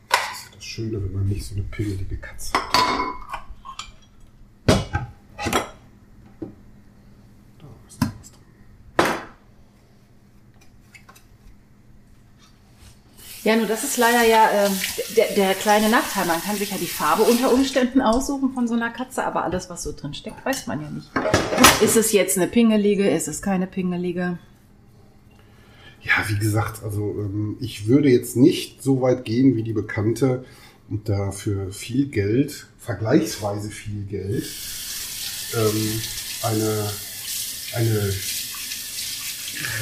[0.09, 2.63] Das ist ja das Schöne, wenn man nicht so eine pingelige Katze hat.
[7.59, 8.43] Da ist noch was drin.
[13.43, 14.71] Ja, nur das ist leider ja ähm,
[15.17, 16.25] der, der kleine Nachteil.
[16.25, 19.69] Man kann sich ja die Farbe unter Umständen aussuchen von so einer Katze, aber alles,
[19.69, 21.09] was so drin steckt, weiß man ja nicht.
[21.81, 23.09] Ist es jetzt eine Pingelige?
[23.09, 24.37] Ist es keine Pingelige?
[26.01, 30.45] Ja, wie gesagt, also ähm, ich würde jetzt nicht so weit gehen wie die Bekannte
[30.89, 34.45] und dafür viel Geld, vergleichsweise viel Geld,
[35.55, 36.01] ähm,
[36.43, 36.89] eine,
[37.75, 38.13] eine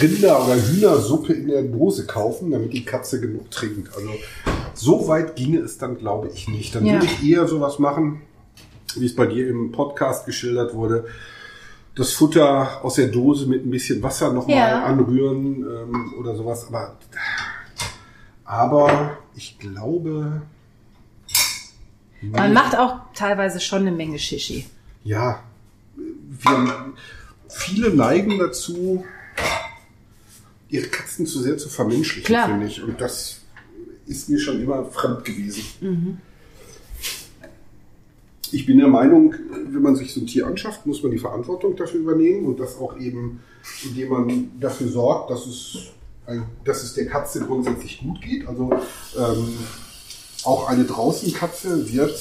[0.01, 3.95] Rinder- oder Hühnersuppe in der Dose kaufen, damit die Katze genug trinkt.
[3.95, 4.09] Also
[4.73, 6.75] so weit ginge es dann, glaube ich, nicht.
[6.75, 6.93] Dann Ja.
[6.93, 8.21] würde ich eher sowas machen,
[8.95, 11.05] wie es bei dir im Podcast geschildert wurde.
[11.95, 14.83] Das Futter aus der Dose mit ein bisschen Wasser nochmal Ja.
[14.85, 16.67] anrühren ähm, oder sowas.
[16.67, 16.97] Aber,
[18.45, 20.41] aber ich glaube,
[22.21, 24.65] Man macht auch teilweise schon eine Menge Shishi.
[25.03, 25.41] ja,
[25.95, 26.93] wir,
[27.49, 29.03] viele neigen dazu,
[30.71, 32.81] ihre Katzen zu sehr zu vermenschlichen, finde ich.
[32.81, 33.41] Und das
[34.07, 35.63] ist mir schon immer fremd gewesen.
[38.53, 39.35] Ich bin der Meinung,
[39.69, 42.77] wenn man sich so ein Tier anschafft, muss man die Verantwortung dafür übernehmen und das
[42.77, 43.41] auch eben,
[43.83, 45.77] indem man dafür sorgt, dass es,
[46.65, 48.47] dass es der Katze grundsätzlich gut geht.
[48.47, 48.71] Also
[49.17, 49.53] ähm,
[50.43, 52.19] auch eine Draußenkatze wird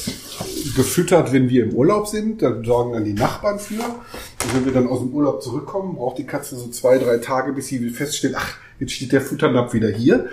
[0.76, 2.42] gefüttert, wenn wir im Urlaub sind.
[2.42, 3.82] Da sorgen dann die Nachbarn für.
[3.82, 7.52] Und wenn wir dann aus dem Urlaub zurückkommen, braucht die Katze so zwei, drei Tage,
[7.52, 10.28] bis sie feststellt, ach, jetzt steht der Futternapf wieder hier.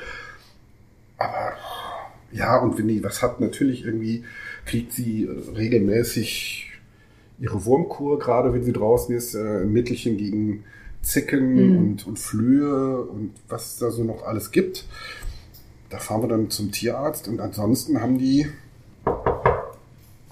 [1.18, 1.54] Aber
[2.32, 4.24] ja, und wenn die was hat, natürlich irgendwie
[4.66, 6.72] kriegt sie äh, regelmäßig
[7.40, 10.64] ihre Wurmkur, gerade wenn sie draußen ist, äh, Mittelchen gegen
[11.02, 14.86] Zecken und, und Flöhe und was es da so noch alles gibt.
[15.90, 18.48] Da fahren wir dann zum Tierarzt und ansonsten haben die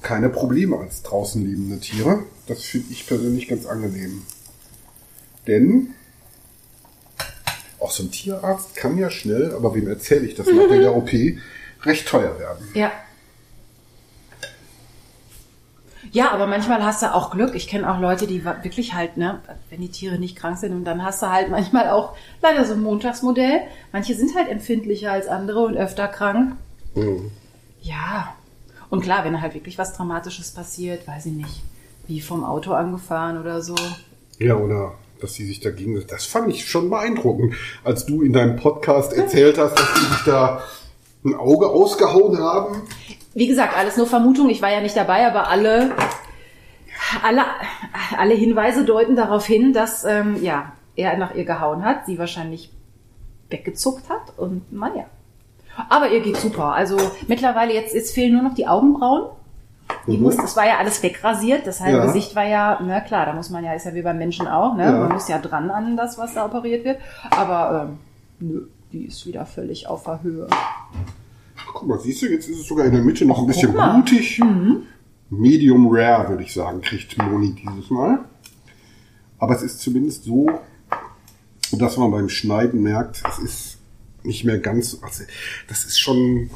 [0.02, 2.24] keine Probleme als draußen lebende Tiere.
[2.48, 4.24] Das finde ich persönlich ganz angenehm.
[5.48, 5.94] Denn
[7.80, 11.12] auch so ein Tierarzt kann ja schnell, aber wem erzähle ich das nach der OP,
[11.84, 12.68] recht teuer werden.
[12.74, 12.92] Ja.
[16.12, 17.56] Ja, aber manchmal hast du auch Glück.
[17.56, 20.86] Ich kenne auch Leute, die wirklich halt, ne, wenn die Tiere nicht krank sind und
[20.86, 23.62] dann hast du halt manchmal auch leider so ein Montagsmodell.
[23.92, 26.56] Manche sind halt empfindlicher als andere und öfter krank.
[26.96, 27.32] Mhm.
[27.82, 28.36] Ja.
[28.90, 31.64] Und klar, wenn halt wirklich was Dramatisches passiert, weiß ich nicht,
[32.08, 33.76] wie vom Auto angefahren oder so.
[34.40, 36.02] Ja, oder dass die sich dagegen.
[36.08, 40.24] Das fand ich schon beeindruckend, als du in deinem Podcast erzählt hast, dass die sich
[40.26, 40.62] da
[41.24, 42.84] ein Auge ausgehauen haben.
[43.36, 44.50] Wie gesagt, alles nur Vermutung.
[44.50, 45.92] Ich war ja nicht dabei, aber alle,
[47.24, 47.44] alle,
[48.18, 52.72] alle Hinweise deuten darauf hin, dass ähm, ja, er nach ihr gehauen hat, sie wahrscheinlich
[53.50, 55.04] weggezuckt hat und naja.
[55.90, 56.74] Aber ihr geht super.
[56.74, 56.98] Also
[57.28, 59.26] mittlerweile jetzt, jetzt fehlen nur noch die Augenbrauen.
[60.08, 60.24] Die Mhm.
[60.24, 61.68] muss, das war ja alles wegrasiert.
[61.68, 62.06] Das halbe Ja.
[62.06, 64.76] Gesicht war ja, na klar, da muss man ja, ist ja wie beim Menschen auch,
[64.76, 64.86] ne?
[64.86, 64.92] Ja.
[64.94, 67.00] Man muss ja dran an das, was da operiert wird.
[67.32, 68.00] Aber ähm,
[68.40, 70.48] nö, die ist wieder völlig auf der Höhe.
[71.58, 73.74] Ach, guck mal, siehst du, jetzt ist es sogar in der Mitte noch ein bisschen
[73.74, 74.42] blutig.
[75.30, 78.26] Medium Rare, würde ich sagen, kriegt Moni dieses Mal.
[79.40, 80.50] Aber es ist zumindest so,
[81.72, 83.78] dass man beim Schneiden merkt, es ist
[84.24, 85.24] nicht mehr ganz, also
[85.68, 86.50] das ist schon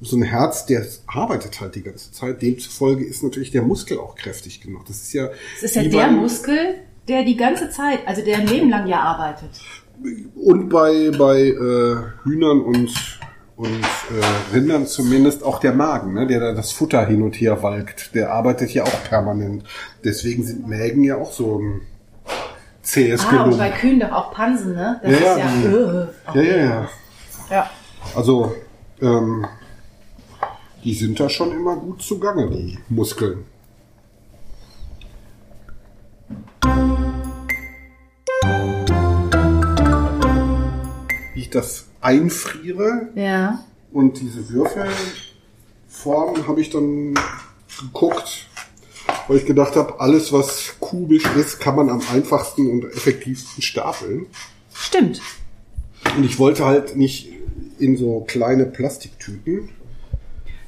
[0.00, 2.42] so ein Herz, der arbeitet halt die ganze Zeit.
[2.42, 4.84] Demzufolge ist natürlich der Muskel auch kräftig genug.
[4.86, 5.30] Das ist ja.
[5.56, 6.74] Es ist ja der Muskel,
[7.08, 9.50] der die ganze Zeit, also der ein Leben lang ja arbeitet.
[10.34, 13.15] Und bei, bei äh, Hühnern und,
[13.56, 17.62] und äh, Rindern zumindest auch der Magen, ne, der da das Futter hin und her
[17.62, 18.14] walkt.
[18.14, 19.64] Der arbeitet ja auch permanent.
[20.04, 21.80] Deswegen sind Mägen ja auch so ein
[22.82, 23.58] zähes Ah, und Gelungen.
[23.58, 25.00] bei Kühen doch auch Pansen, ne?
[25.02, 25.50] Das Ja, ist ja, ja.
[25.50, 26.08] mhm.
[26.34, 26.88] Äh, Ja, ja, ja.
[27.50, 27.70] ja.
[28.14, 28.54] Also,
[29.00, 29.46] ähm,
[30.84, 33.44] die sind da schon immer gut zugange, die Muskeln.
[41.34, 43.64] Wie ich das einfriere Ja.
[43.92, 47.14] und diese Würfelform habe ich dann
[47.80, 48.46] geguckt,
[49.28, 54.26] weil ich gedacht habe, alles was kubisch ist, kann man am einfachsten und effektivsten stapeln.
[54.72, 55.20] Stimmt.
[56.16, 57.32] Und ich wollte halt nicht
[57.78, 59.70] in so kleine Plastiktüten.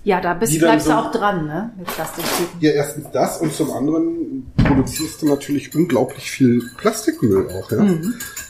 [0.09, 1.70] Ja, da bist, bleibst du so- auch dran, ne?
[1.76, 2.60] Mit Plastiktüten.
[2.60, 7.80] Ja, erstens das und zum anderen produzierst du natürlich unglaublich viel Plastikmüll auch, ja.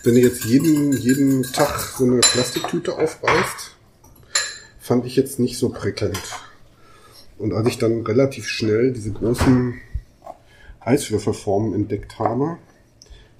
[0.04, 3.74] Wenn du jetzt jeden, jeden Tag so eine Plastiktüte aufreißt,
[4.78, 6.22] fand ich jetzt nicht so prickelnd.
[7.38, 9.80] Und als ich dann relativ schnell diese großen
[10.78, 12.58] Eiswürfelformen entdeckt habe,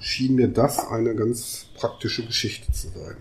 [0.01, 3.17] schien mir das eine ganz praktische Geschichte zu sein.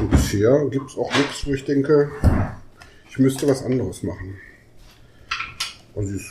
[0.00, 2.10] Und bisher gibt's auch nichts, wo ich denke,
[3.10, 4.38] ich müsste was anderes machen.
[5.96, 6.30] Also es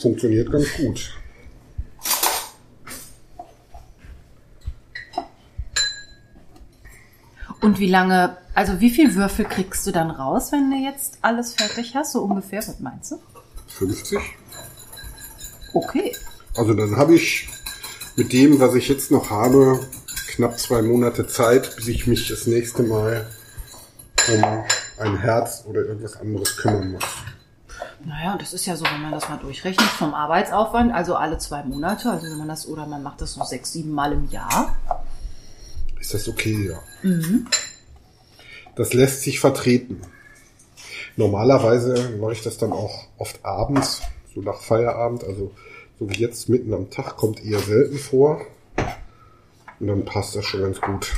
[0.00, 1.18] funktioniert ganz gut.
[7.60, 11.54] Und wie lange, also wie viel Würfel kriegst du dann raus, wenn du jetzt alles
[11.54, 12.12] fertig hast?
[12.12, 13.20] So ungefähr, was meinst du?
[13.68, 14.18] 50.
[15.72, 16.12] Okay.
[16.56, 17.48] Also dann habe ich
[18.16, 19.88] mit dem, was ich jetzt noch habe,
[20.28, 23.30] knapp zwei Monate Zeit, bis ich mich das nächste Mal
[24.28, 24.64] um
[24.98, 27.04] ein Herz oder irgendwas anderes kümmern muss.
[28.04, 31.38] Naja, und das ist ja so, wenn man das mal durchrechnet vom Arbeitsaufwand, also alle
[31.38, 34.28] zwei Monate, also wenn man das, oder man macht das so sechs, sieben Mal im
[34.30, 34.76] Jahr.
[36.00, 36.80] Ist das okay, ja.
[38.74, 40.00] Das lässt sich vertreten.
[41.16, 44.02] Normalerweise mache ich das dann auch oft abends,
[44.34, 45.52] so nach Feierabend, also
[45.98, 48.40] so wie jetzt mitten am Tag, kommt eher selten vor.
[49.78, 51.12] Und dann passt das schon ganz gut.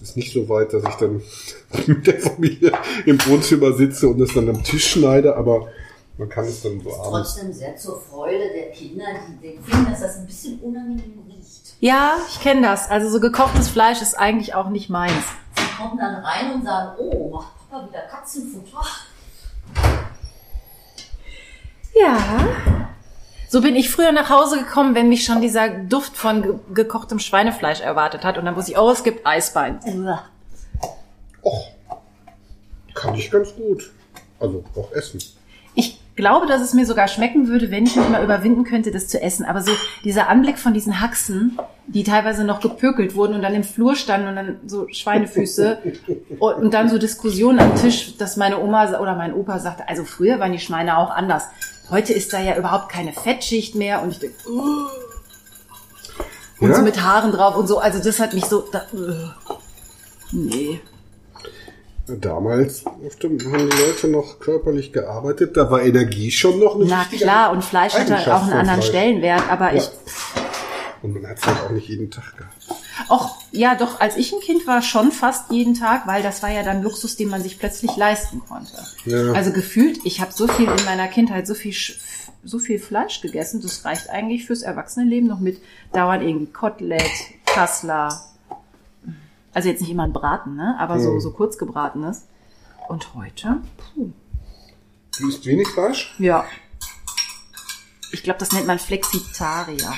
[0.00, 1.22] Es ist nicht so weit, dass ich dann
[1.86, 2.72] mit der Familie
[3.04, 5.68] im Wohnzimmer sitze und es dann am Tisch schneide, aber
[6.16, 7.34] man kann es dann so abends.
[7.34, 11.74] Trotzdem sehr zur Freude der Kinder, die die finden, dass das ein bisschen unangenehm riecht.
[11.80, 12.90] Ja, ich kenne das.
[12.90, 15.12] Also so gekochtes Fleisch ist eigentlich auch nicht meins.
[15.56, 18.84] Sie kommen dann rein und sagen, oh, macht Papa wieder Katzenfutter?
[21.94, 22.79] Ja.
[23.52, 27.18] So bin ich früher nach Hause gekommen, wenn mich schon dieser Duft von ge gekochtem
[27.18, 28.38] Schweinefleisch erwartet hat.
[28.38, 29.80] Und dann wusste ich, oh, es gibt Eisbein.
[29.84, 30.22] Uah.
[31.42, 31.66] Och,
[32.94, 33.90] kann ich ganz gut.
[34.38, 35.20] Also auch essen.
[35.74, 39.08] Ich glaube, dass es mir sogar schmecken würde, wenn ich mich mal überwinden könnte, das
[39.08, 39.44] zu essen.
[39.44, 39.72] Aber so
[40.04, 41.58] dieser Anblick von diesen Haxen,
[41.88, 45.78] die teilweise noch gepökelt wurden und dann im Flur standen und dann so Schweinefüße
[46.38, 50.04] und, und dann so Diskussionen am Tisch, dass meine Oma oder mein Opa sagte, also
[50.04, 51.48] früher waren die Schweine auch anders.
[51.90, 54.86] Heute ist da ja überhaupt keine Fettschicht mehr und ich denke, uh,
[56.60, 56.76] und Ja?
[56.76, 57.78] so mit Haaren drauf und so.
[57.78, 59.54] Also das hat mich so, da, uh,
[60.32, 60.80] nee.
[62.06, 67.52] Damals haben die Leute noch körperlich gearbeitet, da war Energie schon noch eine Na klar,
[67.52, 68.82] und Fleisch hat halt auch einen anderen.
[68.82, 69.78] Stellenwert, aber Ja.
[69.78, 69.90] ich,
[71.02, 72.56] Und man hat es halt auch nicht jeden Tag gehabt.
[73.08, 76.50] Och, ja, doch, als ich ein Kind war, schon fast jeden Tag, weil das war
[76.50, 78.72] ja dann Luxus, den man sich plötzlich leisten konnte.
[79.06, 79.32] Ja.
[79.32, 81.74] Also gefühlt, ich habe so viel in meiner Kindheit, so viel,
[82.44, 85.60] so viel Fleisch gegessen, das reicht eigentlich fürs Erwachsenenleben noch mit
[85.92, 87.02] dauernd irgendwie Kotelett,
[87.46, 88.22] Kassler.
[89.52, 90.76] Also jetzt nicht immer ein Braten, ne?
[90.78, 91.20] Aber so, Mhm.
[91.20, 92.22] so kurz gebratenes.
[92.88, 93.58] Und heute?
[93.94, 94.10] Puh.
[95.18, 96.14] Du isst wenig Fleisch?
[96.18, 96.44] Ja.
[98.12, 99.92] Ich glaube, das nennt man Flexitarier.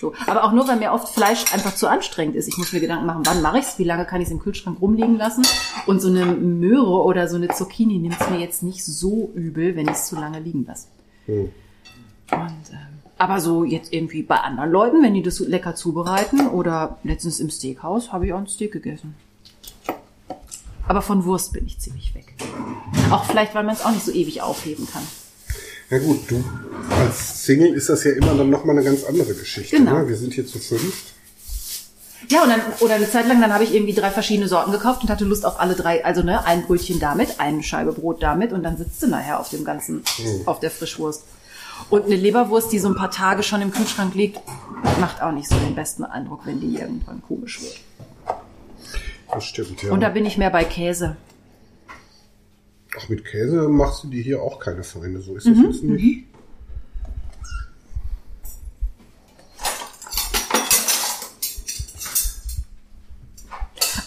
[0.00, 2.46] So, aber auch nur, weil mir oft Fleisch einfach zu anstrengend ist.
[2.46, 4.80] Ich muss mir Gedanken machen, wann mache ich's, wie lange kann ich es im Kühlschrank
[4.80, 5.44] rumliegen lassen?
[5.86, 9.88] Und so eine Möhre oder so eine Zucchini nimmt's mir jetzt nicht so übel, wenn
[9.88, 10.86] ich es zu lange liegen lasse.
[11.26, 11.50] Hm.
[12.30, 16.98] Und, ähm, aber so jetzt irgendwie bei anderen Leuten, wenn die das lecker zubereiten oder
[17.02, 19.16] letztens im Steakhouse habe ich auch ein Steak gegessen.
[20.86, 22.34] Aber von Wurst bin ich ziemlich weg.
[23.10, 25.02] Auch vielleicht, weil man es auch nicht so ewig aufheben kann.
[25.90, 26.44] Ja gut, du
[26.90, 29.76] als Single ist das ja immer dann nochmal eine ganz andere Geschichte.
[29.76, 29.98] Genau.
[29.98, 30.08] Ne?
[30.08, 31.14] Wir sind hier zu fünft.
[32.28, 35.02] Ja, und dann, oder eine Zeit lang, dann habe ich irgendwie drei verschiedene Sorten gekauft
[35.02, 36.04] und hatte Lust auf alle drei.
[36.04, 39.48] Also, ne, ein Brötchen damit, eine Scheibe Brot damit und dann sitzt du nachher auf
[39.48, 40.02] dem ganzen,
[40.44, 41.24] auf der Frischwurst.
[41.90, 44.40] Und eine Leberwurst, die so ein paar Tage schon im Kühlschrank liegt,
[45.00, 47.76] macht auch nicht so den besten Eindruck, wenn die irgendwann komisch wird.
[49.32, 49.92] Das stimmt, ja.
[49.92, 51.16] Und da bin ich mehr bei Käse.
[52.98, 55.82] Ach, mit Käse machst du dir hier auch keine Feinde, so ist das Mhm, jetzt
[55.84, 56.24] nicht.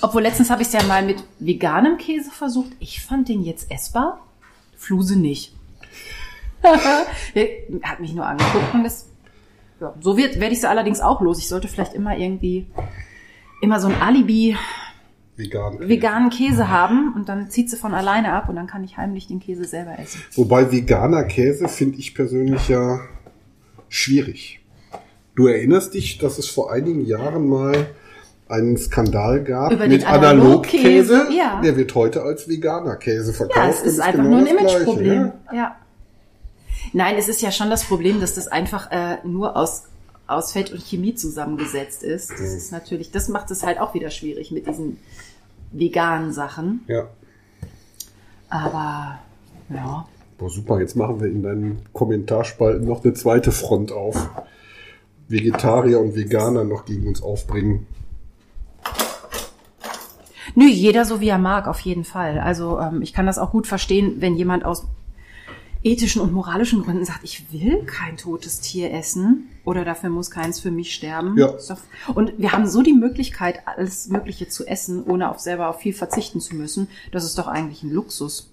[0.02, 2.72] Obwohl letztens habe ich es ja mal mit veganem Käse versucht.
[2.80, 4.26] Ich fand den jetzt essbar.
[4.76, 5.54] Fluse nicht.
[6.64, 9.06] Hat mich nur angeguckt und das,
[9.80, 11.38] ja, so wird, werde ich sie allerdings auch los.
[11.38, 12.68] Ich sollte vielleicht immer irgendwie
[13.62, 14.58] immer so ein Alibi
[15.42, 15.80] Vegan.
[15.80, 19.28] veganen Käse haben und dann zieht sie von alleine ab und dann kann ich heimlich
[19.28, 20.22] den Käse selber essen.
[20.36, 23.00] Wobei veganer Käse finde ich persönlich ja
[23.90, 24.60] schwierig.
[25.36, 27.88] Du erinnerst dich, dass es vor einigen Jahren mal
[28.48, 31.38] einen Skandal gab Über mit Analogkäse, Analogkäse.
[31.38, 31.62] ja.
[31.64, 33.58] Der wird heute als veganer Käse verkauft.
[33.58, 35.32] Ja, es und ist einfach genau nur ein Imageproblem.
[35.52, 35.56] ja.
[35.56, 35.76] Ja.
[36.94, 39.84] Nein, es ist ja schon das Problem, dass das einfach äh, nur aus
[40.32, 42.32] aus Fett und Chemie zusammengesetzt ist.
[42.32, 44.98] Das ist natürlich, das macht es halt auch wieder schwierig mit diesen
[45.72, 46.84] veganen Sachen.
[46.88, 47.07] Ja.
[48.49, 49.19] Aber
[49.69, 50.06] ja,
[50.41, 54.27] Boah, super, jetzt machen wir in deinen Kommentarspalten noch eine zweite Front auf.
[55.27, 57.85] Vegetarier und Veganer noch gegen uns aufbringen.
[60.56, 62.39] Nö, jeder so wie er mag, auf jeden Fall.
[62.39, 64.88] Also ähm, ich kann das auch gut verstehen, wenn jemand aus
[65.84, 70.60] ethischen und moralischen Gründen sagt, ich will kein totes Tier essen oder dafür muss keins
[70.60, 71.38] für mich sterben.
[71.38, 71.56] Ja.
[72.14, 75.94] Und wir haben so die Möglichkeit, alles Mögliche zu essen, ohne auf selber auf viel
[75.94, 76.88] verzichten zu müssen.
[77.12, 78.52] Das ist doch eigentlich ein Luxus.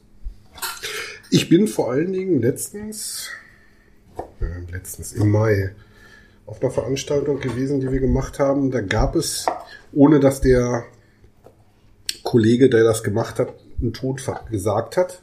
[1.30, 3.28] Ich bin vor allen Dingen letztens,
[4.40, 5.74] äh, letztens im Mai,
[6.46, 8.70] auf einer Veranstaltung gewesen, die wir gemacht haben.
[8.70, 9.44] Da gab es,
[9.92, 10.86] ohne dass der
[12.22, 15.22] Kollege, der das gemacht hat, einen Todfach gesagt hat,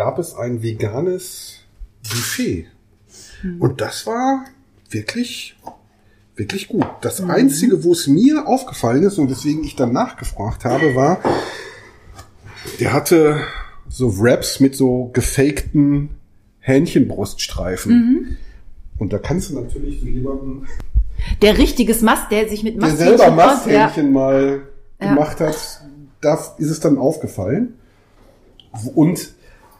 [0.00, 1.56] gab es ein veganes
[2.02, 2.68] Buffet.
[3.58, 4.46] Und das war
[4.88, 5.58] wirklich,
[6.36, 6.86] wirklich gut.
[7.02, 11.18] Das Einzige, wo es mir aufgefallen ist und weswegen ich dann nachgefragt habe, war,
[12.80, 13.42] der hatte
[13.90, 16.08] so Wraps mit so gefakten
[16.60, 18.38] Hähnchenbruststreifen.
[18.98, 20.66] Und da kannst du natürlich so jemanden,
[21.42, 24.62] Der richtiges Mast, der sich mit der Masthähnchen selber aus- Masthähnchen mal
[24.98, 25.10] Ja.
[25.10, 25.82] gemacht hat,
[26.22, 27.74] da ist es dann aufgefallen.
[28.94, 29.34] Und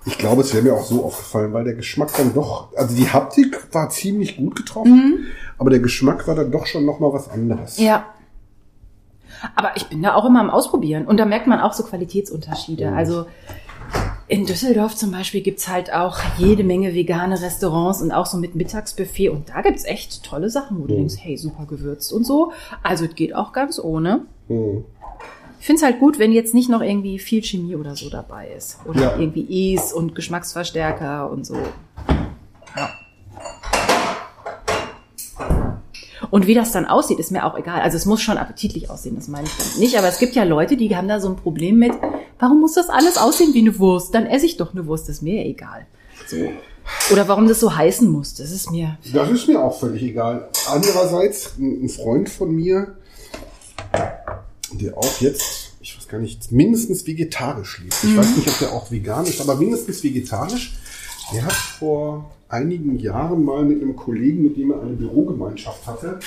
[0.07, 3.09] ich glaube, es wäre mir auch so aufgefallen, weil der Geschmack dann doch, also die
[3.09, 5.27] Haptik war ziemlich gut getroffen,
[5.59, 7.79] aber der Geschmack war dann doch schon noch mal was anderes.
[7.79, 7.85] Mhm.
[7.85, 8.07] Ja.
[9.55, 11.07] Aber ich bin da auch immer am Ausprobieren.
[11.07, 12.93] Und da merkt man auch so Qualitätsunterschiede.
[12.93, 13.27] Also
[14.29, 18.55] in Düsseldorf zum Beispiel gibt's halt auch jede Menge vegane Restaurants und auch so mit
[18.55, 19.31] Mittagsbuffet.
[19.31, 22.53] Und da gibt's echt tolle Sachen, wo du denkst, hey, super gewürzt und so.
[22.83, 24.27] Also es geht auch ganz ohne.
[24.49, 24.85] Hm.
[25.61, 28.79] Ich find's halt gut, wenn jetzt nicht noch irgendwie viel Chemie oder so dabei ist.
[28.87, 29.17] Oder Ja.
[29.19, 31.55] irgendwie Is und Geschmacksverstärker und so.
[32.77, 32.91] Ja.
[36.31, 37.81] Und wie das dann aussieht, ist mir auch egal.
[37.81, 39.99] Also es muss schon appetitlich aussehen, das meine ich dann nicht.
[39.99, 41.93] Aber es gibt ja Leute, die haben da so ein Problem mit,
[42.39, 44.15] warum muss das alles aussehen wie eine Wurst?
[44.15, 45.87] Dann esse ich doch eine Wurst, das ist mir egal.
[46.27, 46.37] So.
[47.13, 48.97] Oder warum das so heißen muss, das ist mir.
[49.13, 50.49] Das ist mir auch völlig egal.
[50.71, 52.97] Andererseits, ein Freund von mir,
[54.79, 57.97] der auch jetzt, ich weiß gar nicht, mindestens vegetarisch lebt.
[58.05, 60.77] Ich weiß nicht, ob der auch vegan ist, aber mindestens vegetarisch.
[61.33, 66.21] Der hat vor einigen Jahren mal mit einem Kollegen, mit dem er eine Bürogemeinschaft hatte,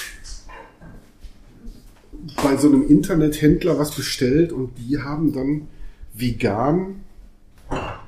[2.42, 5.68] bei so einem Internethändler was bestellt und die haben dann
[6.14, 7.04] vegan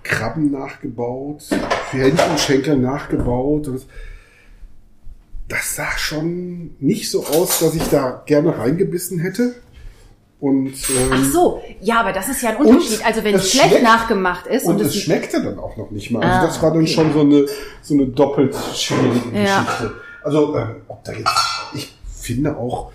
[0.03, 1.43] Krabben nachgebaut,
[1.91, 3.67] Hähnchenschenkel nachgebaut.
[3.67, 3.85] Und
[5.47, 9.55] das sah schon nicht so aus, dass ich da gerne reingebissen hätte.
[10.39, 13.03] Und, ähm, Ach so, ja, aber das ist ja ein Unterschied.
[13.05, 16.11] Also wenn es schlecht schmeckt- nachgemacht ist und und, es schmeckte dann auch noch nicht
[16.11, 16.21] mal.
[16.23, 16.91] Also Ah, das war dann okay.
[16.91, 17.45] schon so eine,
[17.81, 19.61] so eine doppelt schwierige Ja.
[19.63, 19.93] Geschichte.
[20.23, 21.29] Also, ähm, ob da jetzt,
[21.73, 22.91] ich finde auch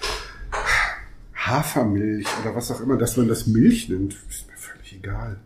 [1.35, 5.37] Hafermilch oder was auch immer, dass man das Milch nennt, ist mir völlig egal.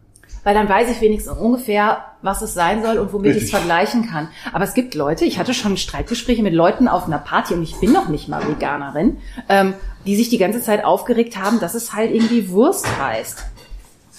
[0.45, 4.07] Weil dann weiß ich wenigstens ungefähr, was es sein soll und womit ich es vergleichen
[4.07, 4.29] kann.
[4.53, 7.75] Aber es gibt Leute, ich hatte schon Streitgespräche mit Leuten auf einer Party und ich
[7.81, 9.16] bin noch nicht mal Veganerin,
[9.49, 9.75] ähm,
[10.07, 13.45] die sich die ganze Zeit aufgeregt haben, dass es halt irgendwie Wurst heißt.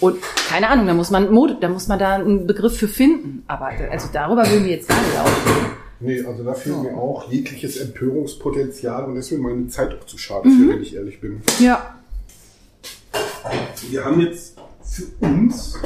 [0.02, 0.18] Und
[0.50, 3.44] keine Ahnung, da muss man Mode, da muss man da einen Begriff für finden.
[3.48, 5.72] Aber also darüber würden wir jetzt gar nicht aufregen.
[6.02, 10.50] Nee, also da fehlt mir auch jegliches Empörungspotenzial und mir meine Zeit auch zu schade
[10.50, 11.42] für, wenn ich ehrlich bin.
[11.60, 11.96] Ja.
[13.90, 15.80] Wir haben jetzt für uns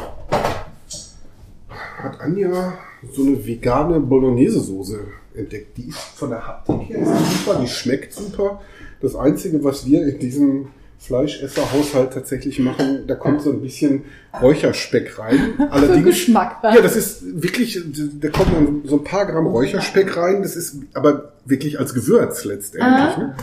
[2.03, 2.73] hat Anja
[3.13, 4.99] so eine vegane Bolognese-Soße
[5.33, 5.77] entdeckt.
[5.77, 8.61] Die ist von der Haptik her ist super, die schmeckt super.
[9.01, 10.67] Das Einzige, was wir in diesem
[10.99, 13.05] Fleischesserhaushalt tatsächlich machen.
[13.07, 14.03] Da kommt so ein bisschen
[14.41, 15.53] Räucherspeck rein.
[15.71, 16.75] Allerdings, Geschmack, wa?
[16.75, 17.81] ja, das ist wirklich,
[18.19, 20.41] da kommt dann so ein paar Gramm Räucherspeck rein.
[20.43, 23.17] Das ist aber wirklich als Gewürz letztendlich.
[23.17, 23.35] Ne?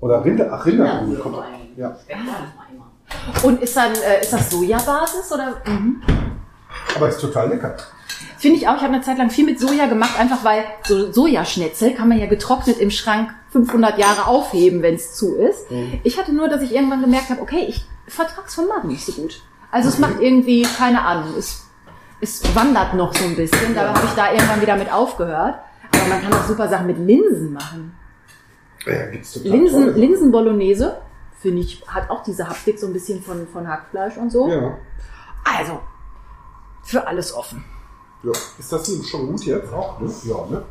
[0.00, 0.84] Oder Rinder, ach Rinder.
[0.84, 1.44] Ja, kommt, allem.
[1.76, 1.98] ja.
[3.42, 5.62] Und ist dann äh, ist das Sojabasis oder?
[5.66, 6.02] Mhm.
[6.96, 7.76] Aber ist total lecker.
[8.38, 8.76] Finde ich auch.
[8.76, 12.18] Ich habe eine Zeit lang viel mit Soja gemacht, einfach weil so Sojaschnetzel kann man
[12.18, 15.66] ja getrocknet im Schrank 500 Jahre aufheben, wenn es zu ist.
[16.02, 19.12] Ich hatte nur, dass ich irgendwann gemerkt habe, okay, ich vertrag's vom Magen nicht so
[19.12, 19.42] gut.
[19.70, 21.66] Also es macht irgendwie, keine Ahnung, es,
[22.20, 23.74] es wandert noch so ein bisschen.
[23.74, 25.56] Da habe ich da irgendwann wieder mit aufgehört.
[25.94, 27.94] Aber man kann auch super Sachen mit Linsen machen.
[28.86, 30.00] Ja, gibt's total Linsen, toll.
[30.00, 30.96] Linsen Bolognese,
[31.40, 34.48] finde ich, hat auch diese Haptik so ein bisschen von, von Hackfleisch und so.
[34.48, 34.78] Ja.
[35.44, 35.80] Also,
[36.82, 37.64] für alles offen.
[38.24, 38.32] ja.
[38.58, 40.00] Ist das nun schon gut jetzt auch?
[40.00, 40.12] Ne?
[40.24, 40.62] Ja, ne?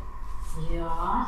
[0.76, 1.26] Ja.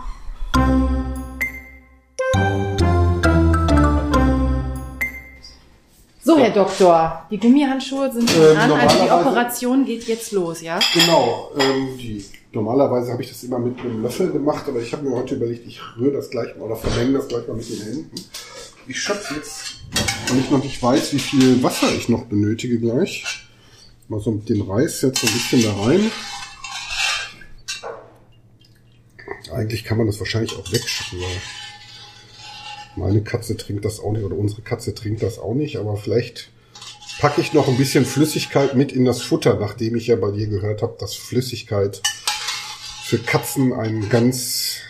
[6.24, 10.60] So, Herr Doktor, die Gummihandschuhe sind schon Ähm, an, also die Operation geht jetzt los,
[10.60, 10.78] ja?
[10.94, 11.50] Genau.
[11.59, 15.16] Ähm, die, normalerweise habe ich das immer mit einem Löffel gemacht, aber ich habe mir
[15.16, 18.14] heute überlegt, ich rühre das gleich mal oder vermenge das gleich mal mit den Händen.
[18.86, 19.80] Ich schöpfe jetzt,
[20.28, 23.24] weil ich noch nicht weiß, wie viel Wasser ich noch benötige gleich.
[24.12, 26.10] Mal so mit den Reis jetzt so ein bisschen da rein.
[29.51, 31.40] Eigentlich kann man das wahrscheinlich auch wegschütten, weil
[32.94, 36.51] meine Katze trinkt das auch nicht oder unsere Katze trinkt das auch nicht, aber vielleicht
[37.20, 40.47] packe ich noch ein bisschen Flüssigkeit mit in das Futter, nachdem ich ja bei dir
[40.47, 42.02] gehört habe, dass Flüssigkeit
[43.05, 44.80] für Katzen ein ganz,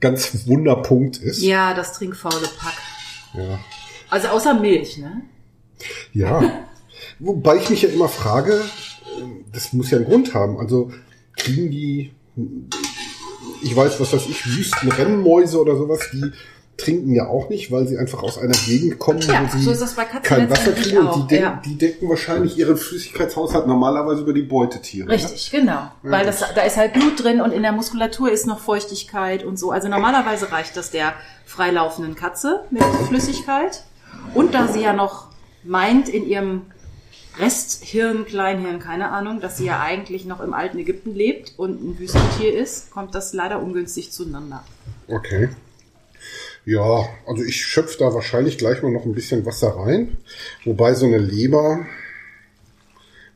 [0.00, 1.42] ganz Wunderpunkt ist.
[1.42, 2.74] Ja, das trinkfaule Pack.
[3.34, 3.60] Ja.
[4.10, 5.22] Also außer Milch, ne?
[6.12, 6.64] ja.
[7.20, 9.22] Wobei ich mich ja immer frage, äh,
[9.52, 10.58] das muss ja einen Grund haben.
[10.58, 10.90] Also
[11.36, 12.12] kriegen die,
[13.62, 16.32] ich weiß, was weiß ich, Wüstenrennmäuse oder sowas, die
[16.78, 19.84] trinken ja auch nicht, weil sie einfach aus einer Gegend kommen, Ja, wo sie so
[20.22, 21.60] kein Wasser kriegen und die, de ja.
[21.64, 25.08] die decken wahrscheinlich ihren Flüssigkeitshaushalt normalerweise über die Beutetiere.
[25.08, 25.14] ne?
[25.14, 25.90] Richtig, genau.
[26.02, 29.58] Weil das, da ist halt Blut drin und in der Muskulatur ist noch Feuchtigkeit und
[29.58, 29.72] so.
[29.72, 31.14] Also normalerweise reicht das der
[31.44, 33.82] freilaufenden Katze mit Flüssigkeit.
[34.34, 35.26] Und da sie ja noch
[35.64, 36.62] meint in ihrem
[37.38, 41.98] Resthirn, Kleinhirn, keine Ahnung, dass sie ja eigentlich noch im alten Ägypten lebt und ein
[41.98, 44.64] Wüstentier ist, kommt das leider ungünstig zueinander.
[45.06, 45.48] Okay.
[46.64, 50.18] Ja, also ich schöpfe da wahrscheinlich gleich mal noch ein bisschen Wasser rein.
[50.64, 51.86] Wobei so eine Leber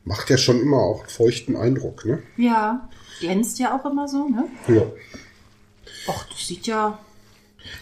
[0.05, 2.23] macht ja schon immer auch einen feuchten Eindruck, ne?
[2.37, 2.89] Ja,
[3.21, 4.45] glänzt ja auch immer so, ne?
[4.69, 4.83] Ja.
[6.09, 6.99] Och, das sieht ja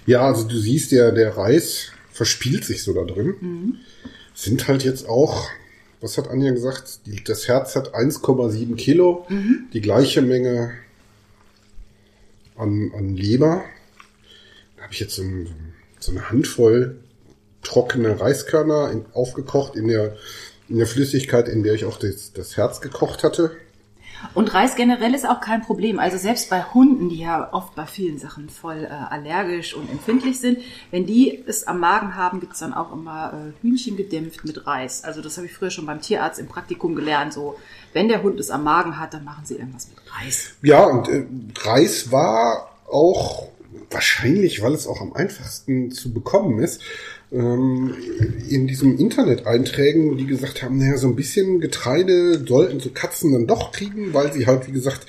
[0.07, 3.81] Ja, also du siehst ja, der Reis verspielt sich so da drin.
[4.35, 5.49] Sind halt jetzt auch,
[6.01, 7.07] was hat Anja gesagt?
[7.07, 9.27] Die, das Herz hat 1,7 Kilo,
[9.73, 10.73] die gleiche Menge
[12.57, 13.65] an, an Leber.
[14.77, 15.23] Da habe ich jetzt so,
[15.99, 16.99] so eine Handvoll
[17.63, 20.17] trockene Reiskörner in, aufgekocht in der,
[20.69, 23.53] in der Flüssigkeit, in der ich auch das, das Herz gekocht hatte.
[24.35, 25.99] Und Reis generell ist auch kein Problem.
[25.99, 30.41] Also selbst bei Hunden, die ja oft bei vielen Sachen voll äh, allergisch und empfindlich
[30.41, 30.59] sind,
[30.91, 35.05] wenn die es am Magen haben, gibt's dann auch immer äh, Hühnchen gedämpft mit Reis.
[35.05, 37.33] Also das habe ich früher schon beim Tierarzt im Praktikum gelernt.
[37.33, 37.57] So,
[37.93, 40.53] wenn der Hund es am Magen hat, dann machen sie irgendwas mit Reis.
[40.63, 41.27] Ja, und äh,
[41.63, 43.49] Reis war auch
[43.91, 46.81] wahrscheinlich, weil es auch am einfachsten zu bekommen ist,
[47.33, 47.95] ähm,
[48.49, 53.47] in diesen Internet-Einträgen, die gesagt haben, naja, so ein bisschen Getreide sollten so Katzen dann
[53.47, 55.07] doch kriegen, weil sie halt, wie gesagt,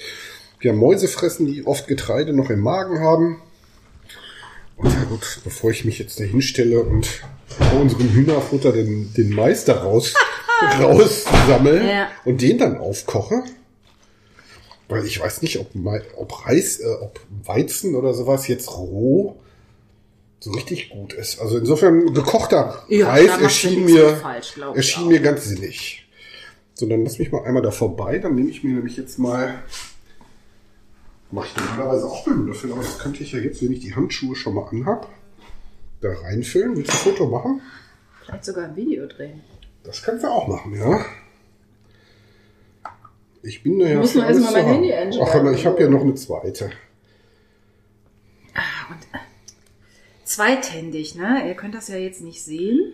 [0.62, 3.42] ja Mäuse fressen, die oft Getreide noch im Magen haben.
[4.78, 7.08] Und ja gut, bevor ich mich jetzt da hinstelle und
[7.48, 10.14] vor unserem Hühnerfutter den, den Meister raus,
[10.80, 12.08] raussammel Ja.
[12.26, 13.44] und den dann aufkoche,
[14.88, 15.68] weil ich weiß nicht, ob,
[16.18, 19.38] ob Reis, äh, ob Weizen oder sowas jetzt roh
[20.42, 21.40] so richtig gut ist.
[21.40, 26.10] Also insofern gekochter Ja, Reis erschien mir, falsch, erschien mir ganz sinnig.
[26.74, 28.18] So, dann lass mich mal einmal da vorbei.
[28.18, 29.62] Dann nehme ich mir nämlich jetzt mal,
[31.30, 33.82] mache ich normalerweise auch mit dem Löffel, aber das könnte ich ja jetzt, wenn ich
[33.82, 35.10] die Handschuhe schon mal anhab,
[36.02, 36.76] da reinfüllen.
[36.76, 37.62] Willst du ein Foto machen?
[38.26, 39.42] Vielleicht sogar ein Video drehen.
[39.84, 41.06] Das kannst du auch machen, ja.
[43.44, 44.00] Ich bin da ja.
[44.00, 44.84] muss für nur erst alles mal mein.
[44.84, 45.20] Handy.
[45.22, 46.66] Ach, ich habe ja noch eine zweite.
[48.90, 49.21] Und äh,
[50.34, 51.48] zweithändig, ne?
[51.48, 52.94] Ihr könnt das ja jetzt nicht sehen,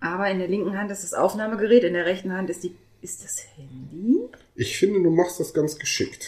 [0.00, 3.22] aber in der linken Hand ist das Aufnahmegerät, in der rechten Hand ist die ist
[3.22, 4.30] das Handy.
[4.54, 6.26] Ich finde, du machst das ganz geschickt.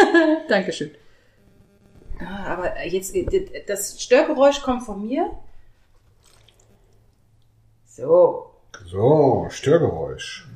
[0.48, 0.90] Dankeschön.
[2.20, 5.30] Ah, aber jetzt, äh, das Störgeräusch kommt von mir.
[7.86, 8.50] So.
[8.86, 10.46] So, Störgeräusch.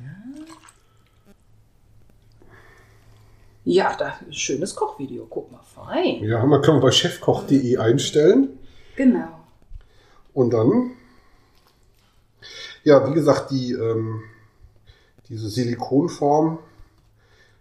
[3.65, 5.25] Ja, da ist ein schönes Kochvideo.
[5.29, 6.23] Guck mal, fein.
[6.23, 8.59] Ja, haben wir, können wir bei chefkoch.de einstellen.
[8.95, 9.42] Genau.
[10.33, 10.91] Und dann
[12.83, 14.23] Ja, wie gesagt, die ähm,
[15.29, 16.59] diese Silikonform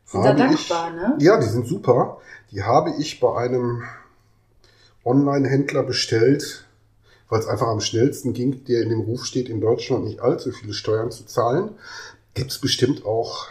[0.05, 1.17] Sind da habe dankbar, ich, ne?
[1.21, 2.21] Ja, die sind super.
[2.51, 3.85] Die habe ich bei einem
[5.05, 6.67] Online-Händler bestellt,
[7.29, 10.53] weil es einfach am schnellsten ging, der in dem Ruf steht, in Deutschland nicht allzu
[10.53, 11.71] viele Steuern zu zahlen.
[12.35, 13.47] Gibt es bestimmt auch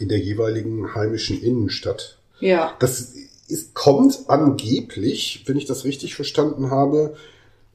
[0.00, 2.18] in der jeweiligen heimischen Innenstadt.
[2.40, 2.74] Ja.
[2.80, 3.14] Das
[3.48, 7.16] ist, kommt angeblich, wenn ich das richtig verstanden habe,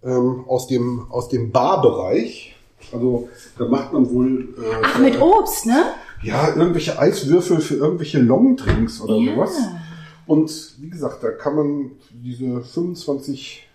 [0.05, 2.55] ähm, aus dem, aus dem Barbereich.
[2.93, 5.93] Also da macht man wohl äh, Ach, mit Obst, ne?
[6.23, 9.33] ja, irgendwelche Eiswürfel für irgendwelche Longdrinks oder Ja.
[9.35, 9.57] sowas.
[10.27, 13.67] Und wie gesagt, da kann man diese 25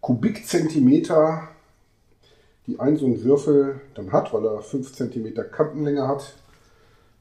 [0.00, 1.48] Kubikzentimeter,
[2.66, 6.34] die ein so ein Würfel dann hat, weil er 5 Zentimeter Kantenlänge hat.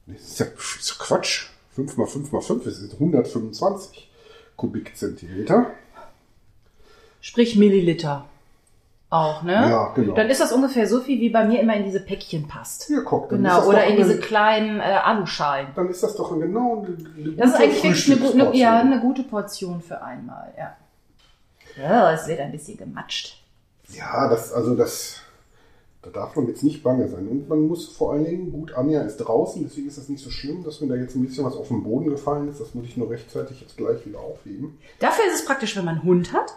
[0.07, 0.45] Das ist ja
[0.79, 1.47] ist Quatsch.
[1.75, 4.09] 5 mal 5 mal 5 das sind 125
[4.55, 5.71] Kubikzentimeter.
[7.21, 8.25] Sprich Milliliter.
[9.15, 9.53] Auch, ne?
[9.53, 10.13] Ja, genau.
[10.13, 12.85] Dann ist das ungefähr so viel, wie bei mir immer in diese Päckchen passt.
[12.87, 15.67] Hier, guck, dann ist Genau, das oder in eine- diese kleinen äh, Aluschalen.
[15.75, 18.79] Dann ist das doch ein genau eine, eine Das ist eigentlich wirklich eine, eine, ja,
[18.79, 20.75] eine gute Portion für einmal, ja.
[21.81, 23.41] Ja, es wird ein bisschen gematscht.
[23.89, 25.19] Ja, das, also das,
[26.01, 27.27] da darf man jetzt nicht bange sein.
[27.27, 30.29] Und man muss vor allen Dingen, gut, Anja ist draußen, deswegen ist das nicht so
[30.29, 32.59] schlimm, dass mir da jetzt ein bisschen was auf den Boden gefallen ist.
[32.59, 34.77] Das muss ich nur rechtzeitig jetzt gleich wieder aufheben.
[34.99, 36.53] Dafür ist es praktisch, wenn man einen Hund hat.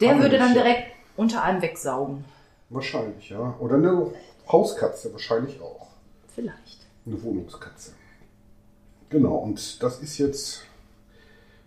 [0.00, 0.84] Der Haben würde dann direkt
[1.20, 2.24] unter einem wegsaugen.
[2.70, 3.54] Wahrscheinlich, ja.
[3.60, 4.06] Oder eine
[4.50, 5.88] Hauskatze wahrscheinlich auch.
[6.34, 6.78] Vielleicht.
[7.06, 7.92] Eine Wohnungskatze.
[9.10, 10.62] Genau, und das ist jetzt,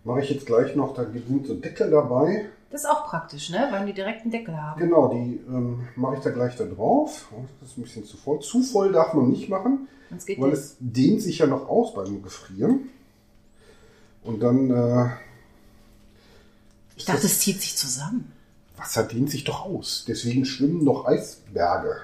[0.03, 2.45] mache ich jetzt gleich noch, da sind so Deckel dabei.
[2.71, 3.67] Das ist auch praktisch, ne?
[3.69, 4.79] Weil die direkt einen Deckel haben.
[4.79, 7.27] Genau, die ähm, mache ich da gleich da drauf.
[7.31, 8.39] Oh, Das ist ein bisschen zu voll.
[8.39, 9.87] Zu voll darf man nicht machen.
[10.37, 10.59] Weil das.
[10.59, 12.89] es dehnt sich ja noch aus beim Gefrieren.
[14.23, 15.09] Und dann, äh,
[16.95, 18.31] Ich dachte, es zieht sich zusammen.
[18.77, 20.05] Wasser dehnt sich doch aus.
[20.07, 21.97] Deswegen schwimmen noch Eisberge.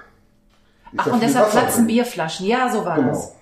[0.92, 1.94] Ist Ach, und deshalb Wasser platzen drin.
[1.96, 2.46] Bierflaschen.
[2.46, 3.18] Ja, so war das.
[3.18, 3.36] Genau.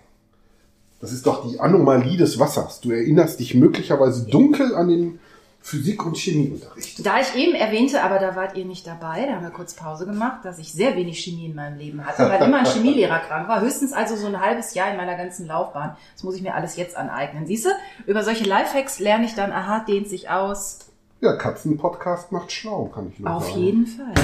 [1.00, 2.80] Das ist doch die Anomalie des Wassers.
[2.80, 5.20] Du erinnerst dich möglicherweise dunkel an den
[5.60, 7.04] Physik- und Chemieunterricht.
[7.04, 10.06] Da ich eben erwähnte, aber da wart ihr nicht dabei, da haben wir kurz Pause
[10.06, 13.48] gemacht, dass ich sehr wenig Chemie in meinem Leben hatte, weil immer ein Chemielehrer krank
[13.48, 13.60] war.
[13.60, 15.96] Höchstens also so ein halbes Jahr in meiner ganzen Laufbahn.
[16.14, 17.46] Das muss ich mir alles jetzt aneignen.
[17.46, 17.70] Siehst du,
[18.06, 20.78] über solche Lifehacks lerne ich dann, aha, dehnt sich aus.
[21.20, 23.60] Ja, Katzenpodcast macht schlau, kann ich nur Auf sagen.
[23.60, 24.14] jeden Fall.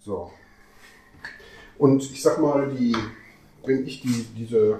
[0.00, 0.30] So.
[1.76, 2.96] Und ich sag mal, die,
[3.66, 4.78] wenn ich die, diese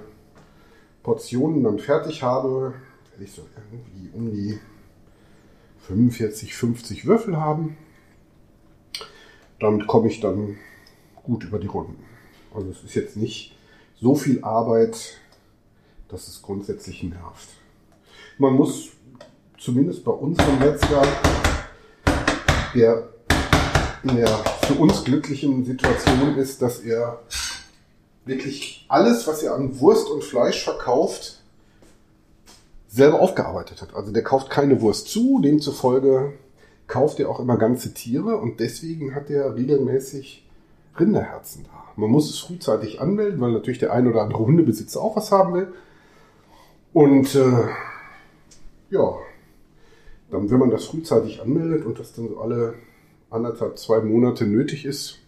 [1.03, 2.73] Portionen dann fertig habe,
[3.11, 4.59] werde ich so irgendwie um die
[5.89, 7.77] 45, 50 Würfel haben.
[9.61, 10.57] Damit komme ich dann
[11.23, 12.03] gut über die Runden.
[12.55, 13.55] Also es ist jetzt nicht
[14.01, 15.19] so viel Arbeit,
[16.09, 17.49] dass es grundsätzlich nervt.
[18.39, 18.89] Man muss
[19.59, 21.03] zumindest bei unserem Metzger,
[22.75, 23.09] der
[24.03, 27.23] in der für uns glücklichen Situation ist, dass er
[28.25, 31.41] wirklich alles, was er an Wurst und Fleisch verkauft,
[32.89, 33.95] selber aufgearbeitet hat.
[33.95, 36.35] Also der kauft keine Wurst zu, demzufolge
[36.87, 40.47] kauft er auch immer ganze Tiere und deswegen hat er regelmäßig
[40.99, 41.85] Rinderherzen da.
[41.97, 45.55] Man muss es frühzeitig anmelden, weil natürlich der ein oder andere Hundebesitzer auch was haben
[45.55, 45.73] will.
[46.97, 47.69] Und äh,
[48.89, 49.19] ja,
[50.31, 52.73] dann, wenn man das frühzeitig anmeldet und das dann so alle
[53.29, 55.19] anderthalb, zwei Monate nötig ist,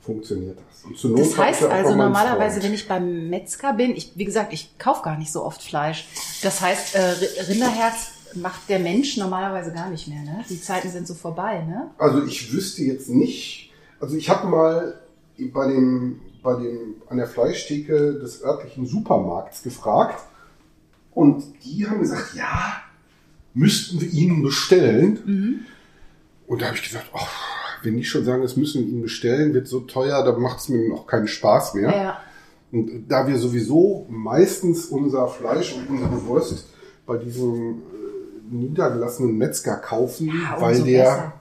[0.00, 0.84] funktioniert das.
[0.84, 2.64] Und zur Not Das heißt also normalerweise, Freund.
[2.64, 6.08] wenn ich beim Metzger bin, ich, wie gesagt, ich kaufe gar nicht so oft Fleisch.
[6.42, 10.42] Das heißt, äh, Rinderherz macht der Mensch normalerweise gar nicht mehr, ne?
[10.48, 11.90] Die Zeiten sind so vorbei, ne?
[11.98, 15.02] Also ich wüsste jetzt nicht, also ich habe mal
[15.38, 20.31] bei dem, bei dem, an der Fleischtheke des örtlichen Supermarkts gefragt
[21.14, 22.76] und die haben gesagt, ja,
[23.54, 25.66] müssten wir ihnen bestellen.
[26.46, 27.18] Und da habe ich gesagt, oh,
[27.82, 30.68] wenn die schon sagen, das müssen wir ihnen bestellen, wird so teuer, da macht es
[30.68, 31.90] mir noch keinen Spaß mehr.
[31.90, 32.18] Ja.
[32.70, 36.66] Und da wir sowieso meistens unser Fleisch und unsere Wurst
[37.06, 41.32] bei diesem äh, niedergelassenen Metzger kaufen, Ja, weil umso der, besser.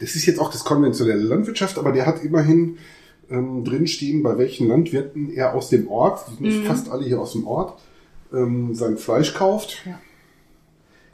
[0.00, 2.78] das ist jetzt auch das konventionelle Landwirtschaft, aber der hat immerhin
[3.28, 6.66] ähm, drinstehen, bei welchen Landwirten er aus dem Ort, die sind Mhm.
[6.68, 7.80] fast alle hier aus dem Ort,
[8.32, 9.98] ähm, sein Fleisch kauft, Ja.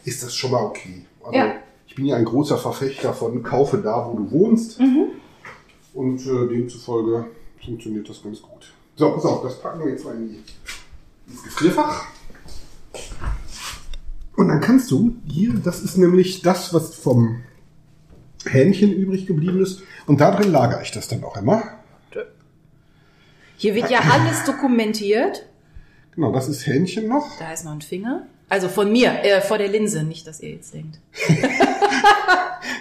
[0.05, 1.05] ist das schon mal okay.
[1.24, 1.55] Also Ja.
[1.86, 4.80] ich bin ja ein großer Verfechter von kaufe da, wo du wohnst.
[4.80, 5.09] Mhm.
[5.94, 7.26] Und äh, demzufolge
[7.64, 8.72] funktioniert das ganz gut.
[8.97, 10.43] So, pass auf, das packen wir jetzt mal in die,
[11.30, 12.06] ins Gefrierfach.
[14.36, 17.43] Und dann kannst du hier, das ist nämlich das, was vom
[18.47, 19.82] Hähnchen übrig geblieben ist.
[20.06, 21.62] Und da drin lagere ich das dann auch immer.
[23.56, 25.47] Hier wird ja alles dokumentiert.
[26.14, 27.39] Genau, das ist Hähnchen noch.
[27.39, 28.26] Da ist noch ein Finger.
[28.48, 30.98] Also von mir, äh, vor der Linse, nicht, dass ihr jetzt denkt.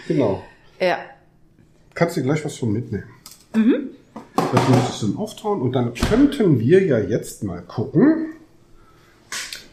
[0.08, 0.44] Genau.
[0.80, 0.98] Ja.
[1.94, 3.06] Kannst du gleich was von mitnehmen.
[3.56, 3.90] Mhm.
[4.36, 8.34] Das musst du dann auftauen und dann könnten wir ja jetzt mal gucken.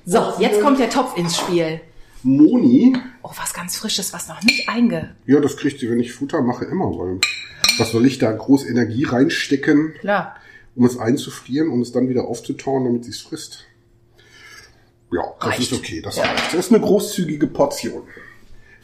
[0.07, 1.81] So, jetzt kommt der Topf ins Spiel.
[2.23, 5.15] Moni, Oh, was ganz Frisches, was noch nicht einge...
[5.27, 6.87] ja, das kriegt sie, wenn ich Futter mache, immer.
[6.87, 7.19] Weil
[7.79, 10.37] was soll ich da groß Energie reinstecken, Klar.
[10.79, 13.65] Um es einzufrieren, um es dann wieder aufzutauen, damit sie es frisst?
[15.13, 15.61] Ja, das Reicht.
[15.61, 16.55] ist okay, das reicht.
[16.55, 18.03] Das ist eine großzügige Portion.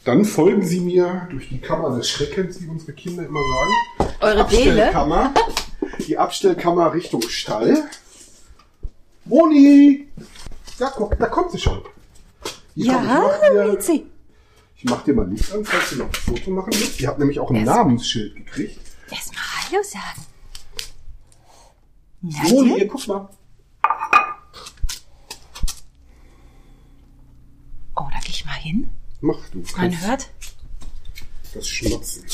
[0.03, 4.11] Dann folgen Sie mir durch die Kammer des Schreckens, wie unsere Kinder immer sagen.
[4.21, 4.41] Eure?
[4.41, 5.33] Abstellkammer.
[6.07, 7.85] Die Abstellkammer Richtung Stall.
[9.23, 10.07] Moni!
[10.79, 11.81] Ja, guck, da kommt sie schon.
[12.75, 14.03] Hier, komm, ich mach dir-.
[14.77, 16.99] Ich mach dir mal Licht an, falls du noch ein Foto machen willst.
[16.99, 18.79] Die hat nämlich auch ein Erst- Namensschild gekriegt.
[19.09, 19.41] Erstmal
[19.71, 20.21] Hallo sagen.
[22.25, 22.75] Moni, dir?
[22.77, 23.29] hier, guck mal.
[27.95, 28.89] Oh, da geh ich mal hin.
[29.21, 29.63] Mach du.
[29.77, 30.29] Man hört.
[31.53, 32.25] Das Schmatzen.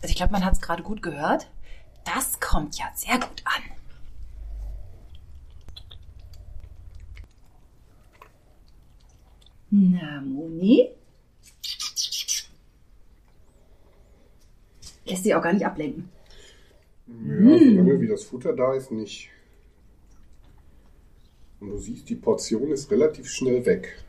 [0.00, 1.50] Also ich glaube, man hat es gerade gut gehört.
[2.04, 3.62] Das kommt ja sehr gut an.
[9.70, 10.88] Na, Moni?
[15.06, 16.08] Lässt sich auch gar nicht ablenken.
[17.06, 19.30] Ja, solange wie das Futter da ist, nicht.
[21.60, 24.02] Und du siehst, die Portion ist relativ schnell weg.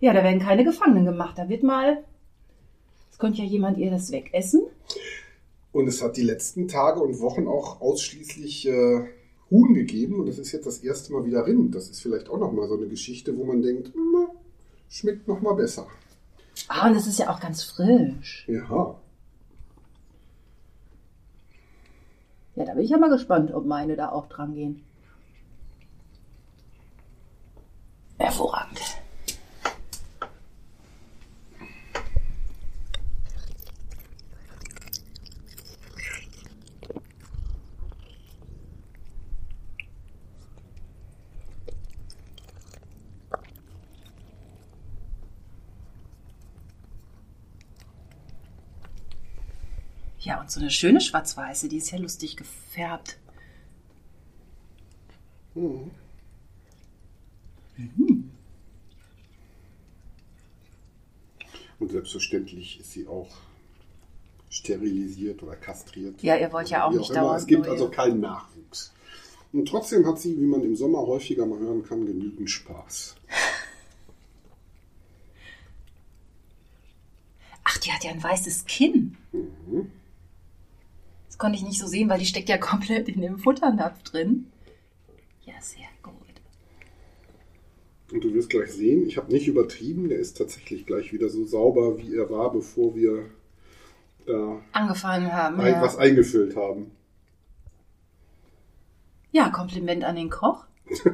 [0.00, 1.38] Ja, da werden keine Gefangenen gemacht.
[1.38, 2.04] Da wird mal.
[3.10, 4.62] Es könnte ja jemand ihr das wegessen.
[5.72, 9.06] Und es hat die letzten Tage und Wochen auch ausschließlich äh,
[9.50, 10.20] Huhn gegeben.
[10.20, 11.74] Und das ist jetzt das erste Mal wieder Rind.
[11.74, 14.28] Das ist vielleicht auch nochmal so eine Geschichte, wo man denkt, "Hm,
[14.88, 15.86] schmeckt nochmal besser.
[16.68, 18.44] Ah, und es ist ja auch ganz frisch.
[18.48, 19.00] Ja.
[22.58, 24.84] Ja, da bin ich ja mal gespannt, ob meine da auch dran gehen.
[28.18, 28.97] Hervorragend.
[50.48, 53.18] So eine schöne schwarz-weiße, die ist ja lustig gefärbt.
[61.78, 63.28] Und selbstverständlich ist sie auch
[64.50, 66.22] sterilisiert oder kastriert.
[66.22, 67.20] Ja, ihr wollt ja auch nicht immer.
[67.20, 68.92] dauernd Es gibt neue- also keinen Nachwuchs.
[69.52, 73.16] Und trotzdem hat sie, wie man im Sommer häufiger mal hören kann, genügend Spaß.
[77.64, 79.16] Ach, die hat ja ein weißes Kinn.
[81.38, 84.50] Das konnte ich nicht so sehen, weil die steckt ja komplett in dem Futternapf drin.
[85.44, 86.14] Ja, sehr gut.
[88.10, 91.44] Und du wirst gleich sehen, ich habe nicht übertrieben, der ist tatsächlich gleich wieder so
[91.46, 93.30] sauber, wie er war, bevor wir
[94.26, 95.60] da Angefangen haben.
[95.60, 95.80] ein, Ja.
[95.82, 96.90] was eingefüllt haben.
[99.30, 100.64] ja, Kompliment an den Koch.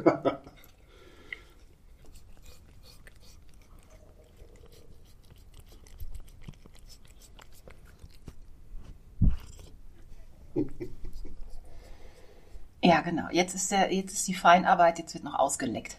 [12.83, 13.28] Ja, genau.
[13.31, 15.98] Jetzt ist, der, jetzt ist die Feinarbeit, jetzt wird noch ausgeleckt.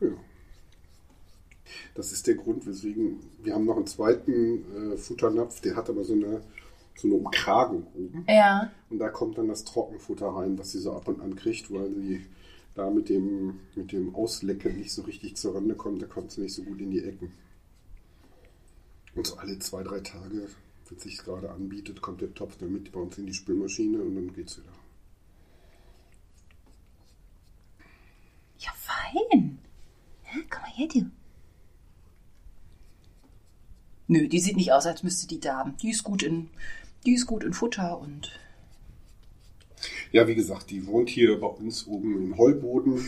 [0.00, 0.08] Ja.
[1.94, 6.04] Das ist der Grund, weswegen wir haben noch einen zweiten äh, Futternapf, der hat aber
[6.04, 6.42] so eine,
[6.96, 8.24] so eine Umkragung oben.
[8.28, 8.70] Ja.
[8.90, 11.90] Und da kommt dann das Trockenfutter rein, was sie so ab und an kriegt, weil
[11.94, 12.24] sie
[12.74, 16.02] da mit dem, mit dem Auslecken nicht so richtig zur Rande kommt.
[16.02, 17.32] Da kommt sie nicht so gut in die Ecken.
[19.14, 20.48] Und so alle zwei, drei Tage,
[20.88, 24.02] wenn es sich gerade anbietet, kommt der Topf dann mit bei uns in die Spülmaschine
[24.02, 24.72] und dann geht's wieder.
[29.14, 29.58] Fein.
[30.24, 31.10] Ja, komm mal her, du.
[34.06, 35.76] Nö, die sieht nicht aus, als müsste die da haben.
[35.78, 36.50] Die ist gut in,
[37.06, 38.38] die ist gut in Futter und
[40.12, 43.04] Ja, wie gesagt, die wohnt hier bei uns oben im Heuboden.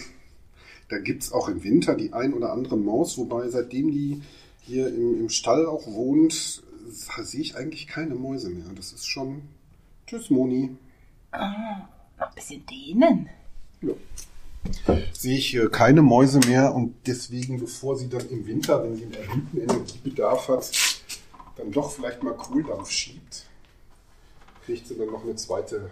[0.88, 4.22] Da gibt's auch im Winter die ein oder andere Maus, wobei seitdem die
[4.62, 8.66] hier im, im Stall auch wohnt, sehe ich eigentlich keine Mäuse mehr.
[8.74, 9.42] Das ist schon.
[10.06, 10.76] Tschüss, Moni.
[11.32, 13.28] noch ein bisschen dehnen.
[13.82, 13.92] Ja.
[15.12, 19.04] Sehe ich äh, keine Mäuse mehr und deswegen, bevor sie dann im Winter, wenn sie
[19.04, 20.70] einen erhöhten Energiebedarf hat,
[21.56, 23.44] dann doch vielleicht mal Kohldampf schiebt,
[24.64, 25.90] kriegt sie dann noch eine zweite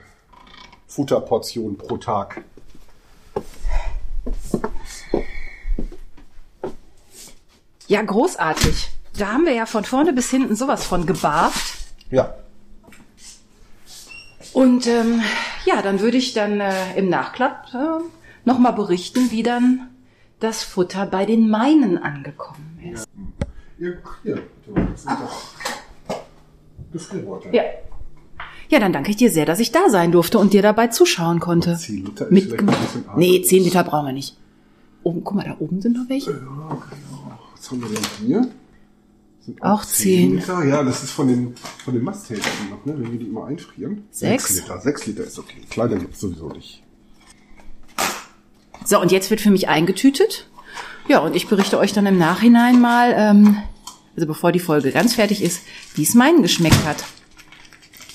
[0.87, 2.45] Futterportion pro Tag.
[7.87, 8.91] Ja, großartig.
[9.19, 11.75] Da haben wir ja von vorne bis hinten sowas von gebarft.
[12.11, 12.35] Ja,
[14.55, 15.21] Und ähm,
[15.67, 17.99] ja, dann würde ich dann äh, im Nachklapp äh,
[18.45, 19.91] nochmal berichten, wie dann
[20.41, 23.09] das Futter bei den meinen angekommen ist.
[23.79, 23.91] Ja,
[24.23, 25.45] hier, das sind doch
[26.93, 27.49] Gefrierworte.
[27.53, 27.63] Ja.
[28.71, 31.39] Ja, dann danke ich dir sehr, dass ich da sein durfte und dir dabei zuschauen
[31.39, 31.77] konnte.
[31.77, 33.19] 10 Liter ist vielleicht ein bisschen arg.
[33.19, 34.37] Nee, 10 Liter brauchen wir nicht.
[35.03, 36.31] Oben, guck mal, da oben sind noch welche.
[36.31, 36.83] Ja, genau.
[37.55, 38.49] Was haben wir denn hier?
[39.41, 40.37] Sind Auch 10.
[40.37, 40.65] Liter.
[40.65, 41.55] Ja, das ist von den,
[41.85, 42.95] von den Masthälften noch, ne?
[42.99, 44.05] wenn wir die immer einfrieren.
[44.11, 44.57] Sechs.
[44.57, 44.81] Liter.
[44.81, 45.61] 6 Liter ist okay.
[45.69, 46.84] Kleiner gibt's sowieso nicht.
[48.85, 50.47] So, und jetzt wird für mich eingetütet.
[51.09, 53.59] Ja, und ich berichte euch dann im Nachhinein mal, ähm,
[54.17, 55.63] also bevor die Folge ganz fertig ist,
[55.95, 57.05] wie es meinen geschmeckt hat.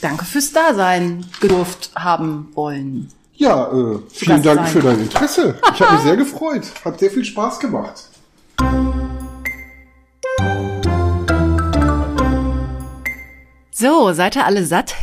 [0.02, 3.10] Danke fürs Dasein gedurft haben wollen.
[3.36, 4.68] Ja, äh, vielen Dank sein.
[4.68, 5.60] für dein Interesse.
[5.73, 6.64] Ich habe mich sehr gefreut.
[6.84, 8.10] Hat sehr viel Spaß gemacht.
[13.72, 14.94] So, seid ihr alle satt?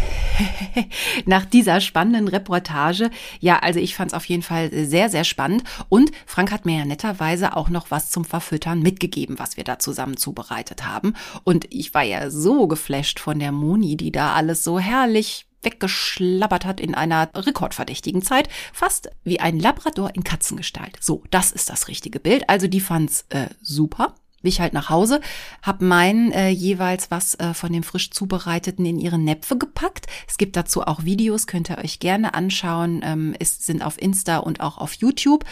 [1.24, 3.10] Nach dieser spannenden Reportage.
[3.40, 5.64] Ja, also ich fand es auf jeden Fall sehr, sehr spannend.
[5.88, 9.78] Und Frank hat mir ja netterweise auch noch was zum Verfüttern mitgegeben, was wir da
[9.78, 11.14] zusammen zubereitet haben.
[11.44, 16.64] Und ich war ja so geflasht von der Moni, die da alles so herrlich weggeschlabbert
[16.64, 20.96] hat in einer rekordverdächtigen Zeit, fast wie ein Labrador in Katzengestalt.
[21.00, 22.48] So, das ist das richtige Bild.
[22.48, 24.14] Also die fand's äh, super
[24.46, 25.20] bin ich halt nach Hause,
[25.60, 30.06] hab meinen äh, jeweils was äh, von dem frisch zubereiteten in ihre Näpfe gepackt.
[30.28, 33.00] Es gibt dazu auch Videos, könnt ihr euch gerne anschauen.
[33.02, 35.44] Ähm, es sind auf Insta und auch auf YouTube.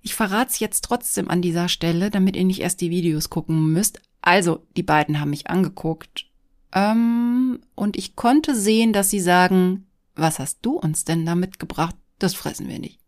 [0.00, 3.70] Ich verrate es jetzt trotzdem an dieser Stelle, damit ihr nicht erst die Videos gucken
[3.74, 4.00] müsst.
[4.22, 6.24] Also, die beiden haben mich angeguckt
[6.72, 11.96] ähm, und ich konnte sehen, dass sie sagen, was hast du uns denn da mitgebracht?
[12.18, 12.98] Das fressen wir nicht.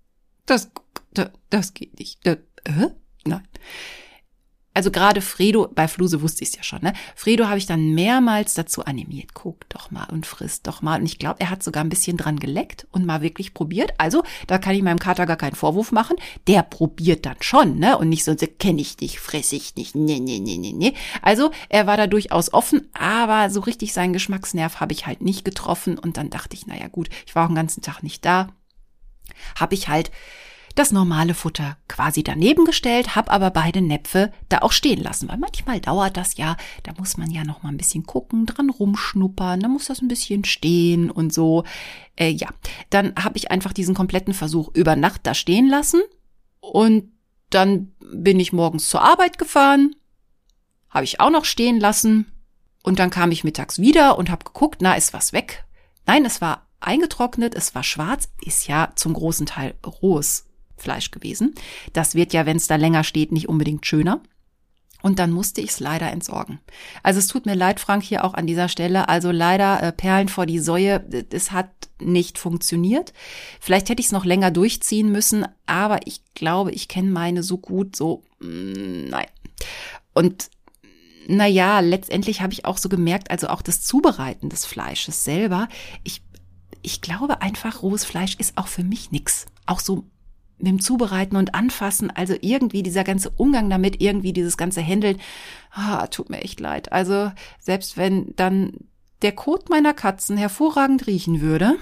[0.44, 0.70] Das,
[1.14, 2.18] das, das geht nicht.
[2.26, 2.90] Das, äh?
[3.24, 3.48] Nein.
[4.78, 6.92] Also gerade Fredo, bei Fluse wusste ich es ja schon, ne?
[7.16, 11.00] Fredo habe ich dann mehrmals dazu animiert, guck doch mal und frisst doch mal.
[11.00, 13.90] Und ich glaube, er hat sogar ein bisschen dran geleckt und mal wirklich probiert.
[13.98, 16.14] Also, da kann ich meinem Kater gar keinen Vorwurf machen.
[16.46, 17.98] Der probiert dann schon, ne?
[17.98, 20.94] Und nicht so, kenne ich nicht, fress ich nicht, nee, nee, nee, nee, nee.
[21.22, 25.44] Also, er war da durchaus offen, aber so richtig seinen Geschmacksnerv habe ich halt nicht
[25.44, 25.98] getroffen.
[25.98, 28.50] Und dann dachte ich, naja gut, ich war auch den ganzen Tag nicht da.
[29.58, 30.12] Habe ich halt
[30.78, 35.36] das normale Futter quasi daneben gestellt, habe aber beide Näpfe da auch stehen lassen, weil
[35.36, 39.58] manchmal dauert das ja, da muss man ja noch mal ein bisschen gucken, dran rumschnuppern,
[39.58, 41.64] da muss das ein bisschen stehen und so.
[42.14, 42.48] Äh, ja,
[42.90, 46.00] dann habe ich einfach diesen kompletten Versuch über Nacht da stehen lassen
[46.60, 47.10] und
[47.50, 49.96] dann bin ich morgens zur Arbeit gefahren,
[50.90, 52.30] habe ich auch noch stehen lassen
[52.84, 55.64] und dann kam ich mittags wieder und habe geguckt, na, ist was weg?
[56.06, 60.47] Nein, es war eingetrocknet, es war schwarz, ist ja zum großen Teil rohes
[60.80, 61.54] Fleisch gewesen.
[61.92, 64.22] Das wird ja, wenn es da länger steht, nicht unbedingt schöner.
[65.00, 66.58] Und dann musste ich es leider entsorgen.
[67.04, 69.08] Also es tut mir leid, Frank, hier auch an dieser Stelle.
[69.08, 71.04] Also leider äh, Perlen vor die Säue.
[71.30, 73.12] Es hat nicht funktioniert.
[73.60, 77.58] Vielleicht hätte ich es noch länger durchziehen müssen, aber ich glaube, ich kenne meine so
[77.58, 79.26] gut, so mm, nein.
[80.14, 80.50] Und
[81.28, 85.68] naja, letztendlich habe ich auch so gemerkt, also auch das Zubereiten des Fleisches selber,
[86.02, 86.22] ich,
[86.82, 89.46] ich glaube einfach, rohes Fleisch ist auch für mich nix.
[89.66, 90.06] Auch so
[90.58, 95.18] mit dem Zubereiten und Anfassen, also irgendwie dieser ganze Umgang damit, irgendwie dieses ganze Händeln,
[95.72, 96.92] ah, tut mir echt leid.
[96.92, 98.72] Also selbst wenn dann
[99.22, 101.76] der Kot meiner Katzen hervorragend riechen würde.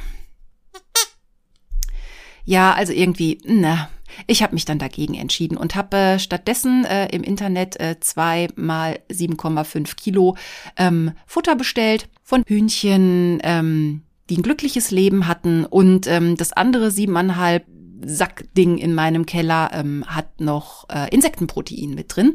[2.45, 3.89] Ja, also irgendwie, na,
[4.27, 8.49] ich habe mich dann dagegen entschieden und habe äh, stattdessen äh, im Internet äh, zwei
[8.55, 10.37] mal 7,5 Kilo
[10.77, 16.91] ähm, Futter bestellt von Hühnchen, ähm, die ein glückliches Leben hatten und ähm, das andere
[16.91, 17.67] siebeneinhalb
[18.05, 22.35] Sackding in meinem Keller ähm, hat noch äh, Insektenprotein mit drin.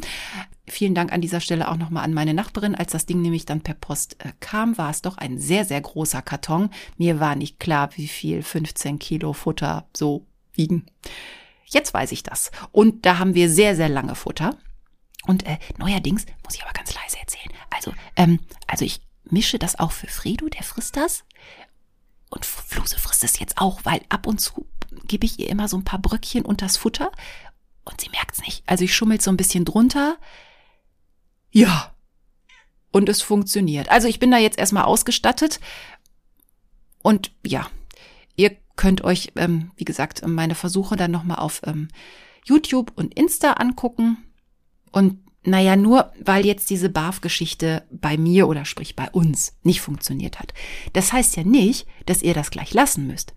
[0.67, 2.75] Vielen Dank an dieser Stelle auch nochmal an meine Nachbarin.
[2.75, 5.81] Als das Ding nämlich dann per Post äh, kam, war es doch ein sehr, sehr
[5.81, 6.69] großer Karton.
[6.97, 10.85] Mir war nicht klar, wie viel 15 Kilo Futter so wiegen.
[11.65, 12.51] Jetzt weiß ich das.
[12.71, 14.57] Und da haben wir sehr, sehr lange Futter.
[15.27, 17.53] Und äh, neuerdings muss ich aber ganz leise erzählen.
[17.69, 21.23] Also, ähm, also ich mische das auch für Fredo, der frisst das.
[22.29, 24.67] Und Fluse frisst es jetzt auch, weil ab und zu
[25.07, 27.11] gebe ich ihr immer so ein paar Bröckchen unters Futter
[27.83, 28.63] und sie merkt's nicht.
[28.67, 30.17] Also ich schummel so ein bisschen drunter.
[31.51, 31.93] Ja.
[32.91, 33.89] Und es funktioniert.
[33.89, 35.59] Also ich bin da jetzt erstmal ausgestattet.
[37.01, 37.69] Und ja,
[38.35, 41.87] ihr könnt euch, ähm, wie gesagt, meine Versuche dann nochmal auf ähm,
[42.45, 44.17] YouTube und Insta angucken.
[44.91, 50.39] Und naja, nur weil jetzt diese BAF-Geschichte bei mir oder sprich bei uns nicht funktioniert
[50.39, 50.53] hat.
[50.93, 53.33] Das heißt ja nicht, dass ihr das gleich lassen müsst.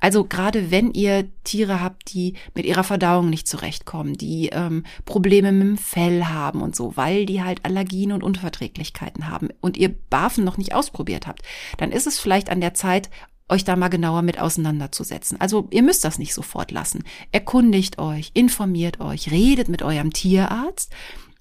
[0.00, 5.52] Also gerade wenn ihr Tiere habt, die mit ihrer Verdauung nicht zurechtkommen, die ähm, Probleme
[5.52, 9.88] mit dem Fell haben und so, weil die halt Allergien und Unverträglichkeiten haben und ihr
[9.88, 11.42] Barfen noch nicht ausprobiert habt,
[11.78, 13.10] dann ist es vielleicht an der Zeit,
[13.48, 15.40] euch da mal genauer mit auseinanderzusetzen.
[15.40, 17.04] Also ihr müsst das nicht sofort lassen.
[17.30, 20.92] Erkundigt euch, informiert euch, redet mit eurem Tierarzt.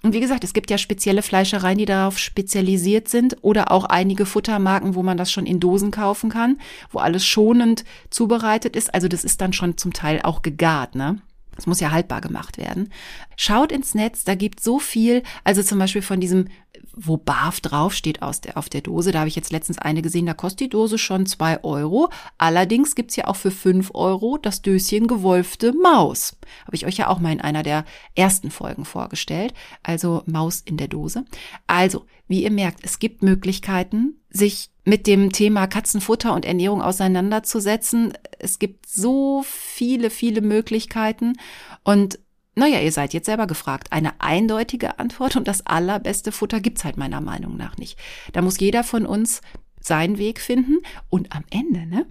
[0.03, 4.25] Und wie gesagt, es gibt ja spezielle Fleischereien, die darauf spezialisiert sind oder auch einige
[4.25, 6.59] Futtermarken, wo man das schon in Dosen kaufen kann,
[6.91, 8.93] wo alles schonend zubereitet ist.
[8.93, 11.21] Also das ist dann schon zum Teil auch gegart, ne?
[11.57, 12.91] Es muss ja haltbar gemacht werden.
[13.35, 16.47] Schaut ins Netz, da gibt so viel, also zum Beispiel von diesem,
[16.95, 20.25] wo BAF draufsteht aus der, auf der Dose, da habe ich jetzt letztens eine gesehen,
[20.25, 22.09] da kostet die Dose schon zwei Euro.
[22.37, 26.37] Allerdings gibt's ja auch für fünf Euro das Döschen gewolfte Maus.
[26.65, 27.85] Habe ich euch ja auch mal in einer der
[28.15, 29.53] ersten Folgen vorgestellt.
[29.81, 31.25] Also Maus in der Dose.
[31.67, 38.13] Also, wie ihr merkt, es gibt Möglichkeiten, sich mit dem Thema Katzenfutter und Ernährung auseinanderzusetzen.
[38.39, 41.33] Es gibt so viele, viele Möglichkeiten
[41.83, 42.19] und
[42.55, 43.91] naja, ihr seid jetzt selber gefragt.
[43.91, 47.97] Eine eindeutige Antwort und das allerbeste Futter gibt's halt meiner Meinung nach nicht.
[48.31, 49.41] Da muss jeder von uns
[49.79, 50.77] seinen Weg finden
[51.09, 52.05] und am Ende, ne,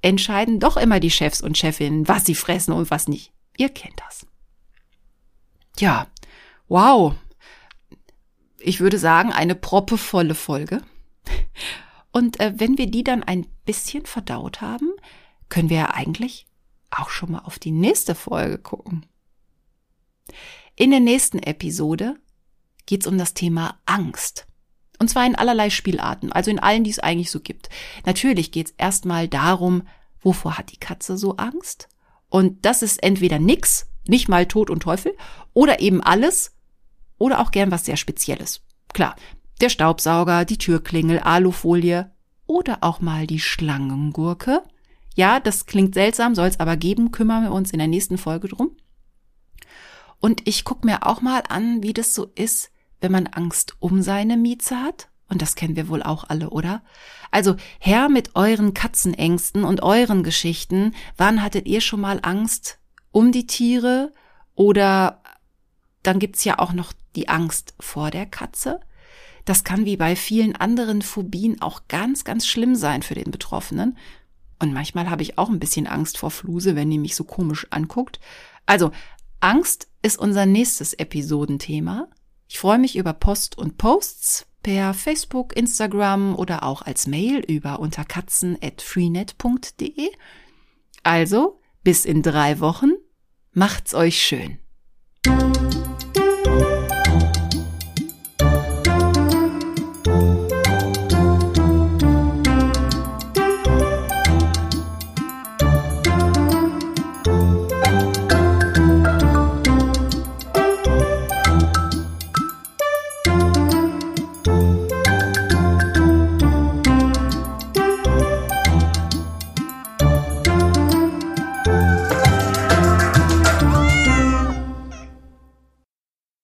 [0.00, 3.32] entscheiden doch immer die Chefs und Chefinnen, was sie fressen und was nicht.
[3.56, 4.26] Ihr kennt das.
[5.78, 6.06] Ja,
[6.68, 7.14] wow.
[8.66, 10.80] Ich würde sagen, eine proppevolle Folge.
[12.12, 14.90] Und äh, wenn wir die dann ein bisschen verdaut haben,
[15.50, 16.46] können wir ja eigentlich
[16.90, 19.04] auch schon mal auf die nächste Folge gucken.
[20.76, 22.16] In der nächsten Episode
[22.86, 24.46] geht's um das Thema Angst.
[24.98, 27.68] Und zwar in allerlei Spielarten, also in allen, die es eigentlich so gibt.
[28.06, 29.86] Natürlich geht's erstmal darum,
[30.20, 31.88] wovor hat die Katze so Angst?
[32.30, 35.14] Und das ist entweder nix, nicht mal Tod und Teufel,
[35.52, 36.54] oder eben alles,
[37.18, 38.62] oder auch gern was sehr Spezielles.
[38.92, 39.16] Klar,
[39.60, 42.10] der Staubsauger, die Türklingel, Alufolie
[42.46, 44.62] oder auch mal die Schlangengurke.
[45.14, 48.48] Ja, das klingt seltsam, soll es aber geben, kümmern wir uns in der nächsten Folge
[48.48, 48.76] drum.
[50.18, 52.70] Und ich gucke mir auch mal an, wie das so ist,
[53.00, 55.08] wenn man Angst um seine Mieze hat.
[55.28, 56.82] Und das kennen wir wohl auch alle, oder?
[57.30, 60.94] Also her mit euren Katzenängsten und euren Geschichten.
[61.16, 62.78] Wann hattet ihr schon mal Angst
[63.10, 64.12] um die Tiere?
[64.54, 65.22] Oder
[66.02, 68.80] dann gibt's ja auch noch die Angst vor der Katze.
[69.44, 73.98] Das kann wie bei vielen anderen Phobien auch ganz, ganz schlimm sein für den Betroffenen.
[74.58, 77.66] Und manchmal habe ich auch ein bisschen Angst vor Fluse, wenn die mich so komisch
[77.70, 78.20] anguckt.
[78.66, 78.90] Also,
[79.40, 82.08] Angst ist unser nächstes Episodenthema.
[82.48, 87.80] Ich freue mich über Post und Posts per Facebook, Instagram oder auch als Mail über
[87.80, 90.10] unterkatzen.freenet.de.
[91.02, 92.92] Also, bis in drei Wochen.
[93.52, 94.58] Macht's euch schön.